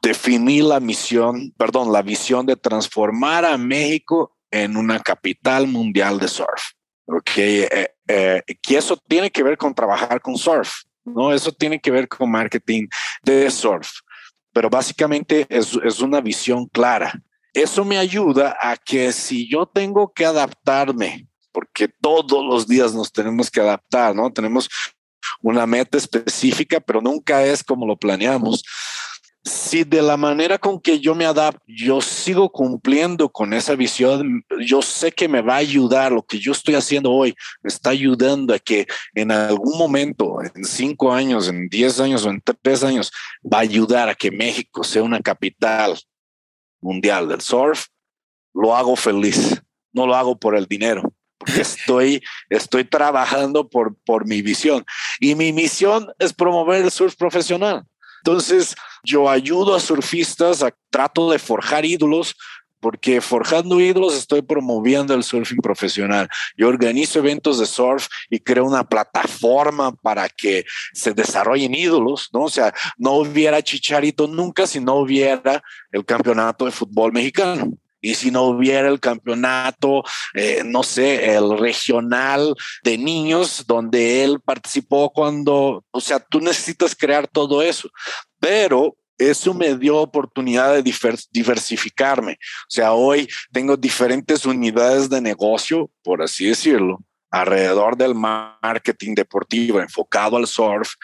definí 0.00 0.62
la 0.62 0.78
misión, 0.78 1.52
perdón, 1.58 1.92
la 1.92 2.02
visión 2.02 2.46
de 2.46 2.54
transformar 2.54 3.44
a 3.44 3.58
México 3.58 4.36
en 4.52 4.76
una 4.76 5.00
capital 5.00 5.66
mundial 5.66 6.20
de 6.20 6.28
surf. 6.28 6.62
Ok, 7.06 7.38
eh, 7.38 7.88
eh, 8.06 8.42
y 8.46 8.74
eso 8.76 8.96
tiene 9.08 9.32
que 9.32 9.42
ver 9.42 9.58
con 9.58 9.74
trabajar 9.74 10.20
con 10.20 10.36
surf, 10.36 10.70
¿no? 11.04 11.32
Eso 11.32 11.50
tiene 11.50 11.80
que 11.80 11.90
ver 11.90 12.06
con 12.06 12.30
marketing 12.30 12.86
de 13.24 13.50
surf, 13.50 13.90
pero 14.52 14.70
básicamente 14.70 15.44
es 15.50 16.00
una 16.00 16.20
visión 16.20 16.66
clara 16.66 17.20
eso 17.62 17.84
me 17.84 17.98
ayuda 17.98 18.56
a 18.60 18.76
que 18.76 19.12
si 19.12 19.48
yo 19.48 19.66
tengo 19.66 20.12
que 20.12 20.24
adaptarme, 20.24 21.26
porque 21.52 21.88
todos 21.88 22.44
los 22.44 22.66
días 22.66 22.94
nos 22.94 23.10
tenemos 23.10 23.50
que 23.50 23.60
adaptar, 23.60 24.14
¿no? 24.14 24.32
Tenemos 24.32 24.68
una 25.42 25.66
meta 25.66 25.98
específica, 25.98 26.80
pero 26.80 27.00
nunca 27.00 27.44
es 27.44 27.62
como 27.62 27.86
lo 27.86 27.96
planeamos. 27.96 28.62
Si 29.44 29.84
de 29.84 30.02
la 30.02 30.16
manera 30.16 30.58
con 30.58 30.78
que 30.78 31.00
yo 31.00 31.14
me 31.14 31.24
adapto, 31.24 31.62
yo 31.66 32.00
sigo 32.02 32.50
cumpliendo 32.50 33.30
con 33.30 33.54
esa 33.54 33.74
visión, 33.76 34.44
yo 34.60 34.82
sé 34.82 35.10
que 35.10 35.28
me 35.28 35.40
va 35.40 35.54
a 35.54 35.58
ayudar, 35.58 36.12
lo 36.12 36.22
que 36.22 36.38
yo 36.38 36.52
estoy 36.52 36.74
haciendo 36.74 37.12
hoy 37.12 37.34
me 37.62 37.68
está 37.68 37.90
ayudando 37.90 38.52
a 38.52 38.58
que 38.58 38.86
en 39.14 39.30
algún 39.30 39.78
momento, 39.78 40.38
en 40.42 40.64
cinco 40.64 41.12
años, 41.12 41.48
en 41.48 41.68
diez 41.68 41.98
años 41.98 42.26
o 42.26 42.30
en 42.30 42.42
tres 42.62 42.82
años, 42.82 43.10
va 43.42 43.58
a 43.58 43.62
ayudar 43.62 44.08
a 44.08 44.14
que 44.14 44.30
México 44.30 44.84
sea 44.84 45.02
una 45.02 45.20
capital 45.20 45.98
mundial 46.80 47.28
del 47.28 47.40
surf, 47.40 47.86
lo 48.54 48.76
hago 48.76 48.96
feliz, 48.96 49.62
no 49.92 50.06
lo 50.06 50.14
hago 50.14 50.38
por 50.38 50.56
el 50.56 50.66
dinero, 50.66 51.02
porque 51.38 51.60
estoy, 51.60 52.22
estoy 52.50 52.84
trabajando 52.84 53.68
por, 53.68 53.96
por 54.04 54.26
mi 54.26 54.42
visión 54.42 54.84
y 55.20 55.34
mi 55.34 55.52
misión 55.52 56.08
es 56.18 56.32
promover 56.32 56.84
el 56.84 56.90
surf 56.90 57.16
profesional. 57.16 57.84
Entonces, 58.24 58.74
yo 59.04 59.30
ayudo 59.30 59.74
a 59.74 59.80
surfistas, 59.80 60.62
a, 60.62 60.74
trato 60.90 61.30
de 61.30 61.38
forjar 61.38 61.84
ídolos 61.84 62.34
porque 62.80 63.20
forjando 63.20 63.80
ídolos 63.80 64.14
estoy 64.14 64.42
promoviendo 64.42 65.14
el 65.14 65.24
surfing 65.24 65.58
profesional. 65.58 66.28
Yo 66.56 66.68
organizo 66.68 67.18
eventos 67.18 67.58
de 67.58 67.66
surf 67.66 68.06
y 68.30 68.40
creo 68.40 68.64
una 68.64 68.84
plataforma 68.84 69.92
para 69.96 70.28
que 70.28 70.64
se 70.92 71.12
desarrollen 71.12 71.74
ídolos, 71.74 72.28
¿no? 72.32 72.42
O 72.42 72.50
sea, 72.50 72.74
no 72.96 73.14
hubiera 73.14 73.62
Chicharito 73.62 74.26
nunca 74.26 74.66
si 74.66 74.80
no 74.80 74.96
hubiera 74.96 75.62
el 75.92 76.04
campeonato 76.04 76.64
de 76.64 76.70
fútbol 76.70 77.12
mexicano. 77.12 77.72
Y 78.00 78.14
si 78.14 78.30
no 78.30 78.44
hubiera 78.44 78.88
el 78.88 79.00
campeonato, 79.00 80.04
eh, 80.34 80.62
no 80.64 80.82
sé, 80.84 81.34
el 81.34 81.58
regional 81.58 82.54
de 82.84 82.96
niños 82.96 83.64
donde 83.66 84.22
él 84.22 84.40
participó 84.40 85.10
cuando, 85.10 85.84
o 85.90 86.00
sea, 86.00 86.20
tú 86.20 86.40
necesitas 86.40 86.94
crear 86.94 87.26
todo 87.26 87.60
eso. 87.60 87.90
Pero 88.38 88.96
eso 89.18 89.52
me 89.52 89.76
dio 89.76 89.96
oportunidad 89.96 90.74
de 90.74 90.92
diversificarme. 91.30 92.32
O 92.32 92.70
sea, 92.70 92.92
hoy 92.92 93.28
tengo 93.52 93.76
diferentes 93.76 94.46
unidades 94.46 95.10
de 95.10 95.20
negocio, 95.20 95.90
por 96.02 96.22
así 96.22 96.46
decirlo, 96.46 97.00
alrededor 97.30 97.96
del 97.96 98.14
marketing 98.14 99.14
deportivo 99.14 99.80
enfocado 99.80 100.36
al 100.36 100.46
surf, 100.46 100.94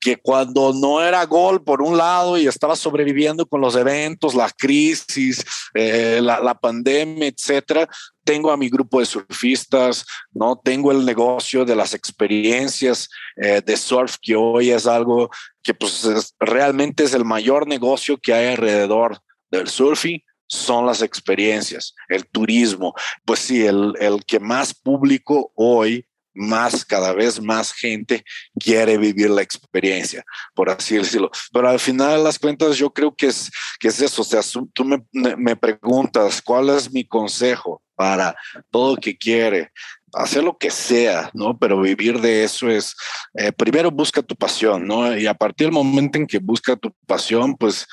que 0.00 0.16
cuando 0.16 0.72
no 0.72 1.02
era 1.02 1.24
gol 1.24 1.62
por 1.62 1.82
un 1.82 1.96
lado 1.96 2.38
y 2.38 2.46
estaba 2.46 2.76
sobreviviendo 2.76 3.46
con 3.46 3.60
los 3.60 3.74
eventos, 3.76 4.34
la 4.34 4.50
crisis, 4.50 5.44
eh, 5.74 6.20
la, 6.22 6.54
pandemia, 6.54 7.28
etcétera, 7.28 7.88
tengo 8.24 8.50
a 8.50 8.56
mi 8.56 8.68
grupo 8.68 9.00
de 9.00 9.06
surfistas, 9.06 10.04
no 10.32 10.60
tengo 10.62 10.92
el 10.92 11.04
negocio 11.04 11.64
de 11.64 11.76
las 11.76 11.94
experiencias 11.94 13.08
eh, 13.36 13.62
de 13.64 13.76
surf 13.76 14.16
que 14.20 14.36
hoy 14.36 14.70
es 14.70 14.86
algo 14.86 15.30
que 15.62 15.74
pues 15.74 16.34
realmente 16.38 17.04
es 17.04 17.14
el 17.14 17.24
mayor 17.24 17.66
negocio 17.66 18.18
que 18.18 18.32
hay 18.34 18.48
alrededor 18.48 19.18
del 19.50 19.68
surfing 19.68 20.20
son 20.48 20.86
las 20.86 21.02
experiencias, 21.02 21.94
el 22.08 22.26
turismo. 22.26 22.94
Pues 23.24 23.40
sí, 23.40 23.64
el, 23.64 23.94
el 24.00 24.24
que 24.24 24.40
más 24.40 24.74
público 24.74 25.52
hoy 25.54 26.04
más, 26.34 26.84
cada 26.84 27.12
vez 27.12 27.42
más 27.42 27.72
gente 27.72 28.24
quiere 28.60 28.96
vivir 28.96 29.28
la 29.28 29.42
experiencia, 29.42 30.24
por 30.54 30.70
así 30.70 30.96
decirlo. 30.96 31.30
Pero 31.52 31.68
al 31.68 31.80
final 31.80 32.18
de 32.18 32.24
las 32.24 32.38
cuentas 32.38 32.76
yo 32.76 32.90
creo 32.90 33.14
que 33.14 33.26
es, 33.26 33.50
que 33.80 33.88
es 33.88 34.00
eso. 34.00 34.22
O 34.22 34.24
sea, 34.24 34.40
tú 34.72 34.84
me, 34.84 35.02
me 35.36 35.56
preguntas, 35.56 36.40
¿cuál 36.40 36.70
es 36.70 36.92
mi 36.92 37.04
consejo? 37.04 37.82
para 37.98 38.36
todo 38.70 38.96
que 38.96 39.18
quiere 39.18 39.72
hacer 40.14 40.44
lo 40.44 40.56
que 40.56 40.70
sea, 40.70 41.30
¿no? 41.34 41.58
Pero 41.58 41.80
vivir 41.80 42.20
de 42.20 42.44
eso 42.44 42.70
es, 42.70 42.94
eh, 43.34 43.50
primero 43.50 43.90
busca 43.90 44.22
tu 44.22 44.36
pasión, 44.36 44.86
¿no? 44.86 45.16
Y 45.18 45.26
a 45.26 45.34
partir 45.34 45.66
del 45.66 45.74
momento 45.74 46.16
en 46.16 46.26
que 46.26 46.38
busca 46.38 46.76
tu 46.76 46.94
pasión, 47.08 47.56
pues, 47.56 47.86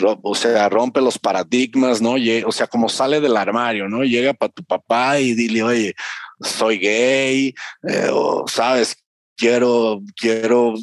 o 0.00 0.34
sea, 0.34 0.68
rompe 0.68 1.00
los 1.00 1.18
paradigmas, 1.18 2.00
¿no? 2.00 2.14
o 2.46 2.52
sea, 2.52 2.66
como 2.66 2.88
sale 2.88 3.20
del 3.20 3.36
armario, 3.36 3.88
¿no? 3.88 4.02
Llega 4.04 4.34
para 4.34 4.52
tu 4.52 4.64
papá 4.64 5.20
y 5.20 5.34
dile, 5.34 5.62
oye, 5.62 5.94
soy 6.40 6.78
gay, 6.78 7.54
eh, 7.88 8.08
o 8.12 8.44
sabes, 8.48 8.96
quiero, 9.36 10.00
quiero 10.16 10.74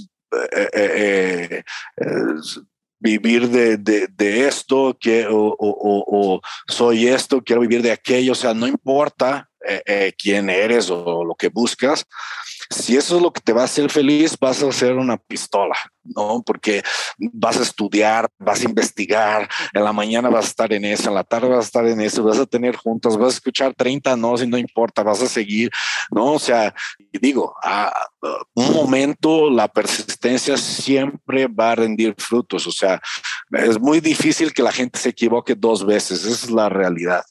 eh, 0.74 1.64
vivir 3.00 3.50
de, 3.50 3.78
de, 3.78 4.48
esto, 4.48 4.98
que, 5.00 5.28
o, 5.28 5.56
o, 5.60 6.42
soy 6.68 7.08
esto, 7.08 7.42
quiero 7.44 7.62
vivir 7.62 7.82
de 7.82 7.92
aquello, 7.92 8.32
o 8.32 8.36
sea, 8.36 8.54
no 8.54 8.68
importa 8.68 9.51
eh, 9.68 9.82
eh, 9.86 10.14
quién 10.18 10.50
eres 10.50 10.90
o 10.90 11.24
lo 11.24 11.36
que 11.36 11.50
buscas, 11.50 12.06
si 12.72 12.96
eso 12.96 13.18
es 13.18 13.22
lo 13.22 13.34
que 13.34 13.42
te 13.42 13.54
va 13.54 13.62
a 13.62 13.66
hacer 13.66 13.90
feliz, 13.90 14.38
vas 14.40 14.64
a 14.64 14.70
hacer 14.70 14.94
una 14.94 15.18
pistola, 15.18 15.76
¿no? 16.04 16.42
Porque 16.46 16.82
vas 17.18 17.58
a 17.58 17.64
estudiar, 17.64 18.30
vas 18.40 18.62
a 18.62 18.66
investigar, 18.66 19.50
en 19.74 19.84
la 19.84 19.92
mañana 19.92 20.30
vas 20.30 20.46
a 20.46 20.50
estar 20.50 20.74
en 20.74 20.86
eso, 20.86 21.10
en 21.10 21.16
la 21.16 21.24
tarde 21.24 21.50
vas 21.50 21.66
a 21.66 21.68
estar 21.68 21.86
en 21.86 22.00
eso, 22.00 22.24
vas 22.24 22.40
a 22.40 22.46
tener 22.46 22.76
juntas, 22.78 23.18
vas 23.18 23.34
a 23.34 23.38
escuchar 23.38 23.74
30 23.76 24.16
no, 24.16 24.38
si 24.38 24.48
no 24.48 24.58
importa, 24.58 25.04
vas 25.04 25.22
a 25.22 25.28
seguir, 25.28 25.70
¿no? 26.12 26.34
O 26.34 26.40
sea, 26.40 26.74
digo, 27.12 27.56
a 27.62 27.94
un 28.54 28.74
momento 28.74 29.50
la 29.50 29.68
persistencia 29.68 30.58
siempre 30.58 31.48
va 31.48 31.72
a 31.72 31.76
rendir 31.76 32.16
frutos, 32.18 32.68
o 32.68 32.72
sea, 32.72 33.02
es 33.52 33.80
muy 33.80 34.00
difícil 34.00 34.54
que 34.54 34.64
la 34.64 34.72
gente 34.72 34.98
se 34.98 35.10
equivoque 35.10 35.56
dos 35.56 35.86
veces, 35.86 36.24
esa 36.24 36.46
es 36.46 36.52
la 36.52 36.70
realidad. 36.70 37.24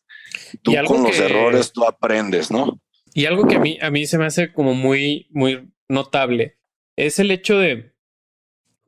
Tú 0.62 0.72
con 0.86 1.04
los 1.04 1.18
errores 1.18 1.72
tú 1.72 1.84
aprendes, 1.84 2.50
¿no? 2.50 2.80
Y 3.12 3.26
algo 3.26 3.46
que 3.46 3.56
a 3.56 3.58
mí, 3.60 3.78
a 3.80 3.90
mí 3.90 4.06
se 4.06 4.18
me 4.18 4.26
hace 4.26 4.52
como 4.52 4.74
muy, 4.74 5.28
muy 5.30 5.68
notable 5.88 6.60
es 7.06 7.18
el 7.18 7.30
hecho 7.30 7.58
de, 7.58 7.94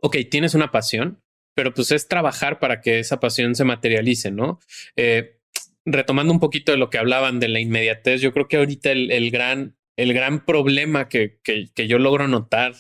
ok, 0.01 0.16
tienes 0.30 0.55
una 0.55 0.70
pasión, 0.70 1.22
pero 1.55 1.72
pues 1.74 1.90
es 1.93 2.09
trabajar 2.09 2.59
para 2.59 2.80
que 2.80 2.99
esa 2.99 3.20
pasión 3.20 3.55
se 3.55 3.64
materialice, 3.64 4.30
¿no? 4.30 4.61
Eh, 4.97 5.38
retomando 5.84 6.32
un 6.32 6.40
poquito 6.40 6.72
de 6.72 6.78
lo 6.78 6.90
que 6.90 6.99
hablaban 6.99 7.40
de 7.40 7.49
la 7.49 7.61
inmediatez, 7.61 8.20
yo 8.20 8.32
creo 8.32 8.49
que 8.49 8.59
ahorita 8.59 8.93
el, 8.93 9.30
gran, 9.30 9.76
el 9.97 10.12
gran 10.12 10.45
problema 10.45 11.09
que, 11.09 11.40
que, 11.43 11.70
que 11.74 11.88
yo 11.88 11.99
logro 11.99 12.28
notar 12.28 12.74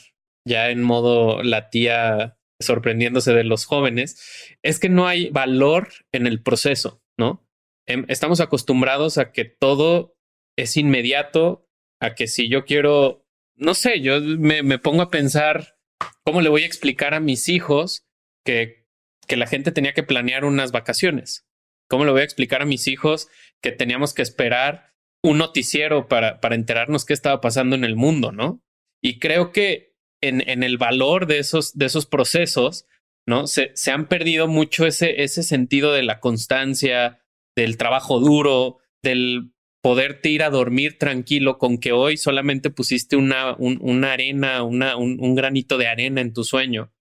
ya 0.46 0.70
en 0.70 0.82
modo 0.82 1.42
la 1.42 1.70
tía 1.70 2.38
sorprendiéndose 2.60 3.32
de 3.32 3.44
los 3.44 3.64
jóvenes, 3.64 4.56
es 4.62 4.78
que 4.78 4.88
no 4.88 5.08
hay 5.08 5.30
valor 5.30 5.88
en 6.12 6.26
el 6.26 6.42
proceso, 6.42 7.02
¿no? 7.18 7.41
Em, 7.86 8.04
estamos 8.08 8.40
acostumbrados 8.40 9.18
a 9.18 9.32
que 9.32 9.44
todo 9.44 10.16
es 10.56 10.76
inmediato, 10.76 11.68
a 12.00 12.14
que 12.14 12.26
si 12.26 12.48
yo 12.48 12.64
quiero, 12.64 13.26
no 13.54 13.74
sé, 13.74 14.00
yo 14.00 14.20
me, 14.20 14.62
me 14.62 14.78
pongo 14.78 15.02
a 15.02 15.10
pensar 15.10 15.76
cómo 16.24 16.40
le 16.40 16.48
voy 16.48 16.62
a 16.62 16.66
explicar 16.66 17.14
a 17.14 17.20
mis 17.20 17.48
hijos 17.48 18.06
que, 18.44 18.86
que 19.26 19.36
la 19.36 19.46
gente 19.46 19.72
tenía 19.72 19.94
que 19.94 20.02
planear 20.02 20.44
unas 20.44 20.72
vacaciones. 20.72 21.46
¿Cómo 21.88 22.04
le 22.04 22.12
voy 22.12 22.22
a 22.22 22.24
explicar 22.24 22.62
a 22.62 22.66
mis 22.66 22.86
hijos 22.88 23.28
que 23.60 23.72
teníamos 23.72 24.14
que 24.14 24.22
esperar 24.22 24.92
un 25.22 25.38
noticiero 25.38 26.08
para, 26.08 26.40
para 26.40 26.54
enterarnos 26.54 27.04
qué 27.04 27.12
estaba 27.12 27.40
pasando 27.40 27.76
en 27.76 27.84
el 27.84 27.96
mundo, 27.96 28.32
¿no? 28.32 28.62
Y 29.02 29.18
creo 29.18 29.52
que 29.52 29.94
en, 30.20 30.48
en 30.48 30.62
el 30.62 30.78
valor 30.78 31.26
de 31.26 31.38
esos, 31.38 31.76
de 31.76 31.86
esos 31.86 32.06
procesos, 32.06 32.86
¿no? 33.26 33.46
Se, 33.46 33.70
se 33.74 33.90
han 33.90 34.08
perdido 34.08 34.48
mucho 34.48 34.86
ese, 34.86 35.22
ese 35.22 35.42
sentido 35.42 35.92
de 35.92 36.02
la 36.02 36.18
constancia, 36.18 37.21
del 37.56 37.76
trabajo 37.76 38.20
duro, 38.20 38.78
del 39.02 39.52
poderte 39.82 40.30
ir 40.30 40.42
a 40.44 40.50
dormir 40.50 40.96
tranquilo 40.96 41.58
con 41.58 41.78
que 41.78 41.92
hoy 41.92 42.16
solamente 42.16 42.70
pusiste 42.70 43.16
una, 43.16 43.56
una 43.58 44.12
arena, 44.12 44.62
una, 44.62 44.96
un, 44.96 45.34
granito 45.34 45.76
de 45.76 45.88
arena 45.88 46.20
en 46.20 46.32
tu 46.32 46.44
sueño. 46.44 46.92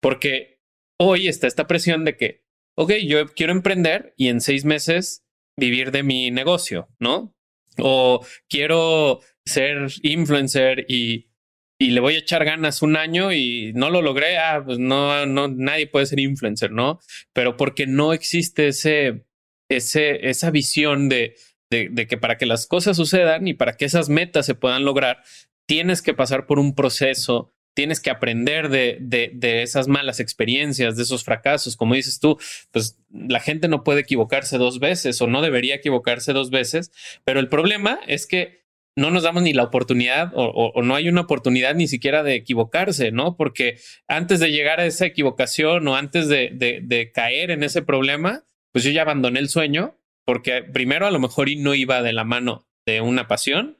Porque 0.00 0.60
hoy 0.98 1.28
está 1.28 1.46
esta 1.46 1.66
presión 1.66 2.04
de 2.04 2.16
que, 2.16 2.44
ok, 2.76 2.92
yo 3.06 3.26
quiero 3.28 3.52
emprender 3.52 4.14
y 4.16 4.28
en 4.28 4.40
seis 4.40 4.64
meses 4.64 5.26
vivir 5.58 5.90
de 5.92 6.02
mi 6.02 6.30
negocio, 6.30 6.88
¿no? 6.98 7.36
O 7.78 8.24
quiero 8.48 9.20
ser 9.44 9.88
influencer 10.02 10.86
y, 10.88 11.30
y 11.78 11.90
le 11.90 12.00
voy 12.00 12.14
a 12.14 12.18
echar 12.18 12.44
ganas 12.46 12.80
un 12.80 12.96
año 12.96 13.32
y 13.32 13.72
no 13.74 13.90
lo 13.90 14.00
logré, 14.00 14.38
ah, 14.38 14.62
pues 14.64 14.78
no, 14.78 15.26
no, 15.26 15.48
nadie 15.48 15.86
puede 15.86 16.06
ser 16.06 16.20
influencer, 16.20 16.70
¿no? 16.70 17.00
Pero 17.34 17.58
porque 17.58 17.86
no 17.86 18.14
existe 18.14 18.68
ese, 18.68 19.26
ese, 19.68 20.28
esa 20.28 20.50
visión 20.50 21.08
de, 21.08 21.36
de, 21.70 22.06
que 22.06 22.16
para 22.16 22.36
que 22.36 22.46
las 22.46 22.66
cosas 22.66 22.96
sucedan 22.96 23.48
y 23.48 23.54
para 23.54 23.76
que 23.76 23.84
esas 23.84 24.08
metas 24.08 24.46
se 24.46 24.54
puedan 24.54 24.84
lograr, 24.84 25.22
tienes 25.66 26.02
que 26.02 26.14
pasar 26.14 26.46
por 26.46 26.58
un 26.58 26.74
proceso, 26.74 27.52
tienes 27.74 28.00
que 28.00 28.10
aprender 28.10 28.68
de, 28.68 28.98
de, 29.00 29.32
de, 29.34 29.62
esas 29.62 29.88
malas 29.88 30.20
experiencias, 30.20 30.96
de 30.96 31.02
esos 31.02 31.24
fracasos. 31.24 31.76
Como 31.76 31.94
dices 31.94 32.20
tú, 32.20 32.38
pues 32.70 32.98
la 33.10 33.40
gente 33.40 33.68
no 33.68 33.82
puede 33.82 34.00
equivocarse 34.00 34.58
dos 34.58 34.78
veces 34.78 35.20
o 35.20 35.26
no 35.26 35.42
debería 35.42 35.76
equivocarse 35.76 36.32
dos 36.32 36.50
veces, 36.50 36.92
pero 37.24 37.40
el 37.40 37.48
problema 37.48 37.98
es 38.06 38.26
que 38.26 38.62
no 38.96 39.10
nos 39.10 39.24
damos 39.24 39.42
ni 39.42 39.52
la 39.52 39.64
oportunidad 39.64 40.30
o, 40.36 40.44
o, 40.44 40.82
no 40.82 40.94
hay 40.94 41.08
una 41.08 41.22
oportunidad 41.22 41.74
ni 41.74 41.88
siquiera 41.88 42.22
de 42.22 42.36
equivocarse, 42.36 43.10
¿no? 43.10 43.36
Porque 43.36 43.80
antes 44.06 44.38
de 44.38 44.52
llegar 44.52 44.78
a 44.78 44.86
esa 44.86 45.04
equivocación 45.04 45.88
o 45.88 45.96
antes 45.96 46.28
de, 46.28 46.50
de 46.52 47.10
caer 47.10 47.50
en 47.50 47.64
ese 47.64 47.82
problema, 47.82 48.44
pues 48.74 48.84
yo 48.84 48.90
ya 48.90 49.02
abandoné 49.02 49.38
el 49.38 49.48
sueño 49.48 49.96
porque 50.26 50.62
primero 50.62 51.06
a 51.06 51.10
lo 51.10 51.20
mejor 51.20 51.48
no 51.56 51.74
iba 51.74 52.02
de 52.02 52.12
la 52.12 52.24
mano 52.24 52.66
de 52.86 53.00
una 53.00 53.28
pasión 53.28 53.78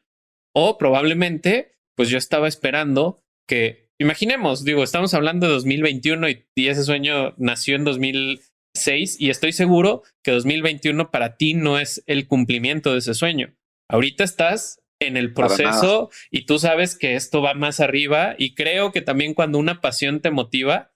o 0.55 0.78
probablemente 0.78 1.72
pues 1.97 2.09
yo 2.09 2.16
estaba 2.16 2.49
esperando 2.49 3.22
que, 3.49 3.90
imaginemos, 3.99 4.64
digo, 4.64 4.82
estamos 4.82 5.12
hablando 5.14 5.47
de 5.47 5.53
2021 5.55 6.28
y, 6.28 6.47
y 6.55 6.68
ese 6.68 6.84
sueño 6.84 7.34
nació 7.36 7.76
en 7.76 7.84
2006 7.84 9.20
y 9.20 9.30
estoy 9.30 9.53
seguro 9.53 10.03
que 10.22 10.30
2021 10.30 11.11
para 11.11 11.36
ti 11.36 11.55
no 11.55 11.78
es 11.78 12.03
el 12.07 12.26
cumplimiento 12.26 12.92
de 12.92 12.99
ese 12.99 13.14
sueño. 13.14 13.55
Ahorita 13.88 14.24
estás 14.24 14.80
en 15.01 15.16
el 15.16 15.32
proceso 15.32 16.11
y 16.30 16.47
tú 16.47 16.59
sabes 16.59 16.97
que 16.97 17.14
esto 17.14 17.42
va 17.42 17.55
más 17.55 17.80
arriba 17.80 18.34
y 18.38 18.55
creo 18.55 18.92
que 18.92 19.03
también 19.03 19.34
cuando 19.34 19.59
una 19.59 19.80
pasión 19.80 20.20
te 20.20 20.30
motiva, 20.30 20.93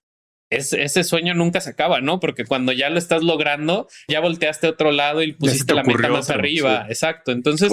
ese 0.51 1.05
sueño 1.05 1.35
nunca 1.35 1.61
se 1.61 1.71
acaba, 1.71 2.01
¿no? 2.01 2.21
Porque 2.21 2.45
cuando 2.45 2.73
ya 2.73 2.91
lo 2.91 2.99
estás 2.99 3.23
logrando, 3.23 3.89
ya 4.09 4.21
volteaste 4.21 4.67
a 4.67 4.71
otro 4.71 4.93
lado 4.93 5.23
y 5.23 5.33
pusiste 5.33 5.75
la 5.75 5.83
meta 5.83 6.09
más 6.09 6.31
arriba. 6.31 6.87
Exacto. 6.89 7.33
Entonces, 7.33 7.73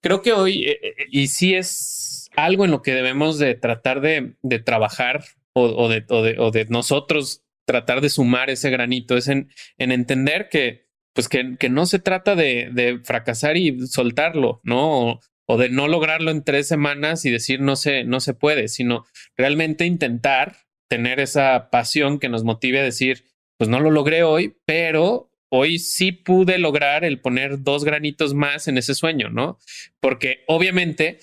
creo 0.00 0.22
que 0.22 0.32
hoy, 0.32 0.64
eh, 0.64 0.78
eh, 0.82 0.94
y 1.10 1.26
sí 1.28 1.54
es 1.54 2.30
algo 2.36 2.64
en 2.64 2.70
lo 2.70 2.82
que 2.82 2.94
debemos 2.94 3.38
de 3.38 3.54
tratar 3.54 4.00
de, 4.00 4.34
de 4.42 4.58
trabajar 4.58 5.24
o, 5.52 5.88
de, 5.88 6.04
o, 6.08 6.22
de, 6.22 6.38
o, 6.38 6.50
de, 6.50 6.66
nosotros 6.66 7.42
tratar 7.64 8.00
de 8.00 8.10
sumar 8.10 8.48
ese 8.48 8.70
granito, 8.70 9.16
es 9.16 9.28
en, 9.28 9.50
en 9.76 9.92
entender 9.92 10.48
que, 10.48 10.86
pues 11.12 11.28
que, 11.28 11.56
que 11.58 11.68
no 11.68 11.84
se 11.84 11.98
trata 11.98 12.36
de, 12.36 12.70
de 12.72 13.00
fracasar 13.02 13.56
y 13.56 13.86
soltarlo, 13.88 14.60
¿no? 14.62 15.20
O, 15.46 15.56
de 15.58 15.68
no 15.68 15.88
lograrlo 15.88 16.30
en 16.30 16.44
tres 16.44 16.68
semanas 16.68 17.24
y 17.24 17.30
decir 17.30 17.60
no 17.60 17.74
se, 17.74 18.04
no 18.04 18.20
se 18.20 18.34
puede, 18.34 18.68
sino 18.68 19.04
realmente 19.36 19.86
intentar 19.86 20.56
tener 20.88 21.20
esa 21.20 21.70
pasión 21.70 22.18
que 22.18 22.28
nos 22.28 22.44
motive 22.44 22.80
a 22.80 22.84
decir, 22.84 23.24
pues 23.56 23.68
no 23.68 23.80
lo 23.80 23.90
logré 23.90 24.22
hoy, 24.22 24.56
pero 24.64 25.30
hoy 25.50 25.78
sí 25.78 26.12
pude 26.12 26.58
lograr 26.58 27.04
el 27.04 27.20
poner 27.20 27.62
dos 27.62 27.84
granitos 27.84 28.34
más 28.34 28.68
en 28.68 28.78
ese 28.78 28.94
sueño, 28.94 29.30
¿no? 29.30 29.58
Porque 30.00 30.44
obviamente 30.46 31.18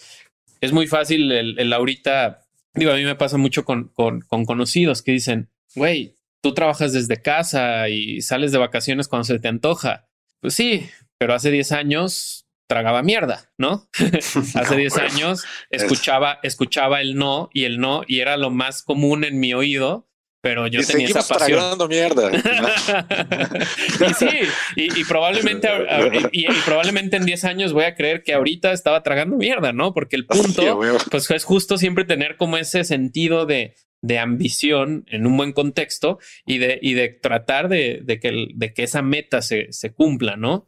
es 0.61 0.71
muy 0.71 0.87
fácil 0.87 1.31
el, 1.31 1.73
ahorita, 1.73 2.41
digo, 2.73 2.91
a 2.91 2.95
mí 2.95 3.03
me 3.03 3.15
pasa 3.15 3.37
mucho 3.37 3.65
con, 3.65 3.89
con, 3.89 4.21
con 4.21 4.45
conocidos 4.45 5.01
que 5.01 5.11
dicen, 5.11 5.49
güey, 5.75 6.15
tú 6.41 6.53
trabajas 6.53 6.93
desde 6.93 7.21
casa 7.21 7.89
y 7.89 8.21
sales 8.21 8.51
de 8.51 8.57
vacaciones 8.57 9.07
cuando 9.07 9.25
se 9.25 9.39
te 9.39 9.47
antoja. 9.47 10.07
Pues 10.39 10.53
sí, 10.53 10.87
pero 11.17 11.33
hace 11.33 11.51
10 11.51 11.71
años 11.71 12.44
tragaba 12.67 13.03
mierda, 13.03 13.51
¿no? 13.57 13.87
Hace 14.55 14.75
10 14.75 14.97
años 14.97 15.43
escuchaba, 15.69 16.39
escuchaba 16.43 17.01
el 17.01 17.15
no 17.15 17.49
y 17.53 17.65
el 17.65 17.79
no 17.79 18.03
y 18.07 18.19
era 18.19 18.37
lo 18.37 18.49
más 18.49 18.83
común 18.83 19.23
en 19.23 19.39
mi 19.39 19.53
oído, 19.53 20.09
pero 20.41 20.67
yo 20.67 20.85
tenía 20.85 21.07
esa 21.07 21.23
pasión. 21.23 21.75
mierda. 21.89 22.31
y 24.09 24.13
sí, 24.13 24.29
y, 24.75 25.03
probablemente 25.05 25.67
y, 26.31 26.45
probablemente 26.65 27.17
en 27.17 27.25
10 27.25 27.45
años 27.45 27.73
voy 27.73 27.85
a 27.85 27.95
creer 27.95 28.23
que 28.23 28.33
ahorita 28.33 28.71
estaba 28.71 29.01
tragando 29.01 29.37
mierda, 29.37 29.73
¿no? 29.73 29.93
Porque 29.93 30.15
el 30.15 30.25
punto 30.25 30.81
pues 31.09 31.31
es 31.31 31.43
justo 31.43 31.77
siempre 31.77 32.05
tener 32.05 32.37
como 32.37 32.57
ese 32.57 32.83
sentido 32.83 33.45
de 33.45 33.75
de 34.05 34.19
ambición 34.19 35.03
en 35.07 35.25
un 35.25 35.35
buen 35.35 35.51
contexto 35.51 36.19
y 36.45 36.59
de, 36.59 36.77
y 36.79 36.93
de 36.93 37.09
tratar 37.09 37.69
de, 37.69 38.01
de, 38.03 38.19
que, 38.19 38.47
de 38.53 38.73
que 38.73 38.83
esa 38.83 39.01
meta 39.01 39.41
se, 39.41 39.71
se 39.71 39.93
cumpla, 39.93 40.35
¿no? 40.35 40.67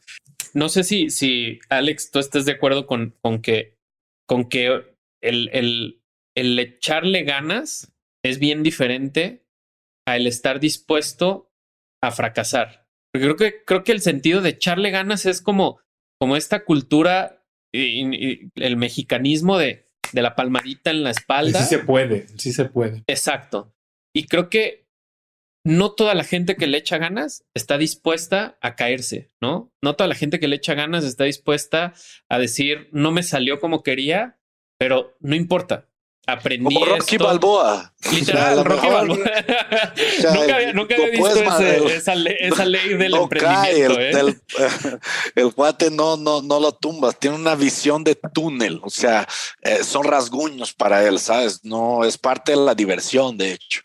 No 0.58 0.70
sé 0.70 0.84
si, 0.84 1.12
si 1.12 1.60
Alex, 1.70 2.10
tú 2.10 2.18
estés 2.18 2.46
de 2.46 2.54
acuerdo 2.54 2.88
con, 2.88 3.16
con 3.22 3.44
que, 3.44 3.78
con 4.28 4.50
que 4.50 4.82
el, 5.22 5.50
el, 5.54 6.02
el 6.36 6.58
echarle 6.58 7.24
ganas 7.24 7.94
es 8.26 8.40
bien 8.40 8.64
diferente 8.64 9.46
a 10.08 10.18
el 10.18 10.26
estar 10.26 10.60
dispuesto 10.60 11.52
a 12.04 12.10
fracasar. 12.10 12.88
Porque 13.14 13.26
creo 13.26 13.36
que, 13.36 13.64
creo 13.66 13.84
que 13.84 13.92
el 13.92 14.02
sentido 14.02 14.42
de 14.42 14.50
echarle 14.50 14.90
ganas 14.90 15.28
es 15.28 15.44
como, 15.44 15.80
como 16.20 16.36
esta 16.36 16.66
cultura 16.66 17.46
el 17.72 18.78
mexicanismo 18.78 19.60
de, 19.60 19.92
de 20.12 20.22
la 20.24 20.36
palmadita 20.36 20.90
en 20.90 21.04
la 21.04 21.12
espalda. 21.12 21.62
Sí 21.62 21.76
se 21.76 21.80
puede, 21.84 22.28
sí 22.30 22.52
se 22.52 22.66
puede. 22.66 23.04
Exacto. 23.06 23.76
Y 24.16 24.26
creo 24.26 24.50
que 24.50 24.87
no 25.68 25.92
toda 25.92 26.16
la 26.16 26.24
gente 26.24 26.56
que 26.56 26.66
le 26.66 26.78
echa 26.78 26.98
ganas 26.98 27.44
está 27.54 27.78
dispuesta 27.78 28.58
a 28.62 28.78
caerse, 28.78 29.28
¿no? 29.42 29.74
No 29.82 29.98
toda 29.98 30.08
la 30.08 30.16
gente 30.16 30.40
que 30.40 30.48
le 30.48 30.56
echa 30.56 30.76
ganas 30.76 31.04
está 31.04 31.26
dispuesta 31.26 31.94
a 32.30 32.40
decir, 32.40 32.88
no 32.94 33.12
me 33.12 33.22
salió 33.22 33.60
como 33.60 33.84
quería, 33.84 34.40
pero 34.78 35.18
no 35.20 35.36
importa. 35.36 35.90
Aprendí 36.26 36.74
como 36.74 36.86
Rocky 36.86 37.18
Balboa. 37.18 37.94
Literal, 38.14 38.64
Rocky 38.64 38.88
Balboa. 38.88 39.18
nunca 40.34 40.56
había, 40.56 40.74
nunca 40.74 40.96
había 40.96 41.10
visto 41.10 41.40
esa, 41.42 42.16
ley, 42.16 42.36
esa, 42.40 42.66
ley, 42.66 42.94
del 42.94 43.16
emprendimiento. 43.16 44.00
el, 44.00 44.30
¿eh? 44.30 44.36
el, 45.36 45.50
guate 45.52 45.92
no, 45.92 46.16
no, 46.16 46.42
no 46.42 46.62
lo 46.62 46.72
tumbas, 46.72 47.20
tiene 47.20 47.36
una 47.36 47.56
visión 47.56 48.06
de 48.06 48.16
túnel, 48.16 48.80
o 48.84 48.90
sea, 48.90 49.28
eh, 49.62 49.84
son 49.84 50.06
rasguños 50.06 50.74
para 50.74 51.06
él, 51.06 51.20
¿sabes? 51.20 51.66
No 51.66 52.06
es 52.06 52.18
parte 52.18 52.54
de 52.54 52.58
la 52.58 52.74
diversión, 52.74 53.38
de 53.38 53.52
hecho. 53.52 53.82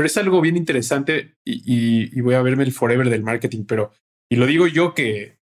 Pero 0.00 0.06
es 0.06 0.16
algo 0.16 0.40
bien 0.40 0.56
interesante 0.56 1.34
y, 1.44 2.18
voy 2.22 2.32
a 2.32 2.40
verme 2.40 2.64
el 2.64 2.72
forever 2.72 3.10
del 3.10 3.22
marketing, 3.22 3.66
pero, 3.66 3.92
y 4.30 4.36
lo 4.36 4.46
digo 4.46 4.66
yo 4.66 4.94
que, 4.94 5.36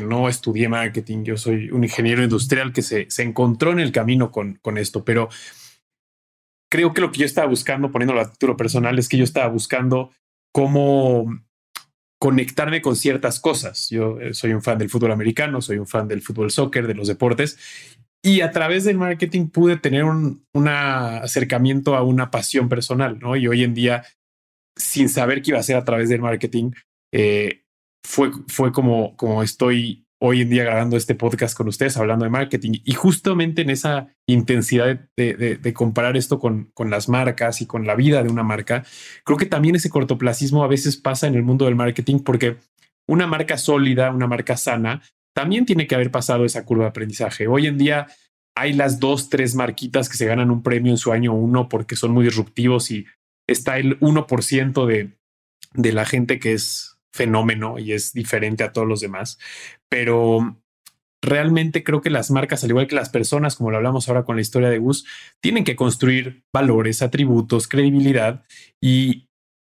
no 0.00 0.28
estudié 0.28 0.68
marketing, 0.68 1.24
yo 1.24 1.36
soy 1.36 1.72
un 1.72 1.82
ingeniero 1.82 2.22
industrial 2.22 2.72
que 2.72 2.82
se, 2.82 3.10
se 3.10 3.24
encontró 3.24 3.72
en 3.72 3.80
el 3.80 3.90
camino 3.90 4.30
con, 4.30 4.60
con 4.62 4.78
esto, 4.78 5.04
pero 5.04 5.28
creo 6.70 6.94
que 6.94 7.00
lo 7.00 7.10
que 7.10 7.18
yo 7.18 7.26
estaba 7.26 7.48
buscando, 7.48 7.90
poniéndolo 7.90 8.20
a 8.20 8.30
título 8.30 8.56
personal, 8.56 8.96
es 8.96 9.08
que 9.08 9.16
yo 9.16 9.24
estaba 9.24 9.48
buscando 9.48 10.12
cómo 10.52 11.26
conectarme 12.20 12.82
con 12.82 12.94
ciertas 12.94 13.40
cosas. 13.40 13.90
Yo 13.90 14.20
eh, 14.20 14.34
soy 14.34 14.52
un 14.52 14.62
fan 14.62 14.78
del 14.78 14.88
fútbol 14.88 15.10
americano, 15.10 15.60
soy 15.60 15.78
un 15.78 15.88
fan 15.88 16.06
del 16.06 16.22
fútbol 16.22 16.52
soccer, 16.52 16.86
de 16.86 16.94
los 16.94 17.08
deportes, 17.08 17.58
y 18.22 18.42
a 18.42 18.50
través 18.50 18.84
del 18.84 18.98
marketing 18.98 19.48
pude 19.48 19.76
tener 19.76 20.04
un 20.04 20.44
acercamiento 20.68 21.96
a 21.96 22.02
una 22.02 22.30
pasión 22.30 22.68
personal, 22.68 23.18
¿no? 23.18 23.36
Y 23.36 23.48
hoy 23.48 23.64
en 23.64 23.74
día, 23.74 24.04
sin 24.76 25.08
saber 25.08 25.42
qué 25.42 25.52
iba 25.52 25.58
a 25.58 25.62
ser 25.62 25.76
a 25.76 25.84
través 25.84 26.08
del 26.08 26.20
marketing, 26.20 26.72
eh, 27.12 27.64
fue, 28.06 28.30
fue 28.48 28.72
como, 28.72 29.16
como 29.16 29.42
estoy 29.42 30.06
hoy 30.22 30.42
en 30.42 30.50
día 30.50 30.64
grabando 30.64 30.98
este 30.98 31.14
podcast 31.14 31.56
con 31.56 31.68
ustedes, 31.68 31.96
hablando 31.96 32.24
de 32.24 32.30
marketing. 32.30 32.80
Y 32.84 32.92
justamente 32.92 33.62
en 33.62 33.70
esa 33.70 34.08
intensidad 34.28 35.08
de, 35.16 35.58
de, 35.60 35.72
comparar 35.72 36.16
esto 36.18 36.38
con, 36.38 36.70
con, 36.74 36.90
las 36.90 37.08
marcas 37.08 37.62
y 37.62 37.66
con 37.66 37.86
la 37.86 37.94
vida 37.94 38.22
de 38.22 38.28
una 38.28 38.42
marca, 38.42 38.84
creo 39.24 39.38
que 39.38 39.46
también 39.46 39.76
ese 39.76 39.88
cortoplacismo 39.88 40.62
a 40.62 40.68
veces 40.68 40.98
pasa 40.98 41.26
en 41.26 41.36
el 41.36 41.42
mundo 41.42 41.64
del 41.64 41.74
marketing 41.74 42.18
porque 42.18 42.58
una 43.08 43.26
marca 43.26 43.56
sólida, 43.56 44.10
una 44.10 44.26
marca 44.26 44.58
sana, 44.58 45.02
también 45.34 45.66
tiene 45.66 45.86
que 45.86 45.94
haber 45.94 46.10
pasado 46.10 46.44
esa 46.44 46.64
curva 46.64 46.84
de 46.84 46.90
aprendizaje. 46.90 47.46
Hoy 47.46 47.66
en 47.66 47.78
día 47.78 48.06
hay 48.56 48.72
las 48.72 49.00
dos, 49.00 49.30
tres 49.30 49.54
marquitas 49.54 50.08
que 50.08 50.16
se 50.16 50.26
ganan 50.26 50.50
un 50.50 50.62
premio 50.62 50.92
en 50.92 50.98
su 50.98 51.12
año 51.12 51.32
uno 51.34 51.68
porque 51.68 51.96
son 51.96 52.12
muy 52.12 52.24
disruptivos 52.24 52.90
y 52.90 53.06
está 53.48 53.78
el 53.78 53.98
1% 54.00 54.86
de, 54.86 55.16
de 55.74 55.92
la 55.92 56.04
gente 56.04 56.38
que 56.38 56.52
es 56.52 56.98
fenómeno 57.12 57.78
y 57.78 57.92
es 57.92 58.12
diferente 58.12 58.64
a 58.64 58.72
todos 58.72 58.86
los 58.86 59.00
demás. 59.00 59.38
Pero 59.88 60.60
realmente 61.22 61.84
creo 61.84 62.00
que 62.00 62.10
las 62.10 62.30
marcas, 62.30 62.64
al 62.64 62.70
igual 62.70 62.86
que 62.86 62.94
las 62.94 63.10
personas, 63.10 63.56
como 63.56 63.70
lo 63.70 63.76
hablamos 63.76 64.08
ahora 64.08 64.24
con 64.24 64.36
la 64.36 64.42
historia 64.42 64.70
de 64.70 64.78
Gus, 64.78 65.06
tienen 65.40 65.64
que 65.64 65.76
construir 65.76 66.44
valores, 66.52 67.02
atributos, 67.02 67.68
credibilidad 67.68 68.44
y, 68.80 69.28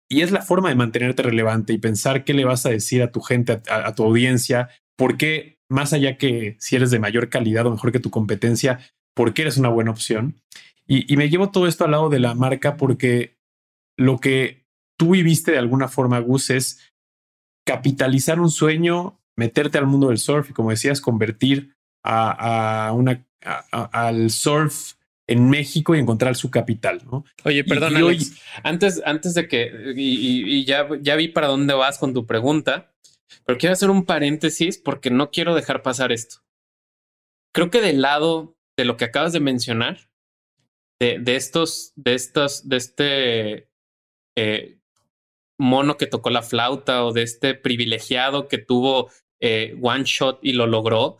y 0.09 0.21
es 0.21 0.31
la 0.31 0.41
forma 0.41 0.69
de 0.69 0.75
mantenerte 0.75 1.23
relevante 1.23 1.73
y 1.73 1.77
pensar 1.79 2.23
qué 2.23 2.33
le 2.33 2.45
vas 2.45 2.65
a 2.65 2.69
decir 2.69 3.01
a 3.01 3.11
tu 3.11 3.21
gente, 3.21 3.61
a 3.69 3.95
tu 3.95 4.03
audiencia, 4.03 4.69
por 4.95 5.17
qué, 5.17 5.59
más 5.69 5.93
allá 5.93 6.17
que 6.17 6.55
si 6.59 6.75
eres 6.75 6.91
de 6.91 6.99
mayor 6.99 7.29
calidad 7.29 7.65
o 7.65 7.71
mejor 7.71 7.91
que 7.91 7.99
tu 7.99 8.09
competencia, 8.09 8.79
por 9.13 9.33
qué 9.33 9.43
eres 9.43 9.57
una 9.57 9.69
buena 9.69 9.91
opción. 9.91 10.41
Y, 10.85 11.15
me 11.15 11.29
llevo 11.29 11.49
todo 11.49 11.67
esto 11.67 11.85
al 11.85 11.91
lado 11.91 12.09
de 12.09 12.19
la 12.19 12.35
marca 12.35 12.75
porque 12.75 13.37
lo 13.97 14.19
que 14.19 14.65
tú 14.97 15.11
viviste 15.11 15.51
de 15.51 15.57
alguna 15.57 15.87
forma, 15.87 16.19
Gus, 16.19 16.49
es 16.49 16.79
capitalizar 17.65 18.39
un 18.39 18.51
sueño, 18.51 19.19
meterte 19.37 19.77
al 19.77 19.87
mundo 19.87 20.09
del 20.09 20.17
surf 20.17 20.49
y, 20.49 20.53
como 20.53 20.71
decías, 20.71 20.99
convertir 20.99 21.75
a, 22.03 22.91
una, 22.93 23.25
al 23.41 24.29
surf 24.29 24.93
en 25.25 25.49
México 25.49 25.95
y 25.95 25.99
encontrar 25.99 26.35
su 26.35 26.51
capital, 26.51 27.01
¿no? 27.09 27.23
Oye, 27.45 27.63
perdón, 27.63 27.93
antes, 28.63 29.01
antes 29.05 29.33
de 29.33 29.47
que, 29.47 29.93
y, 29.95 30.65
ya, 30.65 30.87
ya 31.01 31.15
vi 31.15 31.29
para 31.29 31.47
dónde 31.47 31.73
vas 31.73 31.97
con 31.97 32.13
tu 32.13 32.25
pregunta, 32.25 32.91
pero 33.45 33.57
quiero 33.57 33.73
hacer 33.73 33.89
un 33.89 34.05
paréntesis 34.05 34.77
porque 34.77 35.09
no 35.09 35.31
quiero 35.31 35.55
dejar 35.55 35.81
pasar 35.81 36.11
esto. 36.11 36.37
Creo 37.53 37.69
que 37.69 37.81
del 37.81 38.01
lado 38.01 38.57
de 38.77 38.85
lo 38.85 38.97
que 38.97 39.05
acabas 39.05 39.33
de 39.33 39.39
mencionar, 39.39 40.09
de, 40.99 41.35
estos, 41.35 41.91
de 41.95 42.13
estos, 42.13 42.67
de 42.69 42.77
este 42.77 43.69
eh, 44.37 44.79
mono 45.59 45.97
que 45.97 46.07
tocó 46.07 46.29
la 46.29 46.43
flauta 46.43 47.05
o 47.05 47.11
de 47.11 47.23
este 47.23 47.55
privilegiado 47.55 48.47
que 48.47 48.57
tuvo 48.57 49.09
eh, 49.41 49.77
one 49.81 50.03
shot 50.05 50.39
y 50.41 50.53
lo 50.53 50.65
logró, 50.65 51.17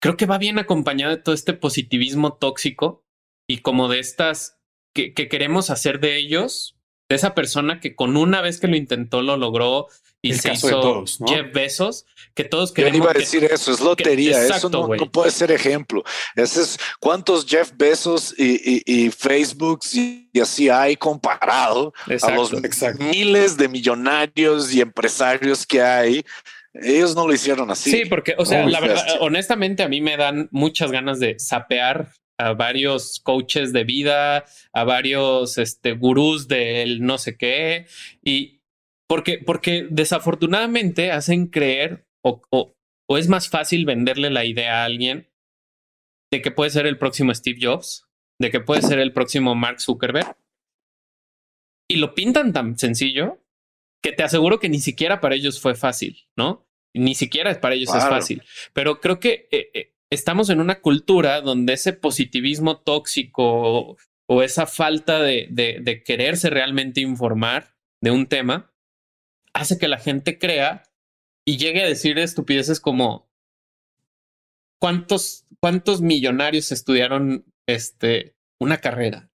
creo 0.00 0.16
que 0.16 0.26
va 0.26 0.38
bien 0.38 0.58
acompañado 0.58 1.14
de 1.14 1.22
todo 1.22 1.34
este 1.34 1.54
positivismo 1.54 2.36
tóxico 2.36 3.04
y 3.48 3.58
como 3.58 3.88
de 3.88 4.00
estas 4.00 4.60
que 4.94 5.12
queremos 5.14 5.70
hacer 5.70 6.00
de 6.00 6.16
ellos, 6.16 6.77
de 7.08 7.16
esa 7.16 7.34
persona 7.34 7.80
que 7.80 7.94
con 7.94 8.16
una 8.16 8.42
vez 8.42 8.60
que 8.60 8.68
lo 8.68 8.76
intentó 8.76 9.22
lo 9.22 9.36
logró 9.36 9.88
y 10.20 10.34
se 10.34 10.52
hizo 10.52 10.68
todos, 10.68 11.18
Jeff 11.26 11.52
Bezos, 11.54 12.04
que 12.34 12.42
todos 12.42 12.72
queremos. 12.72 12.98
Yo 12.98 13.04
iba 13.04 13.10
a 13.12 13.14
decir 13.14 13.44
eso, 13.44 13.70
es 13.70 13.80
lotería, 13.80 14.44
eso 14.44 14.68
no, 14.68 14.88
puede 15.10 15.30
ser 15.30 15.52
ejemplo. 15.52 16.02
Ese 16.34 16.62
es 16.62 16.78
cuántos 16.98 17.46
Jeff 17.46 17.70
Bezos 17.76 18.34
y, 18.36 18.82
y, 18.84 19.10
Facebook 19.10 19.80
y, 19.92 20.28
así 20.40 20.68
hay 20.68 20.96
comparado 20.96 21.92
a 22.20 22.30
los 22.32 22.52
miles 22.98 23.56
de 23.56 23.68
millonarios 23.68 24.74
y 24.74 24.80
empresarios 24.80 25.64
que 25.64 25.80
hay. 25.80 26.24
Ellos 26.74 27.14
no 27.14 27.26
lo 27.26 27.32
hicieron 27.32 27.70
así. 27.70 27.90
Sí, 27.90 28.04
porque, 28.04 28.34
o 28.38 28.44
sea, 28.44 28.66
la 28.66 28.80
verdad, 28.80 29.04
honestamente, 29.20 29.84
a 29.84 29.88
mí 29.88 30.00
me 30.00 30.16
dan 30.16 30.48
muchas 30.50 30.90
ganas 30.90 31.20
de 31.20 31.38
sapear 31.38 32.08
a 32.38 32.54
varios 32.54 33.20
coaches 33.20 33.72
de 33.72 33.84
vida, 33.84 34.44
a 34.72 34.84
varios 34.84 35.58
este, 35.58 35.92
gurús 35.92 36.46
del 36.48 37.02
no 37.02 37.18
sé 37.18 37.36
qué, 37.36 37.86
y, 38.22 38.60
porque, 39.08 39.38
porque 39.38 39.88
desafortunadamente 39.90 41.10
hacen 41.10 41.48
creer 41.48 42.06
o, 42.22 42.42
o, 42.50 43.18
es 43.18 43.28
más 43.28 43.48
fácil 43.48 43.84
venderle 43.84 44.30
la 44.30 44.44
idea 44.44 44.82
a 44.82 44.84
alguien 44.84 45.28
de 46.30 46.42
que 46.42 46.50
puede 46.50 46.70
ser 46.70 46.86
el 46.86 46.98
próximo 46.98 47.34
Steve 47.34 47.58
Jobs, 47.60 48.06
de 48.38 48.50
que 48.50 48.60
puede 48.60 48.82
ser 48.82 48.98
el 48.98 49.12
próximo 49.12 49.54
Mark 49.54 49.80
Zuckerberg. 49.80 50.36
Y 51.90 51.96
lo 51.96 52.14
pintan 52.14 52.52
tan 52.52 52.78
sencillo 52.78 53.42
que 54.02 54.12
te 54.12 54.22
aseguro 54.22 54.60
que 54.60 54.68
ni 54.68 54.78
siquiera 54.78 55.20
para 55.20 55.34
ellos 55.34 55.60
fue 55.60 55.74
fácil, 55.74 56.28
¿no? 56.36 56.66
Ni 56.94 57.14
siquiera 57.14 57.58
para 57.60 57.74
ellos 57.74 57.94
es 57.94 58.04
fácil. 58.04 58.42
Pero 58.74 59.00
creo 59.00 59.18
que 59.18 59.48
eh, 59.50 59.70
eh, 59.72 59.94
estamos 60.10 60.50
en 60.50 60.60
una 60.60 60.80
cultura 60.80 61.40
donde 61.40 61.74
ese 61.74 61.92
positivismo 61.92 62.80
tóxico 62.80 63.96
o, 64.26 64.42
esa 64.42 64.66
falta 64.66 65.20
de, 65.20 65.48
de, 65.50 66.02
quererse 66.02 66.50
realmente 66.50 67.00
informar 67.00 67.74
de 68.02 68.10
un 68.10 68.26
tema 68.26 68.72
hace 69.54 69.78
que 69.78 69.88
la 69.88 69.98
gente 69.98 70.38
crea 70.38 70.82
y 71.46 71.56
llegue 71.56 71.82
a 71.82 71.88
decir 71.88 72.18
estupideces 72.18 72.78
como 72.80 73.30
¿cuántos, 74.78 75.46
cuántos 75.60 76.02
millonarios 76.02 76.72
estudiaron 76.72 77.46
este, 77.66 78.36
una 78.58 78.78
carrera? 78.78 79.27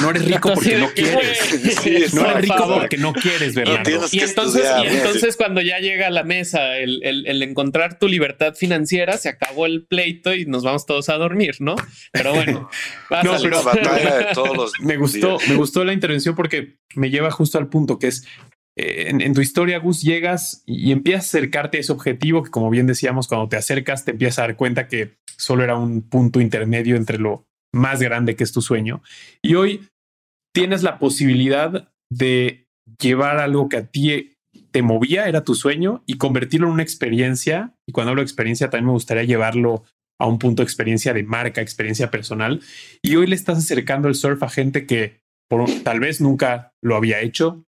No 0.00 0.10
eres 0.10 0.24
rico 0.24 0.52
porque 0.54 0.78
no 0.78 0.90
quieres. 0.92 2.14
no 2.14 2.30
eres 2.30 2.42
rico 2.42 2.74
porque 2.78 2.96
no 2.98 3.12
quieres, 3.12 3.54
¿verdad? 3.54 3.82
y 4.12 4.20
entonces, 4.20 4.64
y 4.84 4.86
entonces 4.86 5.36
cuando 5.36 5.60
ya 5.60 5.78
llega 5.78 6.06
a 6.06 6.10
la 6.10 6.24
mesa 6.24 6.76
el, 6.78 7.02
el, 7.02 7.42
encontrar 7.42 7.98
tu 7.98 8.08
libertad 8.08 8.54
financiera, 8.54 9.16
se 9.18 9.28
acabó 9.28 9.66
el 9.66 9.84
pleito 9.84 10.34
y 10.34 10.46
nos 10.46 10.62
vamos 10.62 10.86
todos 10.86 11.08
a 11.08 11.14
dormir, 11.14 11.56
¿no? 11.58 11.74
Pero 12.12 12.32
bueno, 12.34 12.68
no, 13.24 13.36
pero 13.42 13.62
batalla 13.62 14.18
de 14.18 14.24
todos 14.34 14.56
los 14.56 14.72
me 14.80 14.96
gustó, 14.96 15.38
me 15.48 15.56
gustó 15.56 15.84
la 15.84 15.92
intervención 15.92 16.34
porque 16.34 16.76
me 16.94 17.10
lleva 17.10 17.30
justo 17.30 17.58
al 17.58 17.68
punto 17.68 17.98
que 17.98 18.08
es 18.08 18.26
eh, 18.76 19.08
en, 19.10 19.34
tu 19.34 19.40
historia, 19.40 19.78
Gus, 19.78 20.02
llegas 20.02 20.62
y, 20.66 20.92
empiezas 20.92 21.24
a 21.24 21.38
acercarte 21.38 21.76
a 21.76 21.80
ese 21.80 21.92
objetivo 21.92 22.42
que, 22.42 22.50
como 22.50 22.70
bien 22.70 22.86
decíamos, 22.86 23.28
cuando 23.28 23.48
te 23.48 23.56
acercas, 23.56 24.04
te 24.04 24.12
empiezas 24.12 24.38
a 24.38 24.42
dar 24.42 24.56
cuenta 24.56 24.88
que 24.88 25.18
solo 25.36 25.62
era 25.62 25.76
un 25.76 26.08
punto 26.08 26.40
intermedio 26.40 26.96
entre 26.96 27.18
lo 27.18 27.46
más 27.74 28.00
grande 28.00 28.36
que 28.36 28.44
es 28.44 28.52
tu 28.52 28.62
sueño. 28.62 29.02
Y 29.42 29.54
hoy 29.54 29.88
tienes 30.54 30.82
la 30.82 30.98
posibilidad 30.98 31.92
de 32.10 32.66
llevar 33.00 33.38
algo 33.38 33.68
que 33.68 33.78
a 33.78 33.86
ti 33.86 34.34
te 34.70 34.82
movía, 34.82 35.28
era 35.28 35.44
tu 35.44 35.54
sueño, 35.54 36.02
y 36.06 36.18
convertirlo 36.18 36.66
en 36.66 36.74
una 36.74 36.82
experiencia. 36.82 37.74
Y 37.86 37.92
cuando 37.92 38.10
hablo 38.10 38.22
de 38.22 38.26
experiencia, 38.26 38.70
también 38.70 38.86
me 38.86 38.92
gustaría 38.92 39.24
llevarlo 39.24 39.84
a 40.20 40.26
un 40.26 40.38
punto 40.38 40.62
de 40.62 40.64
experiencia 40.64 41.12
de 41.12 41.24
marca, 41.24 41.60
experiencia 41.60 42.10
personal. 42.10 42.60
Y 43.02 43.16
hoy 43.16 43.26
le 43.26 43.34
estás 43.34 43.58
acercando 43.58 44.08
el 44.08 44.14
surf 44.14 44.42
a 44.42 44.48
gente 44.48 44.86
que 44.86 45.20
tal 45.84 46.00
vez 46.00 46.20
nunca 46.20 46.72
lo 46.82 46.96
había 46.96 47.20
hecho, 47.20 47.64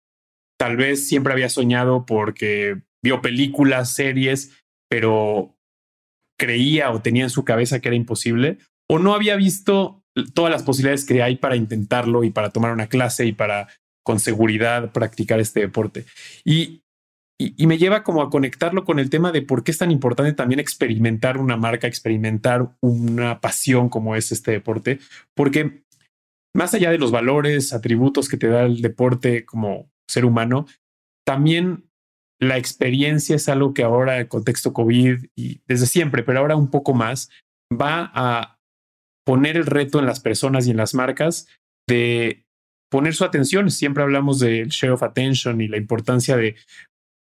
tal 0.58 0.76
vez 0.76 1.08
siempre 1.08 1.32
había 1.32 1.48
soñado 1.48 2.06
porque 2.06 2.82
vio 3.02 3.20
películas, 3.20 3.94
series, 3.94 4.56
pero 4.88 5.56
creía 6.38 6.92
o 6.92 7.02
tenía 7.02 7.24
en 7.24 7.30
su 7.30 7.44
cabeza 7.44 7.80
que 7.80 7.88
era 7.88 7.96
imposible, 7.96 8.58
o 8.88 8.98
no 8.98 9.14
había 9.14 9.36
visto 9.36 10.02
todas 10.34 10.52
las 10.52 10.62
posibilidades 10.62 11.04
que 11.04 11.22
hay 11.22 11.36
para 11.36 11.56
intentarlo 11.56 12.24
y 12.24 12.30
para 12.30 12.50
tomar 12.50 12.72
una 12.72 12.86
clase 12.86 13.26
y 13.26 13.32
para 13.32 13.68
con 14.04 14.18
seguridad 14.18 14.92
practicar 14.92 15.40
este 15.40 15.60
deporte. 15.60 16.04
Y, 16.44 16.82
y, 17.38 17.66
me 17.66 17.78
lleva 17.78 18.02
como 18.02 18.22
a 18.22 18.30
conectarlo 18.30 18.84
con 18.84 18.98
el 18.98 19.10
tema 19.10 19.32
de 19.32 19.42
por 19.42 19.64
qué 19.64 19.70
es 19.70 19.78
tan 19.78 19.90
importante 19.90 20.32
también 20.32 20.60
experimentar 20.60 21.38
una 21.38 21.56
marca, 21.56 21.86
experimentar 21.86 22.76
una 22.80 23.40
pasión 23.40 23.88
como 23.88 24.16
es 24.16 24.32
este 24.32 24.50
deporte, 24.52 24.98
porque 25.34 25.84
más 26.54 26.74
allá 26.74 26.90
de 26.90 26.98
los 26.98 27.10
valores, 27.10 27.72
atributos 27.72 28.28
que 28.28 28.36
te 28.36 28.48
da 28.48 28.64
el 28.64 28.82
deporte 28.82 29.44
como 29.44 29.90
ser 30.08 30.24
humano, 30.24 30.66
también 31.24 31.88
la 32.40 32.58
experiencia 32.58 33.36
es 33.36 33.48
algo 33.48 33.72
que 33.72 33.84
ahora 33.84 34.20
en 34.20 34.26
contexto 34.26 34.72
COVID 34.72 35.26
y 35.36 35.60
desde 35.66 35.86
siempre, 35.86 36.22
pero 36.22 36.40
ahora 36.40 36.56
un 36.56 36.70
poco 36.70 36.92
más, 36.92 37.30
va 37.72 38.10
a 38.14 38.58
poner 39.24 39.56
el 39.56 39.66
reto 39.66 39.98
en 39.98 40.06
las 40.06 40.20
personas 40.20 40.66
y 40.66 40.70
en 40.70 40.76
las 40.76 40.94
marcas 40.94 41.48
de 41.88 42.44
poner 42.90 43.14
su 43.14 43.24
atención. 43.24 43.70
Siempre 43.70 44.02
hablamos 44.02 44.38
del 44.38 44.68
share 44.68 44.92
of 44.92 45.02
attention 45.02 45.60
y 45.60 45.68
la 45.68 45.76
importancia 45.76 46.36
de 46.36 46.56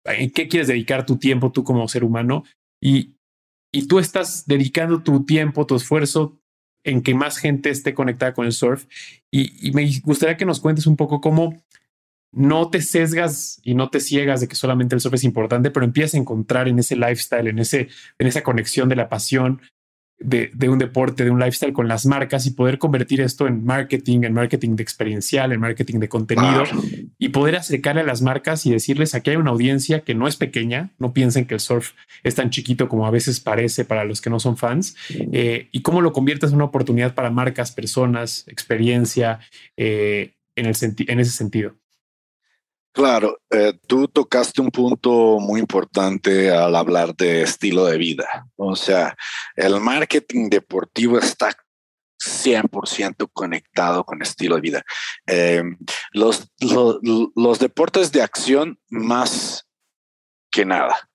en 0.04 0.30
qué 0.30 0.48
quieres 0.48 0.68
dedicar 0.68 1.06
tu 1.06 1.18
tiempo 1.18 1.52
tú 1.52 1.62
como 1.62 1.86
ser 1.88 2.04
humano 2.04 2.44
y, 2.82 3.14
y 3.72 3.86
tú 3.86 3.98
estás 3.98 4.46
dedicando 4.46 5.02
tu 5.02 5.24
tiempo, 5.24 5.66
tu 5.66 5.76
esfuerzo 5.76 6.38
en 6.84 7.02
que 7.02 7.14
más 7.14 7.36
gente 7.38 7.70
esté 7.70 7.94
conectada 7.94 8.32
con 8.32 8.46
el 8.46 8.52
surf. 8.52 8.86
Y, 9.30 9.68
y 9.68 9.72
me 9.72 9.88
gustaría 10.02 10.36
que 10.36 10.46
nos 10.46 10.60
cuentes 10.60 10.86
un 10.86 10.96
poco 10.96 11.20
cómo 11.20 11.62
no 12.32 12.70
te 12.70 12.80
sesgas 12.80 13.60
y 13.64 13.74
no 13.74 13.90
te 13.90 14.00
ciegas 14.00 14.40
de 14.40 14.48
que 14.48 14.54
solamente 14.54 14.94
el 14.94 15.00
surf 15.00 15.14
es 15.14 15.24
importante, 15.24 15.70
pero 15.70 15.84
empiezas 15.84 16.14
a 16.14 16.18
encontrar 16.18 16.68
en 16.68 16.78
ese 16.78 16.96
lifestyle, 16.96 17.48
en, 17.48 17.58
ese, 17.58 17.88
en 18.18 18.26
esa 18.26 18.42
conexión 18.42 18.88
de 18.88 18.96
la 18.96 19.08
pasión 19.08 19.60
de, 20.20 20.50
de, 20.52 20.68
un 20.68 20.78
deporte, 20.78 21.24
de 21.24 21.30
un 21.30 21.40
lifestyle 21.40 21.72
con 21.72 21.88
las 21.88 22.04
marcas 22.04 22.46
y 22.46 22.50
poder 22.50 22.78
convertir 22.78 23.20
esto 23.22 23.46
en 23.46 23.64
marketing, 23.64 24.20
en 24.24 24.34
marketing 24.34 24.76
de 24.76 24.82
experiencial, 24.82 25.52
en 25.52 25.60
marketing 25.60 25.98
de 25.98 26.08
contenido 26.08 26.64
y 27.18 27.30
poder 27.30 27.56
acercarle 27.56 28.02
a 28.02 28.04
las 28.04 28.20
marcas 28.20 28.66
y 28.66 28.70
decirles 28.70 29.14
aquí 29.14 29.30
hay 29.30 29.36
una 29.36 29.50
audiencia 29.50 30.00
que 30.00 30.14
no 30.14 30.28
es 30.28 30.36
pequeña, 30.36 30.90
no 30.98 31.12
piensen 31.14 31.46
que 31.46 31.54
el 31.54 31.60
surf 31.60 31.92
es 32.22 32.34
tan 32.34 32.50
chiquito 32.50 32.88
como 32.88 33.06
a 33.06 33.10
veces 33.10 33.40
parece 33.40 33.84
para 33.84 34.04
los 34.04 34.20
que 34.20 34.30
no 34.30 34.38
son 34.40 34.56
fans 34.58 34.94
eh, 35.08 35.68
y 35.72 35.80
cómo 35.82 36.02
lo 36.02 36.12
conviertes 36.12 36.50
en 36.50 36.56
una 36.56 36.66
oportunidad 36.66 37.14
para 37.14 37.30
marcas, 37.30 37.72
personas, 37.72 38.44
experiencia 38.46 39.40
eh, 39.76 40.34
en, 40.54 40.66
el 40.66 40.74
en 41.08 41.20
ese 41.20 41.30
sentido. 41.30 41.79
Claro, 42.92 43.38
eh, 43.50 43.72
tú 43.86 44.08
tocaste 44.08 44.60
un 44.60 44.70
punto 44.70 45.38
muy 45.38 45.60
importante 45.60 46.50
al 46.50 46.74
hablar 46.74 47.14
de 47.14 47.42
estilo 47.42 47.86
de 47.86 47.96
vida. 47.96 48.48
O 48.56 48.74
sea, 48.74 49.16
el 49.54 49.78
marketing 49.80 50.48
deportivo 50.50 51.18
está 51.18 51.52
100% 52.18 53.30
conectado 53.32 54.04
con 54.04 54.22
estilo 54.22 54.56
de 54.56 54.60
vida. 54.60 54.82
Eh, 55.26 55.62
los, 56.12 56.50
los, 56.60 57.58
deportes 57.60 58.10
de 58.10 58.22
acción 58.22 58.78
más 58.88 59.66
que 60.50 60.64
nada. 60.64 61.08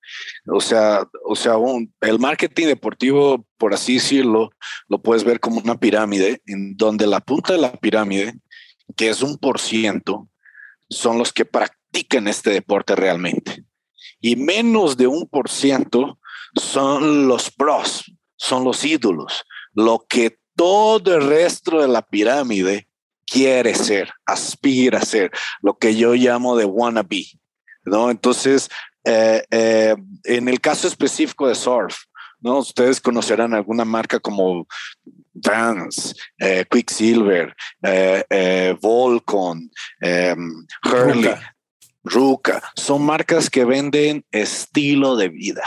O 0.47 0.61
sea, 0.61 1.05
o 1.25 1.35
sea, 1.35 1.55
el 2.01 2.19
marketing 2.19 2.67
deportivo, 2.67 3.45
por 3.57 3.73
así 3.73 3.95
decirlo, 3.95 4.49
lo 4.87 5.01
puedes 5.01 5.25
ver 5.25 5.41
como 5.41 5.59
una 5.59 5.77
pirámide 5.77 6.41
en 6.45 6.77
donde 6.77 7.05
la 7.05 7.19
punta 7.19 7.53
de 7.53 7.59
la 7.59 7.73
pirámide, 7.73 8.33
que 8.95 9.09
es 9.09 9.21
un 9.21 9.37
por 9.37 9.59
ciento, 9.59 10.29
son 10.89 11.17
los 11.17 11.33
que 11.33 11.45
practican 11.45 12.27
este 12.27 12.51
deporte 12.51 12.95
realmente. 12.95 13.63
Y 14.19 14.35
menos 14.35 14.97
de 14.97 15.07
un 15.07 15.27
por 15.27 15.49
ciento 15.49 16.19
son 16.55 17.27
los 17.27 17.51
pros, 17.51 18.11
son 18.35 18.63
los 18.63 18.83
ídolos, 18.83 19.43
lo 19.73 20.05
que 20.07 20.39
todo 20.55 21.15
el 21.15 21.27
resto 21.27 21.81
de 21.81 21.87
la 21.87 22.01
pirámide 22.01 22.87
quiere 23.25 23.75
ser, 23.75 24.11
aspira 24.25 24.99
a 24.99 25.05
ser, 25.05 25.31
lo 25.61 25.77
que 25.77 25.95
yo 25.95 26.13
llamo 26.13 26.55
de 26.55 26.65
wannabe. 26.65 27.25
¿no? 27.83 28.09
Entonces, 28.09 28.69
eh, 29.03 29.43
eh, 29.51 29.95
en 30.23 30.47
el 30.47 30.61
caso 30.61 30.87
específico 30.87 31.47
de 31.47 31.55
surf, 31.55 31.95
¿no? 32.39 32.59
Ustedes 32.59 33.01
conocerán 33.01 33.53
alguna 33.53 33.85
marca 33.85 34.19
como 34.19 34.67
Vans, 35.35 36.15
eh, 36.39 36.65
Quicksilver, 36.69 37.55
eh, 37.83 38.23
eh, 38.29 38.77
Volcon, 38.81 39.69
em, 39.99 40.65
Hurley, 40.85 41.35
Ruka. 42.03 42.63
Son 42.75 43.05
marcas 43.05 43.49
que 43.49 43.65
venden 43.65 44.23
estilo 44.31 45.17
de 45.17 45.29
vida. 45.29 45.63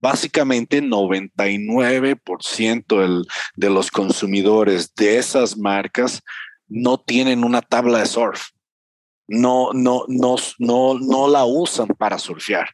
Básicamente 0.00 0.82
99% 0.82 3.24
de 3.54 3.70
los 3.70 3.90
consumidores 3.90 4.94
de 4.94 5.18
esas 5.18 5.56
marcas 5.56 6.22
no 6.68 6.98
tienen 6.98 7.44
una 7.44 7.62
tabla 7.62 8.00
de 8.00 8.06
surf. 8.06 8.48
No, 9.28 9.72
no, 9.72 10.04
no, 10.08 10.36
no, 10.58 10.98
no 10.98 11.28
la 11.28 11.44
usan 11.44 11.88
para 11.88 12.18
surfear. 12.18 12.68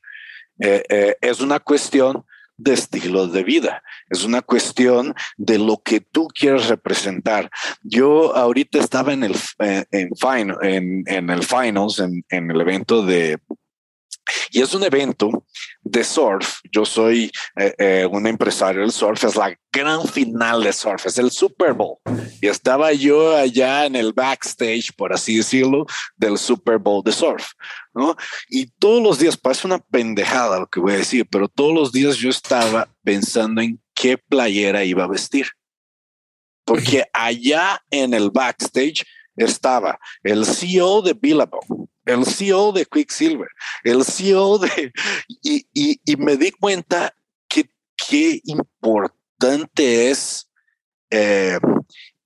es 0.59 1.41
una 1.41 1.61
cuestión 1.61 2.25
de 2.63 2.75
estilos 2.75 3.33
de 3.33 3.43
vida, 3.43 3.83
es 4.09 4.25
una 4.25 4.43
cuestión 4.43 5.15
de 5.37 5.59
lo 5.59 5.83
que 5.83 6.01
tú 6.01 6.29
quieres 6.29 6.69
representar. 6.69 7.51
Yo 7.83 8.37
ahorita 8.37 8.79
estaba 8.79 9.13
en 9.13 9.25
el, 9.25 9.35
eh, 9.59 9.85
en, 9.91 10.11
en, 10.63 11.05
en 11.07 11.31
el 11.31 11.43
finals, 11.43 11.99
en, 11.99 12.25
en 12.29 12.51
el 12.51 12.61
evento 12.61 13.05
de 13.05 13.39
y 14.51 14.63
es 14.63 14.75
un 14.75 14.85
evento 14.85 15.45
de 15.83 16.05
surf. 16.05 16.61
Yo 16.71 16.85
soy 16.85 17.31
eh, 17.57 17.75
eh, 17.79 18.09
un 18.11 18.27
empresario 18.27 18.83
del 18.83 18.93
surf. 18.93 19.25
Es 19.25 19.37
la 19.37 19.57
gran 19.73 20.07
final 20.07 20.63
de 20.63 20.73
surf. 20.73 21.07
Es 21.07 21.19
el 21.19 21.31
Super 21.31 21.73
Bowl. 21.73 21.99
Y 22.41 22.49
estaba 22.49 22.93
yo 22.93 23.37
allá 23.37 23.87
en 23.87 23.97
el 23.97 24.13
backstage, 24.13 24.95
por 24.97 25.13
así 25.13 25.37
decirlo, 25.37 25.87
del 26.17 26.39
Super 26.39 26.79
Bowl 26.79 27.03
de 27.03 27.13
surf. 27.13 27.53
¿no? 27.95 28.17
Y 28.49 28.67
todos 28.79 29.03
los 29.03 29.19
días, 29.19 29.37
parece 29.37 29.67
una 29.67 29.79
pendejada 29.79 30.61
lo 30.61 30.67
que 30.67 30.81
voy 30.81 30.93
a 30.93 30.99
decir, 30.99 31.27
pero 31.31 31.49
todos 31.49 31.75
los 31.75 31.93
días 31.93 32.17
yo 32.17 32.31
estaba 32.31 32.89
pensando 33.03 33.61
en 33.61 33.81
qué 33.95 34.19
playera 34.19 34.85
iba 34.85 35.05
a 35.05 35.09
vestir. 35.09 35.49
Porque 36.65 37.05
allá 37.13 37.83
en 37.91 38.15
el 38.15 38.31
backstage 38.31 39.05
estaba 39.37 39.99
el 40.23 40.45
CEO 40.45 41.03
de 41.03 41.15
Billabong, 41.15 41.89
el 42.05 42.25
CEO 42.27 42.73
de 42.73 42.87
Quicksilver, 42.87 43.49
el 43.85 44.05
CEO 44.05 44.59
de... 44.59 44.93
Y, 45.43 45.67
y, 45.73 46.17
me 46.17 46.37
di 46.37 46.51
cuenta 46.51 47.15
que 47.49 47.71
qué 47.97 48.41
importante 48.45 50.11
es 50.11 50.51
eh, 51.11 51.59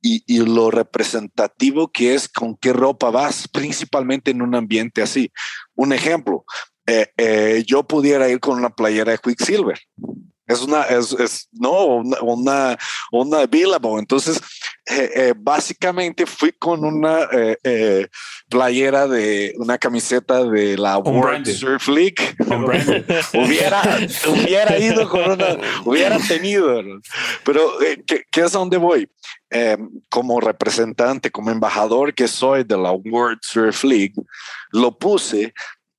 y, 0.01 0.23
y, 0.27 0.45
lo 0.45 0.71
representativo 0.71 1.91
que 1.91 2.15
es 2.15 2.29
con 2.29 2.57
qué 2.57 2.73
ropa 2.73 3.11
vas, 3.11 3.49
principalmente 3.49 4.31
en 4.31 4.43
un 4.43 4.55
ambiente 4.55 5.03
así. 5.03 5.33
Un 5.75 5.93
ejemplo, 5.93 6.45
eh, 6.87 7.09
eh, 7.17 7.65
yo 7.67 7.83
pudiera 7.85 8.29
ir 8.29 8.41
con 8.41 8.59
una 8.59 8.71
playera 8.71 9.13
de 9.13 9.19
Quicksilver. 9.19 9.79
Es 10.47 10.63
una, 10.63 10.83
es, 10.83 11.13
es 11.13 11.49
no, 11.53 11.87
una, 11.87 12.21
una, 12.21 12.79
una 13.11 13.43
Entonces, 13.99 14.41
eh, 14.89 15.11
eh, 15.17 15.35
básicamente 15.37 16.25
fui 16.25 16.53
con 16.53 16.85
una 16.85 17.29
eh, 17.65 18.07
playera 18.49 19.09
de 19.09 19.53
una 19.57 19.77
camiseta 19.77 20.45
de 20.45 20.79
la 20.79 20.99
World 20.99 21.47
Surf 21.47 21.89
League. 21.89 22.15
hubiera, 23.35 23.83
hubiera 24.29 24.79
ido 24.79 25.09
con 25.09 25.33
una, 25.33 25.59
hubiera 25.85 26.17
tenido, 26.21 26.81
pero 27.45 27.69
¿qué, 28.07 28.23
¿qué, 28.31 28.41
es 28.43 28.55
a 28.55 28.59
dónde 28.59 28.77
voy? 28.77 29.09
como 30.11 30.41
representante, 30.41 31.31
como 31.31 31.51
embajador 31.51 32.13
que 32.13 32.29
soy 32.29 32.65
de 32.65 32.77
la 32.77 32.93
World 32.93 33.39
Surf 33.43 33.85
League, 33.85 34.13
lo 34.71 34.99
puse 34.99 35.55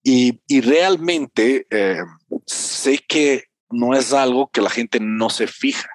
y, 0.09 0.41
y 0.47 0.61
realmente 0.61 1.67
sé 2.45 2.99
que 3.07 3.45
no 3.69 3.93
es 3.93 4.13
algo 4.13 4.49
que 4.51 4.61
la 4.61 4.69
gente 4.69 4.99
no 4.99 5.29
se 5.29 5.47
fija. 5.47 5.89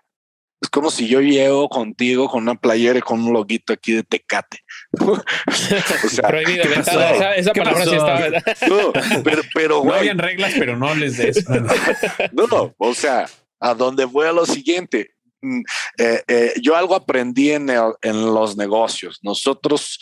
Es 0.61 0.69
como 0.69 0.93
si 0.93 1.09
yo 1.09 1.21
llego 1.21 1.69
contigo 1.69 2.29
con 2.29 2.45
una 2.45 2.55
playera 2.55 2.99
y 2.99 3.03
con 3.03 3.21
un 3.21 3.33
loguito 3.33 3.73
aquí 3.73 3.93
de 3.95 4.05
Tecate. 4.05 4.59
o 5.01 6.09
sea, 6.09 6.29
Prohibido, 6.29 6.63
esa, 6.63 7.35
esa 7.35 7.53
palabra 7.53 7.85
sí 7.85 7.95
estaba. 7.95 8.21
No, 8.69 8.93
pero, 9.25 9.43
pero 9.53 9.85
no 9.85 9.93
habían 9.93 10.19
reglas, 10.19 10.53
pero 10.57 10.77
no 10.77 10.89
hables 10.89 11.17
de 11.17 11.31
eso. 11.31 11.51
no, 12.33 12.75
o 12.79 12.95
sea, 12.95 13.29
a 13.59 13.75
donde 13.75 14.05
voy 14.05 14.29
a 14.29 14.33
lo 14.33 14.47
siguiente. 14.47 15.15
Mm, 15.41 15.63
eh, 15.99 16.23
eh, 16.29 16.55
yo 16.63 16.77
algo 16.77 16.95
aprendí 16.95 17.51
en, 17.51 17.69
en 17.69 18.27
los 18.27 18.57
negocios. 18.57 19.19
Nosotros 19.23 19.99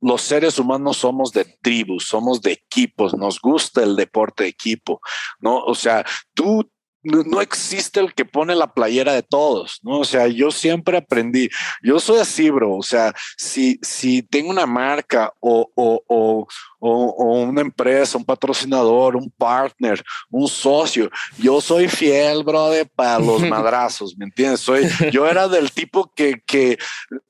los 0.00 0.22
seres 0.22 0.58
humanos 0.58 0.98
somos 0.98 1.32
de 1.32 1.44
tribus, 1.62 2.08
somos 2.08 2.40
de 2.40 2.52
equipos, 2.52 3.14
nos 3.14 3.40
gusta 3.40 3.82
el 3.82 3.96
deporte 3.96 4.44
de 4.44 4.50
equipo, 4.50 5.00
¿no? 5.40 5.58
O 5.58 5.74
sea, 5.74 6.04
tú 6.34 6.70
no, 7.04 7.40
existe 7.40 8.00
el 8.00 8.14
que 8.14 8.24
pone 8.24 8.54
la 8.54 8.72
playera 8.72 9.12
de 9.12 9.22
todos, 9.22 9.80
¿no? 9.82 10.00
O 10.00 10.04
sea, 10.04 10.26
yo 10.26 10.50
siempre 10.50 10.96
aprendí, 10.96 11.50
yo 11.82 12.00
soy 12.00 12.18
así, 12.18 12.50
bro, 12.50 12.76
o 12.76 12.82
sea, 12.82 13.14
si, 13.36 13.78
si 13.82 14.22
tengo 14.22 14.50
una 14.50 14.66
marca 14.66 15.32
o, 15.40 15.70
o, 15.74 16.02
o, 16.08 16.46
o, 16.80 17.42
una 17.42 17.60
empresa, 17.60 18.18
un 18.18 18.24
patrocinador, 18.24 19.16
un 19.16 19.30
partner, 19.30 20.02
un 20.30 20.48
socio, 20.48 21.10
yo 21.38 21.60
soy 21.60 21.88
fiel, 21.88 22.42
brother, 22.42 22.88
para 22.94 23.18
los 23.18 23.40
madrazos, 23.48 24.16
¿me 24.16 24.26
entiendes? 24.26 24.60
Soy, 24.60 24.88
yo 25.10 25.28
era 25.28 25.48
del 25.48 25.72
tipo 25.72 26.12
que, 26.14 26.42
que 26.46 26.78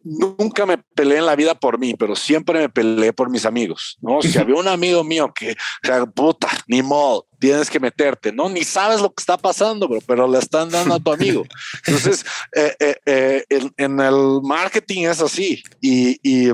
nunca 0.02 0.66
me 0.66 0.78
peleé 0.78 1.18
en 1.18 1.26
la 1.26 1.36
vida 1.36 1.54
por 1.54 1.78
mí, 1.78 1.94
pero 1.94 2.16
siempre 2.16 2.60
me 2.60 2.68
peleé 2.68 3.12
por 3.12 3.30
mis 3.30 3.46
amigos, 3.46 3.98
¿no? 4.00 4.22
Si 4.22 4.36
había 4.38 4.56
un 4.56 4.68
amigo 4.68 5.02
mío 5.04 5.32
que, 5.34 5.52
o 5.52 5.86
sea, 5.86 6.06
puta, 6.06 6.48
ni 6.66 6.82
modo, 6.82 7.26
tienes 7.38 7.70
que 7.70 7.80
meterte, 7.80 8.32
¿no? 8.32 8.48
Ni 8.48 8.64
sabes 8.64 9.00
lo 9.00 9.10
que 9.12 9.20
está 9.20 9.36
pasando, 9.36 9.63
bro, 9.72 10.00
pero 10.06 10.28
le 10.28 10.38
están 10.38 10.70
dando 10.70 10.94
a 10.94 11.00
tu 11.00 11.12
amigo. 11.12 11.44
Entonces, 11.86 12.24
eh, 12.54 12.76
eh, 12.78 12.96
eh, 13.06 13.44
en, 13.76 14.00
el 14.00 14.40
marketing 14.42 15.04
es 15.04 15.20
así. 15.20 15.62
Y, 15.80 16.18
y, 16.22 16.50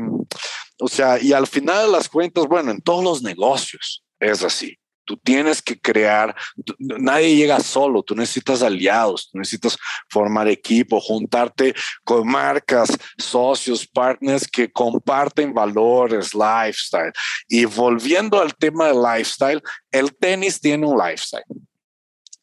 o 0.79 0.89
sea, 0.89 1.21
y 1.21 1.33
al 1.33 1.47
final 1.47 1.87
de 1.87 1.93
las 1.93 2.09
cuentas, 2.09 2.47
bueno, 2.47 2.71
en 2.71 2.81
todos 2.81 3.05
los 3.05 3.23
negocios 3.23 4.05
es 4.19 4.43
así. 4.43 4.77
Tú 5.11 5.17
tienes 5.17 5.61
que 5.61 5.77
crear, 5.77 6.37
nadie 6.79 7.35
llega 7.35 7.59
solo, 7.59 8.01
tú 8.01 8.15
necesitas 8.15 8.63
aliados, 8.63 9.29
tú 9.29 9.39
necesitas 9.39 9.77
formar 10.09 10.47
equipo, 10.47 11.01
juntarte 11.01 11.75
con 12.05 12.29
marcas, 12.29 12.97
socios, 13.19 13.89
partners 13.89 14.47
que 14.47 14.71
comparten 14.71 15.53
valores, 15.53 16.33
lifestyle. 16.33 17.13
Y 17.49 17.65
volviendo 17.65 18.41
al 18.41 18.55
tema 18.55 18.87
del 18.87 19.03
lifestyle, 19.03 19.61
el 19.91 20.15
tenis 20.15 20.61
tiene 20.61 20.87
un 20.87 20.97
lifestyle. 20.97 21.43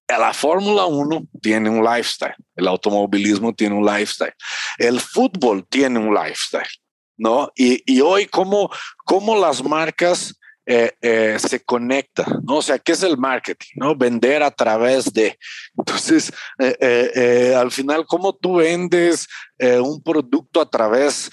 La 0.08 0.34
Fórmula 0.34 0.86
1 0.86 1.28
tiene 1.42 1.70
un 1.70 1.84
lifestyle, 1.84 2.36
el 2.56 2.68
automovilismo 2.68 3.54
tiene 3.54 3.76
un 3.76 3.86
lifestyle, 3.86 4.34
el 4.78 5.02
fútbol 5.02 5.68
tiene 5.68 6.00
un 6.00 6.14
lifestyle, 6.14 6.70
¿no? 7.18 7.52
Y, 7.56 8.00
hoy, 8.00 8.26
¿cómo, 8.28 8.70
cómo 9.04 9.36
las 9.36 9.62
marcas 9.62 10.34
eh, 10.66 10.92
eh, 11.02 11.38
se 11.40 11.62
conecta, 11.62 12.26
¿no? 12.44 12.58
O 12.58 12.62
sea, 12.62 12.78
¿qué 12.78 12.94
es 12.94 13.04
el 13.04 13.18
marketing? 13.18 13.72
¿No? 13.76 13.96
Vender 13.96 14.44
a 14.44 14.52
través 14.52 15.12
de. 15.14 15.38
Entonces, 15.78 16.32
eh, 16.60 17.54
al 17.58 17.72
final, 17.72 18.06
¿cómo 18.06 18.34
tú 18.34 18.58
vendes 18.58 19.28
un 19.60 20.04
producto 20.04 20.60
a 20.60 20.70
través 20.70 21.30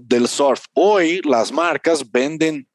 del 0.00 0.26
surf? 0.26 0.64
Hoy 0.72 1.20
las 1.22 1.52
marcas 1.52 2.10
venden 2.10 2.66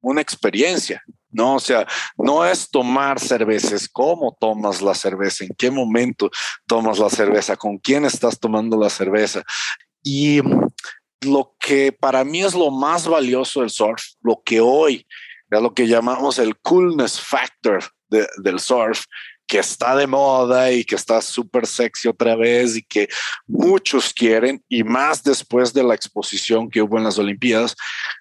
una 0.00 0.20
experiencia, 0.20 1.02
¿no? 1.30 1.56
O 1.56 1.60
sea, 1.60 1.86
no 2.16 2.44
es 2.44 2.70
tomar 2.70 3.20
cerveza, 3.20 3.74
es 3.74 3.88
cómo 3.88 4.36
tomas 4.40 4.82
la 4.82 4.94
cerveza, 4.94 5.44
en 5.44 5.54
qué 5.56 5.70
momento 5.70 6.30
tomas 6.66 6.98
la 6.98 7.10
cerveza, 7.10 7.56
con 7.56 7.78
quién 7.78 8.04
estás 8.04 8.38
tomando 8.38 8.78
la 8.78 8.90
cerveza. 8.90 9.42
Y 10.02 10.40
lo 11.22 11.56
que 11.58 11.92
para 11.92 12.24
mí 12.24 12.42
es 12.42 12.54
lo 12.54 12.70
más 12.70 13.06
valioso 13.06 13.60
del 13.60 13.70
surf, 13.70 14.02
lo 14.20 14.42
que 14.44 14.60
hoy 14.60 15.06
es 15.50 15.62
lo 15.62 15.74
que 15.74 15.86
llamamos 15.86 16.38
el 16.38 16.58
coolness 16.58 17.20
factor 17.20 17.84
del 18.08 18.60
surf, 18.60 19.04
que 19.46 19.58
está 19.58 19.94
de 19.96 20.06
moda 20.06 20.72
y 20.72 20.84
que 20.84 20.96
está 20.96 21.20
súper 21.22 21.66
sexy 21.66 22.08
otra 22.08 22.36
vez 22.36 22.76
y 22.76 22.82
que 22.82 23.08
muchos 23.46 24.12
quieren, 24.12 24.62
y 24.68 24.82
más 24.82 25.22
después 25.22 25.72
de 25.72 25.82
la 25.82 25.94
exposición 25.94 26.68
que 26.68 26.82
hubo 26.82 26.98
en 26.98 27.04
las 27.04 27.18
Olimpiadas, 27.18 27.76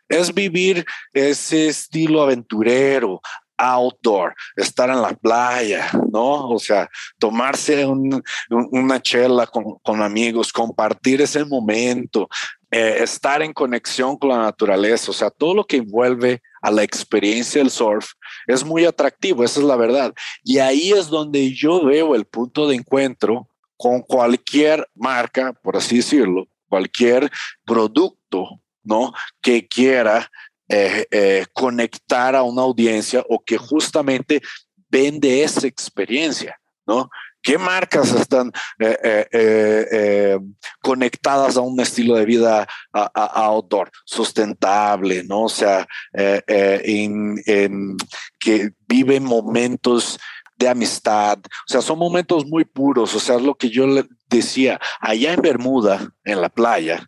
es 0.07 0.33
vivir 0.33 0.85
ese 1.13 1.67
estilo 1.67 2.21
aventurero, 2.21 3.21
outdoor, 3.57 4.35
estar 4.55 4.89
en 4.89 5.01
la 5.01 5.13
playa, 5.13 5.89
¿no? 6.11 6.49
O 6.49 6.59
sea, 6.59 6.89
tomarse 7.17 7.85
una 7.85 9.01
chela 9.01 9.47
con, 9.47 10.01
amigos, 10.01 10.51
compartir 10.51 11.21
ese 11.21 11.45
momento, 11.45 12.27
eh, 12.69 12.97
estar 12.99 13.41
en 13.41 13.53
conexión 13.53 14.17
con 14.17 14.29
la 14.29 14.39
naturaleza, 14.39 15.11
o 15.11 15.13
sea, 15.13 15.29
todo 15.29 15.53
lo 15.53 15.65
que 15.65 15.77
envuelve 15.77 16.41
a 16.65 16.71
la 16.71 16.81
experiencia 16.81 17.61
del 17.61 17.69
surf 17.69 18.13
es 18.47 18.65
muy 18.65 18.85
atractivo, 18.85 19.43
esa 19.43 19.59
es 19.59 19.65
la 19.67 19.75
verdad. 19.75 20.15
Y 20.43 20.57
ahí 20.57 20.91
es 20.91 21.09
donde 21.09 21.53
yo 21.53 21.85
veo 21.85 22.15
el 22.15 22.25
punto 22.25 22.67
de 22.67 22.75
encuentro 22.75 23.47
con 23.77 24.01
cualquier 24.01 24.89
marca, 24.95 25.53
por 25.53 25.77
así 25.77 25.97
decirlo, 25.97 26.47
cualquier 26.67 27.31
producto, 27.65 28.59
¿no? 28.81 29.13
Que 29.43 29.67
quiera 29.67 30.31
eh, 30.67 31.05
eh, 31.11 31.45
conectar 31.53 32.35
a 32.35 32.41
una 32.41 32.63
audiencia 32.63 33.23
o 33.29 33.43
que 33.43 33.59
justamente 33.59 34.41
vende 34.89 35.43
esa 35.43 35.67
experiencia, 35.67 36.59
¿no? 36.87 37.11
¿Qué 37.45 37.59
marcas 37.59 38.11
están 38.11 38.51
eh, 38.79 38.97
eh, 39.03 39.87
eh, 39.91 40.39
conectadas 40.81 41.57
a 41.57 41.61
un 41.61 41.79
estilo 41.79 42.15
de 42.15 42.25
vida 42.25 42.67
outdoor 42.91 43.91
sustentable, 44.03 45.23
no? 45.23 45.43
O 45.43 45.49
sea, 45.49 45.87
en, 46.11 47.97
que 48.39 48.71
viven 48.87 49.23
momentos 49.23 50.19
de 50.57 50.69
amistad, 50.69 51.37
o 51.37 51.67
sea, 51.67 51.83
son 51.83 51.99
momentos 51.99 52.47
muy 52.47 52.65
puros, 52.65 53.13
o 53.13 53.19
sea, 53.19 53.35
es 53.35 53.43
lo 53.43 53.53
que 53.53 53.69
yo 53.69 53.85
le 53.85 54.05
decía, 54.27 54.79
allá 54.99 55.33
en 55.33 55.41
Bermuda, 55.41 56.09
en 56.23 56.41
la 56.41 56.49
playa, 56.49 57.07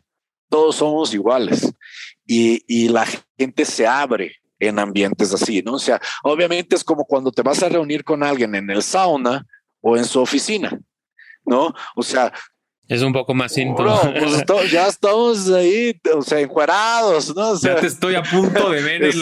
todos 0.49 0.75
somos 0.75 1.15
iguales 1.15 1.73
y, 2.27 2.63
y 2.67 2.89
la 2.89 3.07
gente 3.39 3.65
se 3.65 3.87
abre 3.87 4.35
en 4.59 4.77
ambientes 4.77 5.33
así, 5.33 5.63
¿no? 5.63 5.73
O 5.73 5.79
sea, 5.79 5.99
obviamente 6.21 6.75
es 6.75 6.83
como 6.83 7.05
cuando 7.05 7.31
te 7.31 7.41
vas 7.41 7.63
a 7.63 7.69
reunir 7.69 8.03
con 8.03 8.21
alguien 8.21 8.53
en 8.53 8.69
el 8.69 8.83
sauna, 8.83 9.45
o 9.81 9.97
en 9.97 10.05
su 10.05 10.19
oficina, 10.19 10.79
¿no? 11.45 11.73
O 11.95 12.03
sea... 12.03 12.31
Es 12.87 13.01
un 13.01 13.11
poco 13.11 13.33
más 13.33 13.57
íntimo. 13.57 13.99
Pues, 14.45 14.71
ya 14.71 14.87
estamos 14.87 15.49
ahí, 15.51 15.99
o 16.15 16.21
sea, 16.21 16.39
encuerados, 16.39 17.35
¿no? 17.35 17.49
O 17.49 17.57
sea, 17.57 17.75
ya 17.75 17.81
te 17.81 17.87
estoy 17.87 18.15
a 18.15 18.23
punto 18.23 18.69
de 18.69 18.81
ver 18.81 19.15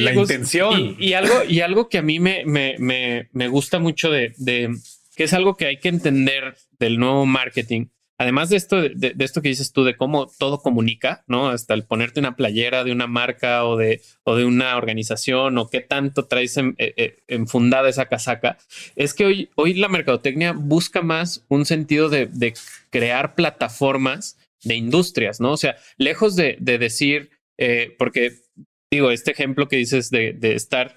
la 0.00 0.14
intención. 0.14 0.96
Y, 0.98 1.14
algo, 1.14 1.42
y 1.48 1.60
algo 1.60 1.88
que 1.88 1.98
a 1.98 2.02
mí 2.02 2.20
me, 2.20 2.44
me, 2.44 2.76
me, 2.78 3.28
me 3.32 3.48
gusta 3.48 3.80
mucho 3.80 4.10
de, 4.10 4.32
de, 4.36 4.72
que 5.16 5.24
es 5.24 5.32
algo 5.32 5.56
que 5.56 5.66
hay 5.66 5.80
que 5.80 5.88
entender 5.88 6.56
del 6.78 6.98
nuevo 6.98 7.26
marketing, 7.26 7.86
además 8.18 8.48
de 8.48 8.56
esto, 8.56 8.80
de, 8.80 9.14
esto 9.18 9.42
que 9.42 9.48
dices 9.48 9.72
tú, 9.72 9.84
de 9.84 9.96
cómo 9.96 10.26
todo 10.38 10.60
comunica, 10.60 11.24
¿no? 11.26 11.48
Hasta 11.48 11.74
el 11.74 11.84
ponerte 11.84 12.20
una 12.20 12.36
playera 12.36 12.84
de 12.84 12.92
una 12.92 13.06
marca 13.06 13.64
o 13.64 13.76
de, 13.76 14.00
o 14.24 14.36
de 14.36 14.44
una 14.44 14.76
organización 14.76 15.58
o 15.58 15.68
qué 15.68 15.80
tanto 15.80 16.26
traes 16.26 16.56
eh, 16.56 16.74
eh, 16.78 17.18
enfundada 17.28 17.88
esa 17.88 18.06
casaca, 18.06 18.58
es 18.96 19.14
que 19.14 19.26
hoy, 19.26 19.50
hoy 19.54 19.74
la 19.74 19.88
mercadotecnia 19.88 20.52
busca 20.52 21.02
más 21.02 21.44
un 21.48 21.66
sentido 21.66 22.08
de, 22.08 22.54
crear 22.90 23.34
plataformas 23.34 24.38
de 24.62 24.76
industrias, 24.76 25.40
¿no? 25.40 25.52
O 25.52 25.56
sea, 25.56 25.76
lejos 25.98 26.36
de, 26.36 26.56
decir, 26.60 27.30
eh, 27.58 27.94
porque 27.98 28.32
digo, 28.90 29.10
este 29.10 29.32
ejemplo 29.32 29.68
que 29.68 29.76
dices 29.76 30.10
de, 30.10 30.32
de 30.32 30.54
estar 30.54 30.96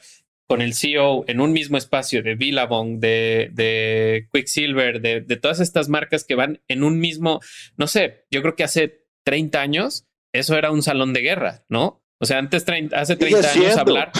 con 0.50 0.62
el 0.62 0.74
CEO 0.74 1.26
en 1.28 1.42
un 1.42 1.54
mismo 1.54 1.78
espacio 1.78 2.24
de 2.24 2.34
Billabong, 2.34 3.00
de, 3.00 3.52
de 3.54 4.28
Quicksilver, 4.34 5.00
de, 5.00 5.22
de, 5.22 5.38
todas 5.38 5.60
estas 5.60 5.90
marcas 5.90 6.24
que 6.24 6.34
van 6.34 6.60
en 6.68 6.84
un 6.84 7.00
mismo, 7.00 7.40
no 7.78 7.86
sé, 7.86 8.26
yo 8.32 8.42
creo 8.42 8.56
que 8.56 8.64
hace 8.64 9.06
30 9.26 9.62
años 9.62 10.08
eso 10.34 10.58
era 10.58 10.72
un 10.72 10.82
salón 10.82 11.14
de 11.14 11.22
guerra, 11.22 11.66
¿no? 11.70 12.02
O 12.22 12.26
sea, 12.26 12.38
antes 12.38 12.66
hace 12.94 13.16
30 13.16 13.52
años 13.52 13.78
hablar, 13.78 14.12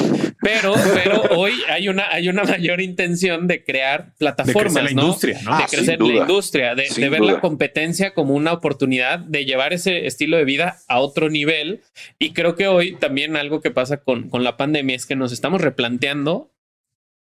pero, 0.42 0.74
pero 0.94 1.22
hoy 1.36 1.52
hay 1.70 1.90
una, 1.90 2.10
hay 2.10 2.30
una 2.30 2.46
mayor 2.46 2.80
intención 2.80 3.46
de 3.46 3.66
crear 3.66 4.14
plataformas, 4.18 4.74
de 4.74 4.84
la 4.84 4.92
industria, 4.92 5.42
¿no? 5.44 5.58
De 5.58 5.64
ah, 5.64 5.68
crecer 5.70 6.00
la 6.00 6.14
industria, 6.14 6.76
de, 6.76 7.10
ver 7.10 7.20
la 7.20 7.42
competencia 7.42 8.14
como 8.14 8.36
una 8.36 8.54
oportunidad 8.54 9.20
de 9.20 9.44
llevar 9.44 9.74
ese 9.74 10.08
estilo 10.08 10.38
de 10.38 10.46
vida 10.46 10.78
a 10.88 11.02
otro 11.02 11.30
nivel. 11.30 11.82
Y 12.20 12.32
creo 12.32 12.56
que 12.56 12.68
hoy 12.70 12.96
también 12.96 13.36
algo 13.36 13.60
que 13.60 13.70
pasa 13.70 13.98
con, 13.98 14.30
con 14.30 14.46
la 14.46 14.56
pandemia 14.56 14.96
es 14.96 15.06
que 15.06 15.18
nos 15.18 15.34
estamos 15.34 15.60
replanteando 15.60 16.54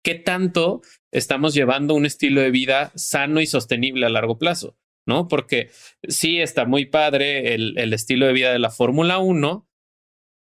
qué 0.02 0.14
tanto 0.14 0.80
estamos 1.10 1.52
llevando 1.52 1.92
un 1.92 2.06
estilo 2.06 2.40
de 2.40 2.50
vida 2.50 2.92
sano 2.94 3.42
y 3.42 3.46
sostenible 3.46 4.06
a 4.06 4.08
largo 4.08 4.38
plazo, 4.38 4.74
¿no? 5.06 5.28
Porque 5.28 5.68
sí 6.08 6.40
está 6.40 6.64
muy 6.64 6.86
padre 6.86 7.52
el, 7.52 7.78
el 7.78 7.92
estilo 7.92 8.26
de 8.26 8.32
vida 8.32 8.52
de 8.52 8.58
la 8.58 8.70
Fórmula 8.70 9.18
1, 9.18 9.68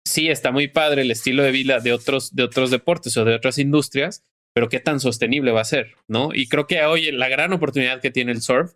sí 0.06 0.30
está 0.30 0.52
muy 0.52 0.68
padre 0.68 1.04
el 1.04 1.12
estilo 1.12 1.44
de 1.44 1.52
vida 1.52 1.80
de 1.80 1.94
otros, 1.94 2.36
de 2.36 2.44
otros 2.44 2.72
deportes 2.72 3.16
o 3.18 3.26
de 3.26 3.36
otras 3.36 3.58
industrias, 3.58 4.24
pero 4.54 4.70
qué 4.70 4.80
tan 4.80 5.00
sostenible 5.00 5.52
va 5.52 5.62
a 5.62 5.66
ser, 5.66 5.96
¿no? 6.08 6.30
Y 6.34 6.48
creo 6.48 6.68
que 6.68 6.84
hoy 6.84 7.12
la 7.12 7.30
gran 7.30 7.54
oportunidad 7.54 8.02
que 8.02 8.12
tiene 8.12 8.32
el 8.32 8.42
surf, 8.42 8.74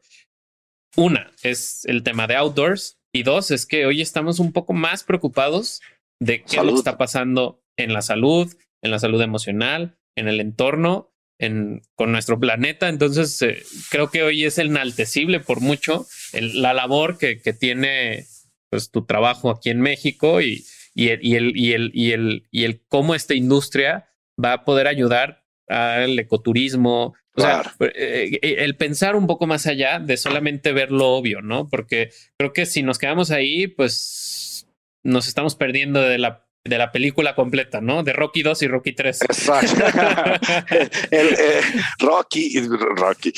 una 0.96 1.32
es 1.44 1.86
el 1.86 2.04
tema 2.04 2.28
de 2.28 2.36
outdoors 2.36 2.98
y 3.14 3.24
dos 3.24 3.52
es 3.52 3.66
que 3.66 3.86
hoy 3.86 4.02
estamos 4.02 4.40
un 4.40 4.52
poco 4.52 4.74
más 4.74 5.04
preocupados 5.04 5.82
de 6.20 6.44
qué 6.44 6.58
está 6.76 6.98
pasando 6.98 7.62
en 7.78 7.94
la 7.94 8.02
salud, 8.02 8.56
en 8.82 8.92
la 8.92 9.00
salud 9.00 9.22
emocional, 9.22 9.98
en 10.16 10.28
el 10.28 10.40
entorno, 10.40 11.12
en, 11.40 11.84
con 11.94 12.12
nuestro 12.12 12.40
planeta. 12.40 12.90
Entonces, 12.90 13.40
eh, 13.44 13.62
creo 13.92 14.10
que 14.10 14.24
hoy 14.24 14.46
es 14.46 14.58
enaltecible 14.58 15.40
por 15.40 15.62
mucho 15.62 16.08
la 16.34 16.74
labor 16.74 17.20
que, 17.20 17.40
que 17.40 17.54
tiene 17.54 18.26
pues, 18.72 18.90
tu 18.90 19.06
trabajo 19.06 19.52
aquí 19.52 19.70
en 19.70 19.82
México 19.82 20.42
y, 20.42 20.66
y 20.98 21.10
el, 21.10 21.20
y 21.24 21.36
el, 21.36 21.56
y 21.56 21.74
el, 21.74 21.92
y 21.94 22.12
el, 22.12 22.48
y 22.50 22.64
el 22.64 22.82
cómo 22.88 23.14
esta 23.14 23.36
industria 23.36 24.10
va 24.44 24.54
a 24.54 24.66
poder 24.66 24.88
ayudar 24.88 25.44
al 25.68 26.18
ecoturismo, 26.18 27.14
O 27.36 27.42
sea, 27.42 27.72
eh, 27.82 28.40
eh, 28.42 28.56
el 28.60 28.76
pensar 28.78 29.16
un 29.16 29.28
poco 29.28 29.46
más 29.46 29.68
allá 29.68 30.00
de 30.00 30.18
solamente 30.18 30.72
ver 30.72 30.92
lo 30.92 31.10
obvio, 31.10 31.42
¿no? 31.42 31.70
Porque 31.70 32.10
creo 32.36 32.52
que 32.52 32.66
si 32.66 32.82
nos 32.82 32.98
quedamos 32.98 33.30
ahí, 33.30 33.68
pues 33.68 34.68
nos 35.04 35.28
estamos 35.28 35.56
perdiendo 35.56 36.02
de 36.02 36.18
la 36.18 36.48
de 36.68 36.78
la 36.78 36.92
película 36.92 37.36
completa, 37.36 37.82
¿no? 37.82 38.04
De 38.04 38.14
Rocky 38.14 38.44
2 38.44 38.62
y 38.64 38.68
Rocky 38.68 38.94
3. 38.94 39.22
Exacto. 39.24 39.84
el, 41.12 41.28
eh, 41.34 41.62
Rocky, 42.00 42.60
Rocky. 42.96 43.34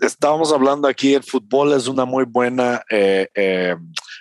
estábamos 0.00 0.52
hablando 0.52 0.88
aquí, 0.88 1.14
el 1.14 1.22
fútbol 1.22 1.74
es 1.74 1.86
una 1.86 2.04
muy 2.04 2.24
buena 2.24 2.82
eh, 2.90 3.28
eh, 3.34 3.76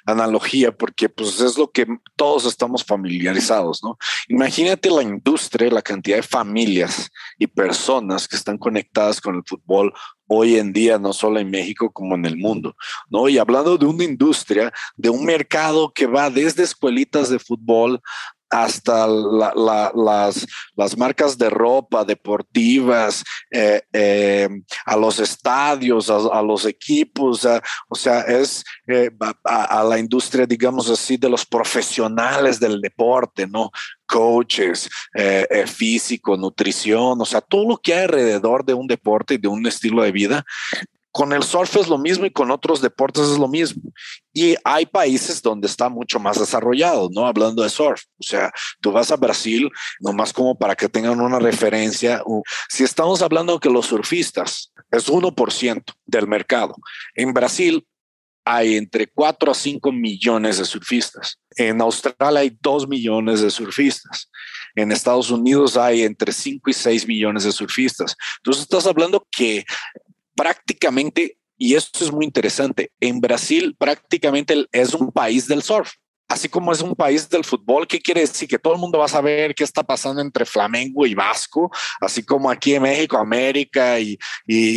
analogía 0.05 0.71
porque 0.71 1.09
pues 1.09 1.39
es 1.39 1.57
lo 1.57 1.69
que 1.71 1.87
todos 2.15 2.45
estamos 2.45 2.83
familiarizados, 2.83 3.83
¿no? 3.83 3.97
Imagínate 4.27 4.89
la 4.89 5.03
industria, 5.03 5.71
la 5.71 5.81
cantidad 5.81 6.17
de 6.17 6.23
familias 6.23 7.09
y 7.37 7.47
personas 7.47 8.27
que 8.27 8.35
están 8.35 8.57
conectadas 8.57 9.21
con 9.21 9.35
el 9.35 9.43
fútbol 9.45 9.93
hoy 10.27 10.57
en 10.57 10.73
día, 10.73 10.97
no 10.97 11.13
solo 11.13 11.39
en 11.39 11.49
México 11.49 11.91
como 11.91 12.15
en 12.15 12.25
el 12.25 12.37
mundo, 12.37 12.75
¿no? 13.09 13.29
Y 13.29 13.37
hablando 13.37 13.77
de 13.77 13.85
una 13.85 14.03
industria, 14.03 14.71
de 14.95 15.09
un 15.09 15.25
mercado 15.25 15.91
que 15.93 16.07
va 16.07 16.29
desde 16.29 16.63
escuelitas 16.63 17.29
de 17.29 17.39
fútbol 17.39 18.01
hasta 18.53 19.07
las, 19.07 20.45
las, 20.75 20.97
marcas 20.97 21.37
de 21.37 21.49
ropa 21.49 22.05
deportivas, 22.05 23.23
eh, 23.49 23.81
eh, 23.91 24.47
a 24.85 24.95
los 24.95 25.19
estadios, 25.19 26.09
a, 26.09 26.41
los 26.43 26.65
equipos, 26.65 27.47
o 27.89 27.95
sea, 27.95 28.21
es 28.21 28.63
eh, 28.87 29.09
a, 29.43 29.83
la 29.83 29.97
industria, 29.97 30.45
digamos 30.45 30.87
así, 30.89 31.17
de 31.17 31.29
los 31.29 31.45
profesionales 31.45 32.59
del 32.59 32.79
deporte, 32.79 33.47
¿no? 33.47 33.71
Coaches, 34.05 34.87
físico, 35.65 36.37
nutrición, 36.37 37.19
o 37.19 37.25
sea, 37.25 37.41
todo 37.41 37.67
lo 37.69 37.77
que 37.77 37.95
hay 37.95 38.03
alrededor 38.03 38.63
de 38.63 38.75
un 38.75 38.85
deporte 38.85 39.33
y 39.33 39.37
de 39.37 39.47
un 39.47 39.65
estilo 39.65 40.03
de 40.03 40.11
vida 40.11 40.45
con 41.13 41.31
el 41.31 41.43
surf 41.43 41.77
es 41.77 41.87
lo 41.87 41.99
mismo 41.99 42.25
y 42.25 42.31
con 42.31 42.49
otros 42.49 42.81
deportes 42.81 43.29
es 43.29 43.37
lo 43.37 43.47
mismo. 43.47 43.83
Y 44.33 44.55
hay 44.63 44.87
países 44.87 45.43
donde 45.43 45.67
está 45.67 45.87
mucho 45.87 46.19
más 46.19 46.39
desarrollado, 46.39 47.07
¿no? 47.13 47.27
Hablando 47.27 47.61
de 47.61 47.69
surf. 47.69 48.01
O 48.17 48.23
sea, 48.23 48.51
tú 48.81 48.91
vas 48.91 49.11
a 49.11 49.15
Brasil, 49.15 49.69
nomás 49.99 50.33
como 50.33 50.57
para 50.57 50.75
que 50.75 50.89
tengan 50.89 51.21
una 51.21 51.37
referencia. 51.37 52.23
Si 52.67 52.83
estamos 52.83 53.21
hablando 53.21 53.59
que 53.59 53.69
los 53.69 53.85
surfistas 53.85 54.73
es 54.89 55.07
1% 55.07 55.83
del 56.07 56.27
mercado, 56.27 56.75
en 57.13 57.31
Brasil 57.31 57.85
hay 58.43 58.75
entre 58.75 59.05
4 59.05 59.51
a 59.51 59.55
5 59.55 59.91
millones 59.91 60.57
de 60.57 60.65
surfistas. 60.65 61.39
En 61.55 61.79
Australia 61.79 62.39
hay 62.39 62.57
2 62.59 62.87
millones 62.87 63.41
de 63.41 63.51
surfistas. 63.51 64.29
En 64.75 64.91
Estados 64.91 65.29
Unidos 65.29 65.77
hay 65.77 66.01
entre 66.01 66.33
5 66.33 66.71
y 66.71 66.73
6 66.73 67.07
millones 67.07 67.43
de 67.43 67.51
surfistas. 67.51 68.15
Entonces 68.37 68.63
estás 68.63 68.87
hablando 68.87 69.25
que 69.31 69.63
prácticamente, 70.35 71.37
y 71.57 71.75
esto 71.75 72.03
es 72.03 72.11
muy 72.11 72.25
interesante, 72.25 72.91
en 72.99 73.19
Brasil 73.19 73.75
prácticamente 73.77 74.65
es 74.71 74.93
un 74.93 75.11
país 75.11 75.47
del 75.47 75.63
surf. 75.63 75.91
Así 76.29 76.49
como 76.49 76.71
es 76.71 76.81
un 76.81 76.95
país 76.95 77.29
del 77.29 77.43
fútbol, 77.43 77.85
¿qué 77.85 77.99
quiere 77.99 78.21
decir? 78.21 78.47
Que 78.47 78.57
todo 78.57 78.73
el 78.73 78.79
mundo 78.79 78.97
va 78.97 79.05
a 79.05 79.09
saber 79.09 79.53
qué 79.53 79.63
está 79.63 79.83
pasando 79.83 80.21
entre 80.21 80.45
Flamengo 80.45 81.05
y 81.05 81.13
Vasco, 81.13 81.69
así 81.99 82.23
como 82.23 82.49
aquí 82.49 82.73
en 82.73 82.81
México, 82.81 83.17
América 83.17 83.99
y, 83.99 84.17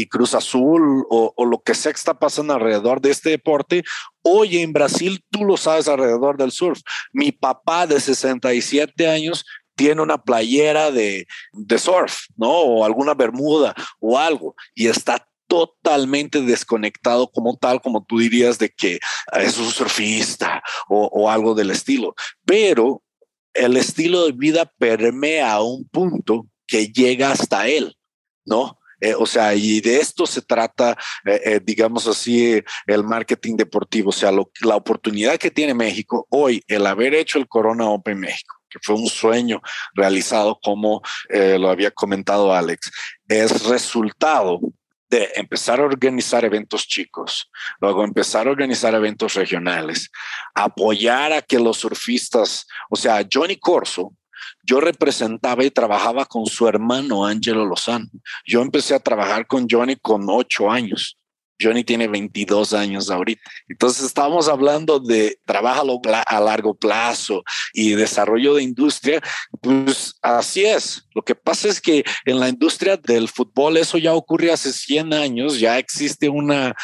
Cruz 0.09 0.35
Azul 0.35 1.07
o, 1.09 1.33
o, 1.35 1.45
lo 1.47 1.59
que 1.63 1.75
sea 1.75 1.93
que 1.93 1.99
está 1.99 2.19
pasando 2.19 2.53
alrededor 2.53 3.01
de 3.01 3.11
este 3.11 3.31
deporte. 3.31 3.85
Hoy 4.23 4.59
en 4.59 4.73
Brasil 4.73 5.25
tú 5.31 5.45
lo 5.45 5.57
sabes 5.57 5.89
alrededor 5.89 6.37
del 6.37 6.51
surf. 6.51 6.81
Mi 7.13 7.33
papá 7.33 7.87
de 7.87 8.01
67 8.01 9.09
años 9.09 9.45
tiene 9.77 10.03
una 10.03 10.19
playera 10.19 10.91
de, 10.91 11.27
de 11.53 11.79
surf, 11.79 12.25
¿no? 12.37 12.51
O 12.51 12.85
alguna 12.85 13.15
bermuda 13.15 13.75
o 14.01 14.19
algo 14.19 14.57
y 14.75 14.89
está 14.89 15.27
totalmente 15.47 16.41
desconectado 16.43 17.31
como 17.31 17.57
tal, 17.57 17.81
como 17.81 18.05
tú 18.05 18.19
dirías 18.19 18.59
de 18.59 18.71
que 18.71 18.99
es 19.33 19.59
un 19.59 19.71
surfista 19.71 20.63
o, 20.89 21.31
algo 21.31 21.55
del 21.55 21.71
estilo. 21.71 22.15
Pero 22.45 23.03
el 23.55 23.77
estilo 23.77 24.27
de 24.27 24.33
vida 24.33 24.71
permea 24.79 25.53
a 25.53 25.63
un 25.63 25.89
punto 25.89 26.47
que 26.67 26.89
llega 26.89 27.31
hasta 27.33 27.69
él, 27.69 27.97
¿no? 28.45 28.79
Eh, 29.01 29.15
o 29.15 29.27
sea, 29.27 29.55
y 29.55 29.81
de 29.81 29.99
esto 29.99 30.27
se 30.27 30.41
trata, 30.41 30.97
eh, 31.27 31.41
eh, 31.45 31.61
digamos 31.63 32.07
así, 32.07 32.63
el 32.87 33.05
marketing 33.05 33.57
deportivo. 33.57 34.09
O 34.09 34.13
sea, 34.13 34.33
la 34.33 34.77
oportunidad 34.77 35.37
que 35.37 35.51
tiene 35.51 35.75
México 35.75 36.27
hoy, 36.31 36.63
el 36.67 36.87
haber 36.87 37.15
hecho 37.15 37.39
el 37.39 37.47
Corona 37.47 37.89
Open 37.91 38.19
México, 38.19 38.57
que 38.71 38.79
fue 38.83 38.95
un 38.95 39.07
sueño 39.07 39.61
realizado, 39.95 40.59
como 40.63 41.03
lo 41.29 41.71
había 41.71 41.91
comentado 41.91 42.55
Alex, 42.55 42.91
es 43.29 43.65
resultado 43.67 44.61
de 45.09 45.31
empezar 45.37 45.81
a 45.81 45.85
organizar 45.85 46.45
eventos 46.45 46.87
chicos, 46.87 47.51
luego 47.81 48.05
empezar 48.05 48.47
a 48.47 48.51
organizar 48.51 48.95
eventos 48.95 49.35
regionales, 49.35 50.11
apoyar 50.55 51.33
a 51.33 51.43
que 51.43 51.59
los 51.59 51.79
surfistas, 51.79 52.67
o 52.91 52.97
sea, 52.97 53.25
Johnny 53.31 53.57
Corso, 53.57 54.13
yo 54.63 54.81
representaba 54.81 55.65
y 55.65 55.71
trabajaba 55.71 56.27
con 56.27 56.47
su 56.47 56.67
hermano 56.67 57.25
Angelo 57.25 57.65
Lozano. 57.65 58.07
Yo 58.45 58.63
empecé 58.63 58.95
a 58.95 59.01
trabajar 59.01 59.47
con 59.47 59.67
Johnny 59.71 59.97
con 59.97 60.27
ocho 60.29 60.71
años. 60.71 61.17
Johnny 61.61 61.85
tiene 61.85 62.09
22 62.09 62.73
años 62.73 63.11
ahorita. 63.11 63.43
Entonces 63.69 64.05
estamos 64.05 64.49
hablando 64.49 65.01
de 65.01 65.39
trabajo 65.45 66.01
a 66.27 66.41
largo 66.41 66.75
plazo 66.75 67.43
y 67.73 67.93
desarrollo 67.93 68.55
de 68.55 68.63
industria. 68.63 69.21
Pues 69.61 70.15
así 70.23 70.65
es. 70.65 71.07
Lo 71.15 71.23
que 71.23 71.35
pasa 71.35 71.69
es 71.69 71.81
que 71.81 72.05
en 72.25 72.41
la 72.41 72.49
industria 72.49 72.97
del 72.97 73.29
fútbol 73.29 73.79
eso 73.79 73.97
ya 73.99 74.13
ocurre 74.13 74.53
hace 74.53 74.73
100 74.73 75.15
años. 75.15 75.59
Ya 75.59 75.79
existe 75.79 76.29
una... 76.29 76.75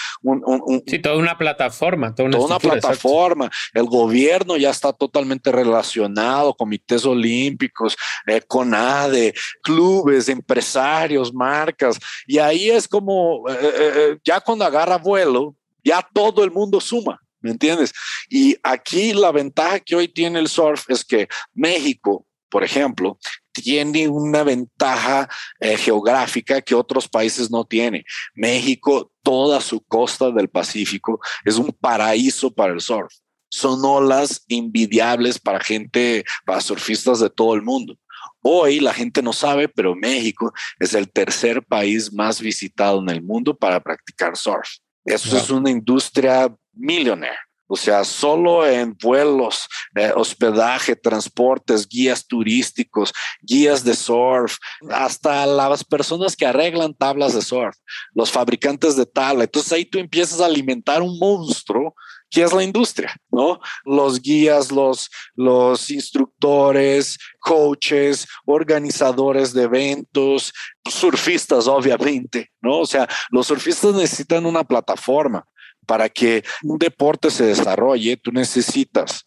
sí, 0.87 0.99
toda 0.99 1.17
una 1.17 1.37
plataforma. 1.37 2.15
Toda 2.15 2.29
una, 2.29 2.59
plataforma. 2.59 3.51
El 3.75 3.85
gobierno 3.85 4.57
ya 4.57 4.71
está 4.71 4.93
totalmente 4.93 5.53
relacionado, 5.53 6.55
comités 6.55 7.05
olímpicos, 7.05 7.97
eh, 8.27 8.41
CONADE, 8.41 9.35
clubes, 9.63 10.29
empresarios, 10.29 11.33
marcas. 11.33 11.99
Y 12.27 12.39
ahí 12.39 12.71
es 12.71 12.89
como, 12.89 13.49
eh, 13.49 13.57
eh, 13.61 14.19
ya 14.25 14.41
con 14.63 14.77
agarra 14.77 14.99
vuelo, 14.99 15.57
ya 15.85 16.07
todo 16.15 16.45
el 16.45 16.51
mundo 16.51 16.81
suma, 16.81 17.21
¿me 17.41 17.51
entiendes? 17.51 17.93
Y 18.29 18.57
aquí 18.63 19.13
la 19.13 19.33
ventaja 19.33 19.81
que 19.81 19.97
hoy 19.97 20.09
tiene 20.09 20.39
el 20.39 20.49
surf 20.49 20.89
es 20.89 21.05
que 21.05 21.29
México, 21.53 22.27
por 22.49 22.63
ejemplo, 22.63 23.19
tiene 23.53 24.09
una 24.09 24.45
ventaja 24.45 25.29
eh, 25.59 25.77
geográfica 25.77 26.61
que 26.61 26.75
otros 26.75 27.09
países 27.09 27.51
no 27.51 27.65
tienen. 27.65 28.05
México, 28.35 29.11
toda 29.23 29.61
su 29.61 29.81
costa 29.81 30.31
del 30.31 30.49
Pacífico 30.49 31.21
es 31.45 31.57
un 31.57 31.73
paraíso 31.73 32.53
para 32.53 32.73
el 32.73 32.81
surf. 32.81 33.13
Son 33.51 33.85
olas 33.85 34.45
invidiables 34.49 35.39
para 35.39 35.61
gente, 35.61 36.25
para 36.47 36.61
surfistas 36.61 37.21
de 37.21 37.29
todo 37.29 37.55
el 37.55 37.63
mundo. 37.63 37.99
Hoy 38.43 38.81
la 38.81 38.93
gente 38.93 39.23
no 39.23 39.33
sabe, 39.33 39.69
pero 39.69 39.95
México 39.95 40.53
es 40.79 40.95
el 40.95 41.11
tercer 41.11 41.65
país 41.65 42.13
más 42.13 42.41
visitado 42.41 43.01
en 43.01 43.09
el 43.09 43.23
mundo 43.23 43.57
para 43.57 43.81
practicar 43.81 44.37
surf. 44.37 44.69
Eso 45.05 45.37
es 45.37 45.51
una 45.51 45.71
industria 45.71 46.55
millonaria. 46.73 47.39
O 47.75 47.77
sea, 47.77 48.05
solo 48.05 48.67
en 48.67 48.95
vuelos, 49.03 49.67
eh, 49.95 50.13
hospedaje, 50.15 50.95
transportes, 50.95 51.89
guías 51.89 52.27
turísticos, 52.27 53.15
guías 53.41 53.83
de 53.83 53.95
surf, 53.95 54.59
hasta 54.91 55.47
las 55.47 55.83
personas 55.83 56.37
que 56.37 56.45
arreglan 56.45 56.93
tablas 56.93 57.35
de 57.35 57.41
surf, 57.41 57.75
los 58.13 58.31
fabricantes 58.31 58.95
de 58.95 59.07
tabla. 59.07 59.45
Entonces 59.45 59.73
ahí 59.73 59.87
tú 59.87 59.99
empiezas 59.99 60.43
a 60.43 60.47
alimentar 60.47 61.01
un 61.01 61.19
monstruo 61.19 61.95
que 62.33 62.43
es 62.43 62.53
la 62.53 62.65
industria, 62.65 63.15
¿no? 63.31 63.61
Los 63.85 64.21
guías, 64.21 64.73
los, 64.73 65.11
los 65.35 65.91
instructores, 65.91 67.19
coaches, 67.39 68.27
organizadores 68.47 69.53
de 69.53 69.65
eventos, 69.65 70.53
surfistas, 70.89 71.69
obviamente, 71.69 72.51
¿no? 72.63 72.81
O 72.81 72.87
sea, 72.87 73.07
los 73.31 73.47
surfistas 73.49 73.95
necesitan 73.95 74.47
una 74.47 74.65
plataforma 74.65 75.47
para 75.87 76.09
que 76.09 76.43
un 76.63 76.79
deporte 76.79 77.31
se 77.31 77.45
desarrolle. 77.45 78.17
Tú 78.17 78.33
necesitas 78.33 79.27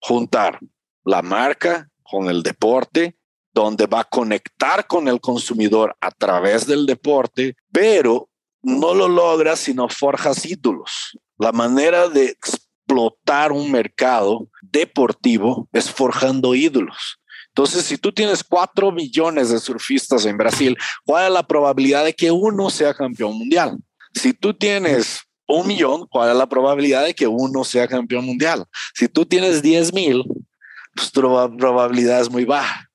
juntar 0.00 0.58
la 1.04 1.22
marca 1.22 1.88
con 2.02 2.28
el 2.28 2.42
deporte, 2.42 3.16
donde 3.52 3.86
va 3.86 4.00
a 4.00 4.04
conectar 4.04 4.88
con 4.88 5.06
el 5.06 5.20
consumidor 5.20 5.96
a 6.00 6.10
través 6.10 6.66
del 6.66 6.84
deporte, 6.84 7.54
pero 7.70 8.28
no 8.60 8.92
lo 8.92 9.06
logras 9.06 9.60
si 9.60 9.72
no 9.72 9.88
forjas 9.88 10.44
ídolos. 10.44 11.16
La 11.38 11.52
manera 11.52 12.08
de 12.08 12.26
explotar 12.26 13.52
un 13.52 13.70
mercado 13.70 14.48
deportivo 14.62 15.68
es 15.72 15.90
forjando 15.90 16.54
ídolos. 16.54 17.18
Entonces, 17.48 17.84
si 17.84 17.98
tú 17.98 18.12
tienes 18.12 18.42
cuatro 18.42 18.90
millones 18.90 19.50
de 19.50 19.60
surfistas 19.60 20.26
en 20.26 20.36
Brasil, 20.36 20.76
¿cuál 21.04 21.26
es 21.26 21.32
la 21.32 21.46
probabilidad 21.46 22.04
de 22.04 22.12
que 22.12 22.30
uno 22.30 22.68
sea 22.68 22.92
campeón 22.94 23.38
mundial? 23.38 23.78
Si 24.12 24.32
tú 24.32 24.54
tienes 24.54 25.20
un 25.46 25.66
millón, 25.66 26.06
¿cuál 26.10 26.30
es 26.30 26.36
la 26.36 26.48
probabilidad 26.48 27.04
de 27.04 27.14
que 27.14 27.28
uno 27.28 27.62
sea 27.62 27.86
campeón 27.86 28.24
mundial? 28.24 28.64
Si 28.94 29.08
tú 29.08 29.24
tienes 29.24 29.62
10 29.62 29.92
mil, 29.92 30.24
pues 30.94 31.12
tu 31.12 31.20
probabilidad 31.20 32.20
es 32.20 32.30
muy 32.30 32.44
baja. 32.44 32.90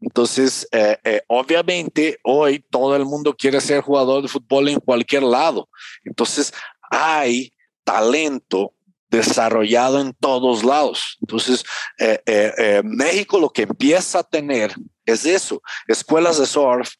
Entonces, 0.00 0.68
eh, 0.72 0.98
eh, 1.04 1.22
obviamente, 1.28 2.18
hoy 2.22 2.64
todo 2.70 2.96
el 2.96 3.04
mundo 3.04 3.34
quiere 3.34 3.60
ser 3.60 3.80
jugador 3.80 4.22
de 4.22 4.28
fútbol 4.28 4.68
en 4.68 4.80
cualquier 4.80 5.22
lado. 5.22 5.68
Entonces, 6.04 6.52
hay 6.90 7.52
talento 7.86 8.74
desarrollado 9.08 10.00
en 10.00 10.12
todos 10.12 10.64
lados. 10.64 11.16
Entonces, 11.20 11.64
eh, 11.98 12.82
México 12.84 13.38
lo 13.38 13.50
que 13.50 13.62
empieza 13.62 14.18
a 14.18 14.24
tener 14.24 14.74
es 15.04 15.24
eso, 15.24 15.62
escuelas 15.86 16.38
de 16.38 16.46
surf. 16.46 16.90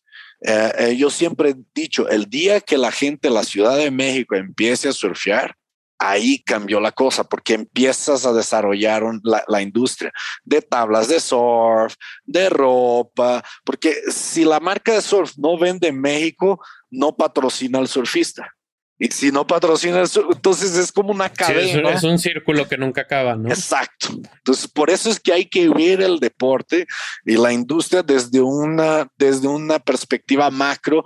yo 0.97 1.11
siempre 1.11 1.51
he 1.51 1.57
dicho, 1.74 2.09
el 2.09 2.26
día 2.26 2.61
que 2.61 2.78
la 2.78 2.93
gente 2.93 3.28
de 3.28 3.34
la 3.34 3.43
Ciudad 3.43 3.76
de 3.76 3.91
México 3.91 4.37
empiece 4.37 4.89
a 4.89 4.93
surfear, 4.93 5.57
ahí 5.99 6.43
cambió 6.43 6.80
la 6.80 6.93
cosa 6.93 7.24
porque 7.24 7.55
empiezas 7.55 8.26
a 8.26 8.32
desarrollar 8.32 9.03
la, 9.22 9.62
industria 9.62 10.12
de 10.45 10.62
tablas 10.62 11.09
de 11.09 11.20
surf, 11.20 11.95
de 12.24 12.49
ropa, 12.49 13.43
porque 13.64 13.95
si 14.11 14.45
la 14.45 14.61
marca 14.61 14.93
de 14.93 15.03
surf 15.03 15.32
no 15.37 15.59
vende 15.59 15.89
en 15.89 16.01
México, 16.01 16.61
no 16.91 17.16
patrocina 17.16 17.78
al 17.78 17.89
surfista. 17.89 18.55
Y 18.99 19.09
si 19.09 19.30
no 19.30 19.47
patrocina, 19.47 20.01
el 20.01 20.09
surf, 20.09 20.28
entonces 20.32 20.76
es 20.76 20.90
como 20.90 21.11
una 21.11 21.28
cadena. 21.28 21.90
es, 21.90 22.03
un, 22.03 22.18
círculo 22.18 22.66
que 22.66 22.78
nunca 22.78 23.03
acaba, 23.03 23.36
¿no? 23.36 23.49
Exacto. 23.51 24.09
Entonces, 24.38 24.68
por 24.68 24.88
eso 24.88 25.11
es 25.11 25.20
que 25.20 25.32
hay 25.32 25.44
que 25.44 25.68
ver 25.68 26.01
el 26.01 26.18
deporte 26.18 26.86
y 27.24 27.36
la 27.36 27.53
industria 27.53 28.03
desde 28.03 28.40
una, 28.40 29.07
desde 29.18 29.49
una 29.49 29.78
perspectiva 29.78 30.51
macro 30.51 31.05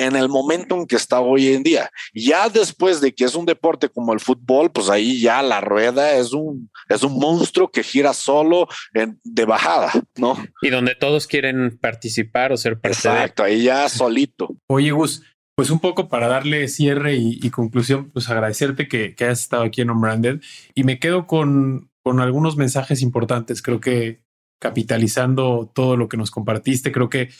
en 0.00 0.16
el 0.16 0.30
momento 0.30 0.76
en 0.76 0.86
que 0.86 0.96
está 0.96 1.20
hoy 1.20 1.48
en 1.48 1.62
día. 1.62 1.90
Ya 2.14 2.48
después 2.48 3.02
de 3.02 3.14
que 3.14 3.24
es 3.24 3.34
un 3.34 3.44
deporte 3.44 3.90
como 3.90 4.14
el 4.14 4.20
fútbol, 4.20 4.70
pues 4.70 4.88
ahí 4.88 5.20
ya 5.20 5.42
la 5.42 5.60
rueda 5.60 6.14
es 6.14 6.32
un, 6.32 6.70
es 6.88 7.02
un 7.02 7.18
monstruo 7.18 7.70
que 7.70 7.82
gira 7.82 8.14
solo 8.14 8.66
de 8.94 9.44
bajada, 9.44 9.92
¿no? 10.16 10.42
Y 10.62 10.70
donde 10.70 10.94
todos 10.94 11.26
quieren 11.26 11.78
participar 11.78 12.50
o 12.52 12.56
ser 12.56 12.80
parte 12.80 12.96
Exacto, 12.96 13.42
ahí 13.42 13.64
ya 13.64 13.86
solito. 13.90 14.56
Oye, 14.68 14.90
Gus, 14.90 15.22
pues 15.56 15.70
un 15.70 15.80
poco 15.80 16.08
para 16.08 16.28
darle 16.28 16.68
cierre 16.68 17.16
y, 17.16 17.50
conclusión, 17.50 18.10
pues 18.10 18.28
agradecerte 18.30 18.88
que, 18.88 19.14
que, 19.14 19.24
hayas 19.24 19.40
estado 19.40 19.64
aquí 19.64 19.82
en 19.82 19.90
Unbranded 19.90 20.40
y 20.74 20.84
me 20.84 20.98
quedo 20.98 21.26
con, 21.26 21.90
algunos 22.04 22.56
mensajes 22.56 23.02
importantes. 23.02 23.62
Creo 23.62 23.80
que 23.80 24.22
capitalizando 24.60 25.70
todo 25.74 25.96
lo 25.96 26.08
que 26.08 26.16
nos 26.16 26.30
compartiste, 26.30 26.92
creo 26.92 27.08
que 27.08 27.30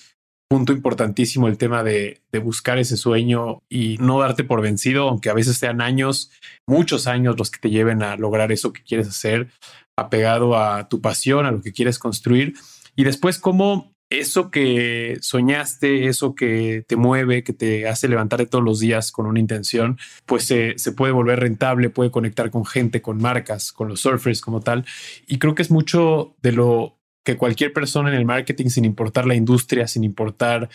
punto 0.51 0.73
importantísimo 0.73 1.47
el 1.47 1.59
tema 1.59 1.85
de, 1.85 2.23
buscar 2.43 2.79
ese 2.79 2.97
sueño 2.97 3.63
y 3.69 3.97
no 3.99 4.19
darte 4.19 4.43
por 4.43 4.61
vencido, 4.61 5.09
aunque 5.09 5.31
a 5.31 5.35
veces 5.35 5.57
sean 5.59 5.81
años, 5.81 6.31
muchos 6.67 7.07
años 7.07 7.39
los 7.39 7.51
que 7.51 7.61
te 7.61 7.71
lleven 7.71 8.03
a 8.03 8.17
lograr 8.17 8.51
eso 8.51 8.73
que 8.73 8.83
quieres 8.83 9.09
hacer, 9.09 9.49
apegado 9.97 10.59
a 10.59 10.89
tu 10.89 11.01
pasión, 11.01 11.47
a 11.47 11.53
lo 11.53 11.63
que 11.63 11.73
quieres 11.73 12.01
construir. 12.01 12.55
Y 12.97 13.05
después, 13.05 13.39
cómo 13.39 13.93
eso 14.11 14.51
que 14.51 15.19
soñaste, 15.21 16.07
eso 16.07 16.35
que 16.35 16.85
te 16.87 16.97
mueve, 16.97 17.45
que 17.45 17.53
te 17.53 17.89
hace 17.89 18.09
levantarte 18.09 18.47
todos 18.47 18.65
los 18.65 18.81
días 18.81 19.13
con 19.13 19.27
una 19.27 19.39
intención, 19.39 19.99
pues 20.27 20.45
se, 20.45 20.77
se 20.79 20.93
puede 20.93 21.13
volver 21.13 21.39
rentable, 21.41 21.91
puede 21.91 22.11
conectar 22.11 22.51
con 22.51 22.67
gente, 22.67 23.01
con 23.01 23.19
marcas, 23.19 23.73
con 23.73 23.89
los 23.89 24.01
surfers 24.01 24.41
como 24.41 24.61
tal. 24.61 24.85
Y 25.29 25.39
creo 25.39 25.55
que 25.55 25.63
es 25.63 25.71
mucho 25.71 26.35
de 26.43 26.53
lo 26.53 26.99
que 27.25 27.37
cualquier 27.37 27.73
persona 27.73 28.11
en 28.11 28.17
el 28.17 28.25
marketing, 28.25 28.67
sin 28.67 28.85
importar 28.85 29.27
la 29.27 29.37
industria, 29.37 29.87
sin 29.87 30.03
importar 30.03 30.69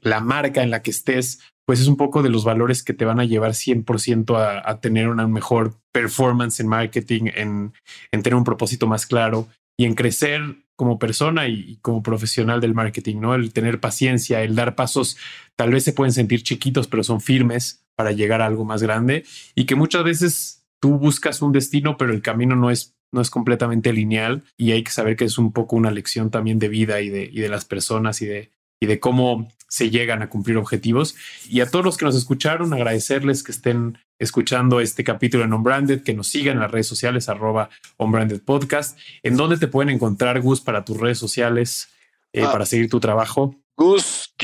la 0.00 0.20
marca 0.20 0.62
en 0.62 0.70
la 0.70 0.80
que 0.82 0.90
estés, 0.90 1.40
pues 1.66 1.80
es 1.80 1.86
un 1.86 1.98
poco 1.98 2.22
de 2.22 2.30
los 2.30 2.44
valores 2.44 2.82
que 2.82 2.94
te 2.94 3.04
van 3.04 3.20
a 3.20 3.26
llevar 3.26 3.50
100% 3.50 4.34
a, 4.38 4.70
a 4.70 4.80
tener 4.80 5.08
una 5.08 5.28
mejor 5.28 5.74
performance 5.92 6.60
en 6.60 6.68
marketing, 6.68 7.24
en, 7.34 7.74
en, 8.10 8.22
tener 8.22 8.36
un 8.36 8.44
propósito 8.44 8.86
más 8.86 9.04
claro 9.04 9.48
y 9.78 9.86
en 9.86 9.94
crecer 9.94 10.42
como 10.76 10.98
persona 10.98 11.48
y, 11.48 11.78
como 11.80 12.02
profesional 12.02 12.60
del 12.60 12.74
marketing, 12.74 13.20
¿no? 13.20 13.34
El 13.34 13.52
tener 13.52 13.80
paciencia, 13.80 14.42
el 14.42 14.54
dar 14.54 14.74
pasos, 14.74 15.16
tal 15.56 15.70
vez 15.70 15.84
se 15.84 15.92
pueden 15.92 16.12
sentir 16.12 16.42
chiquitos, 16.42 16.86
pero 16.86 17.02
son 17.02 17.20
firmes 17.20 17.84
para 17.96 18.12
llegar 18.12 18.42
a 18.42 18.46
algo 18.46 18.64
más 18.64 18.82
grande 18.82 19.24
y 19.54 19.64
que 19.64 19.74
muchas 19.74 20.04
veces 20.04 20.66
tú 20.80 20.98
buscas 20.98 21.42
un 21.42 21.52
destino, 21.52 21.96
pero 21.96 22.12
el 22.12 22.22
camino 22.22 22.54
no 22.54 22.70
es 22.70 22.94
no 23.10 23.20
es 23.20 23.30
completamente 23.30 23.92
lineal 23.92 24.44
y 24.58 24.72
hay 24.72 24.82
que 24.84 24.90
saber 24.90 25.16
que 25.16 25.24
es 25.24 25.38
un 25.38 25.52
poco 25.52 25.76
una 25.76 25.90
lección 25.90 26.30
también 26.30 26.58
de 26.58 26.68
vida 26.68 27.00
y 27.00 27.08
de, 27.08 27.24
y 27.24 27.40
de 27.40 27.48
las 27.48 27.64
personas 27.64 28.20
y 28.20 28.26
de, 28.26 28.50
y 28.80 28.86
de 28.86 29.00
cómo 29.00 29.48
se 29.68 29.90
llegan 29.90 30.22
a 30.22 30.28
cumplir 30.28 30.56
objetivos. 30.56 31.14
Y 31.48 31.60
a 31.60 31.70
todos 31.70 31.84
los 31.84 31.96
que 31.96 32.06
nos 32.06 32.16
escucharon, 32.16 32.72
agradecerles 32.72 33.42
que 33.42 33.52
estén 33.52 33.98
escuchando 34.18 34.80
este 34.80 35.04
capítulo 35.04 35.44
en 35.44 35.52
Unbranded, 35.52 36.02
que 36.02 36.14
nos 36.14 36.28
sigan 36.28 36.56
en 36.56 36.62
las 36.62 36.70
redes 36.70 36.86
sociales, 36.86 37.28
arroba 37.28 37.70
Unbranded 37.98 38.42
Podcast. 38.42 38.98
¿En 39.22 39.36
dónde 39.36 39.58
te 39.58 39.68
pueden 39.68 39.94
encontrar, 39.94 40.40
Gus, 40.40 40.60
para 40.60 40.84
tus 40.84 40.96
redes 40.98 41.18
sociales, 41.18 41.90
eh, 42.32 42.42
ah. 42.44 42.50
para 42.50 42.66
seguir 42.66 42.90
tu 42.90 42.98
trabajo? 42.98 43.54
Gus-Duccini, 43.78 44.34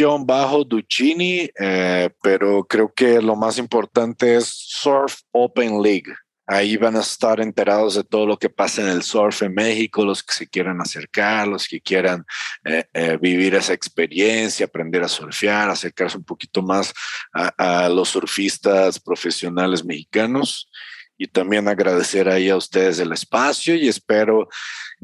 eh, 1.59 2.11
pero 2.22 2.64
creo 2.64 2.93
que 2.95 3.20
lo 3.20 3.35
más 3.35 3.59
importante 3.59 4.37
es 4.37 4.47
Surf 4.47 5.22
Open 5.33 5.83
League. 5.83 6.14
Ahí 6.47 6.76
van 6.76 6.97
a 6.97 7.01
estar 7.01 7.40
enterados 7.40 7.95
de 7.95 8.05
todo 8.05 8.26
lo 8.26 8.36
que 8.36 8.51
pasa 8.51 8.82
en 8.82 8.88
el 8.88 9.03
surf 9.03 9.42
en 9.42 9.55
México, 9.55 10.05
los 10.05 10.22
que 10.22 10.34
se 10.34 10.47
quieran 10.47 10.80
acercar, 10.80 11.49
los 11.49 11.66
que 11.66 11.80
quieran 11.80 12.26
eh, 12.64 12.84
eh, 12.92 13.18
vivir 13.18 13.55
esa 13.55 13.72
experiencia, 13.72 14.66
aprender 14.66 15.03
a 15.03 15.09
surfear, 15.09 15.70
acercarse 15.70 16.18
un 16.18 16.24
poquito 16.24 16.62
más 16.62 16.92
a, 17.32 17.88
los 17.88 18.11
surfistas 18.11 19.01
profesionales 19.01 19.84
mexicanos. 19.84 20.70
Y 21.16 21.28
también 21.28 21.68
agradecer 21.68 22.28
ahí 22.28 22.49
a 22.51 22.57
ustedes 22.57 22.99
el 22.99 23.12
espacio 23.12 23.76
y 23.76 23.86
espero 23.86 24.49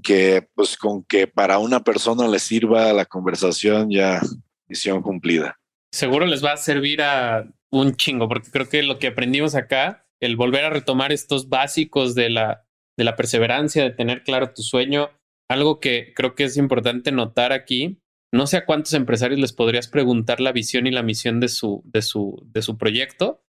que 0.02 0.44
pues 0.54 0.76
con 0.76 1.04
que 1.04 1.28
para 1.28 1.58
una 1.58 1.84
persona 1.84 2.26
le 2.26 2.40
sirva 2.40 2.92
la 2.92 3.04
conversación 3.04 3.88
ya 3.90 4.20
misión 4.66 5.02
cumplida. 5.02 5.56
Seguro 5.92 6.26
les 6.26 6.44
va 6.44 6.54
a 6.54 6.56
servir 6.56 7.00
a 7.00 7.46
un 7.70 7.94
chingo, 7.96 8.28
porque 8.28 8.50
creo 8.50 8.68
que 8.68 8.82
lo 8.82 8.98
que 8.98 9.06
aprendimos 9.06 9.54
acá 9.54 10.04
el 10.20 10.36
volver 10.36 10.64
a 10.64 10.70
retomar 10.70 11.12
estos 11.12 11.48
básicos 11.48 12.14
de 12.14 12.30
la, 12.30 12.66
de 12.98 13.04
la 13.04 13.16
perseverancia, 13.16 13.82
de 13.82 13.90
tener 13.90 14.22
claro 14.22 14.52
tu 14.52 14.62
sueño. 14.62 15.10
Algo 15.48 15.80
que 15.80 16.12
creo 16.14 16.34
que 16.34 16.44
es 16.44 16.56
importante 16.56 17.12
notar 17.12 17.52
aquí, 17.52 18.00
no 18.32 18.46
sé 18.46 18.58
a 18.58 18.66
cuántos 18.66 18.94
empresarios 18.94 19.40
les 19.40 19.52
podrías 19.52 19.88
preguntar 19.88 20.40
la 20.40 20.52
visión 20.52 20.86
y 20.86 20.92
la 20.92 21.02
misión 21.02 21.40
de 21.40 21.48
su, 21.48 21.82
de 21.84 22.02
su, 22.02 22.40
de 22.46 22.62
su 22.62 22.78
proyecto. 22.78 23.42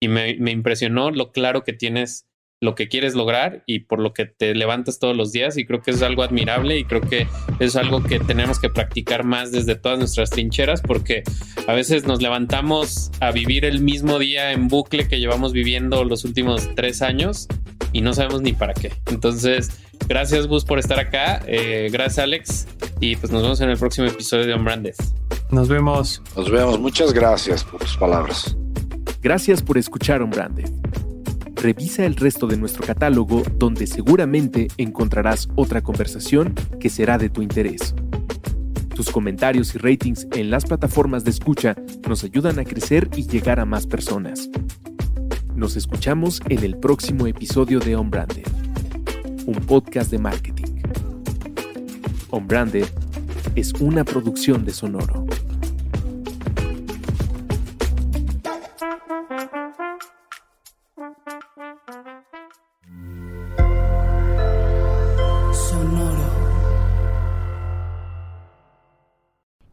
Y 0.00 0.08
me, 0.08 0.36
me 0.36 0.50
impresionó 0.50 1.10
lo 1.10 1.32
claro 1.32 1.64
que 1.64 1.72
tienes 1.72 2.26
lo 2.62 2.76
que 2.76 2.88
quieres 2.88 3.14
lograr 3.14 3.64
y 3.66 3.80
por 3.80 3.98
lo 3.98 4.14
que 4.14 4.24
te 4.24 4.54
levantas 4.54 5.00
todos 5.00 5.16
los 5.16 5.32
días 5.32 5.58
y 5.58 5.66
creo 5.66 5.82
que 5.82 5.90
es 5.90 6.00
algo 6.00 6.22
admirable 6.22 6.78
y 6.78 6.84
creo 6.84 7.00
que 7.00 7.26
es 7.58 7.74
algo 7.74 8.04
que 8.04 8.20
tenemos 8.20 8.60
que 8.60 8.70
practicar 8.70 9.24
más 9.24 9.50
desde 9.50 9.74
todas 9.74 9.98
nuestras 9.98 10.30
trincheras 10.30 10.80
porque 10.80 11.24
a 11.66 11.72
veces 11.74 12.06
nos 12.06 12.22
levantamos 12.22 13.10
a 13.20 13.32
vivir 13.32 13.64
el 13.64 13.80
mismo 13.80 14.20
día 14.20 14.52
en 14.52 14.68
bucle 14.68 15.08
que 15.08 15.18
llevamos 15.18 15.52
viviendo 15.52 16.04
los 16.04 16.24
últimos 16.24 16.70
tres 16.76 17.02
años 17.02 17.48
y 17.92 18.00
no 18.00 18.14
sabemos 18.14 18.42
ni 18.42 18.52
para 18.52 18.74
qué. 18.74 18.92
Entonces, 19.06 19.82
gracias 20.06 20.46
Bus 20.46 20.64
por 20.64 20.78
estar 20.78 21.00
acá, 21.00 21.42
eh, 21.48 21.88
gracias 21.90 22.20
Alex 22.20 22.68
y 23.00 23.16
pues 23.16 23.32
nos 23.32 23.42
vemos 23.42 23.60
en 23.60 23.70
el 23.70 23.76
próximo 23.76 24.06
episodio 24.06 24.46
de 24.46 24.54
Unbranded. 24.54 24.94
Nos 25.50 25.68
vemos. 25.68 26.22
Nos 26.36 26.48
vemos. 26.48 26.78
Muchas 26.78 27.12
gracias 27.12 27.64
por 27.64 27.80
tus 27.80 27.96
palabras. 27.96 28.56
Gracias 29.20 29.60
por 29.60 29.78
escuchar 29.78 30.22
Unbranded. 30.22 30.70
Revisa 31.62 32.04
el 32.04 32.16
resto 32.16 32.48
de 32.48 32.56
nuestro 32.56 32.84
catálogo 32.84 33.44
donde 33.56 33.86
seguramente 33.86 34.66
encontrarás 34.78 35.48
otra 35.54 35.80
conversación 35.80 36.56
que 36.80 36.90
será 36.90 37.18
de 37.18 37.30
tu 37.30 37.40
interés. 37.40 37.94
Tus 38.96 39.10
comentarios 39.10 39.72
y 39.76 39.78
ratings 39.78 40.26
en 40.32 40.50
las 40.50 40.64
plataformas 40.64 41.22
de 41.22 41.30
escucha 41.30 41.76
nos 42.08 42.24
ayudan 42.24 42.58
a 42.58 42.64
crecer 42.64 43.08
y 43.14 43.28
llegar 43.28 43.60
a 43.60 43.64
más 43.64 43.86
personas. 43.86 44.50
Nos 45.54 45.76
escuchamos 45.76 46.42
en 46.48 46.64
el 46.64 46.76
próximo 46.78 47.28
episodio 47.28 47.78
de 47.78 47.94
On 47.94 48.10
Branded, 48.10 48.48
un 49.46 49.54
podcast 49.64 50.10
de 50.10 50.18
marketing. 50.18 50.82
On 52.30 52.48
Branded 52.48 52.86
es 53.54 53.72
una 53.74 54.02
producción 54.02 54.64
de 54.64 54.72
Sonoro. 54.72 55.26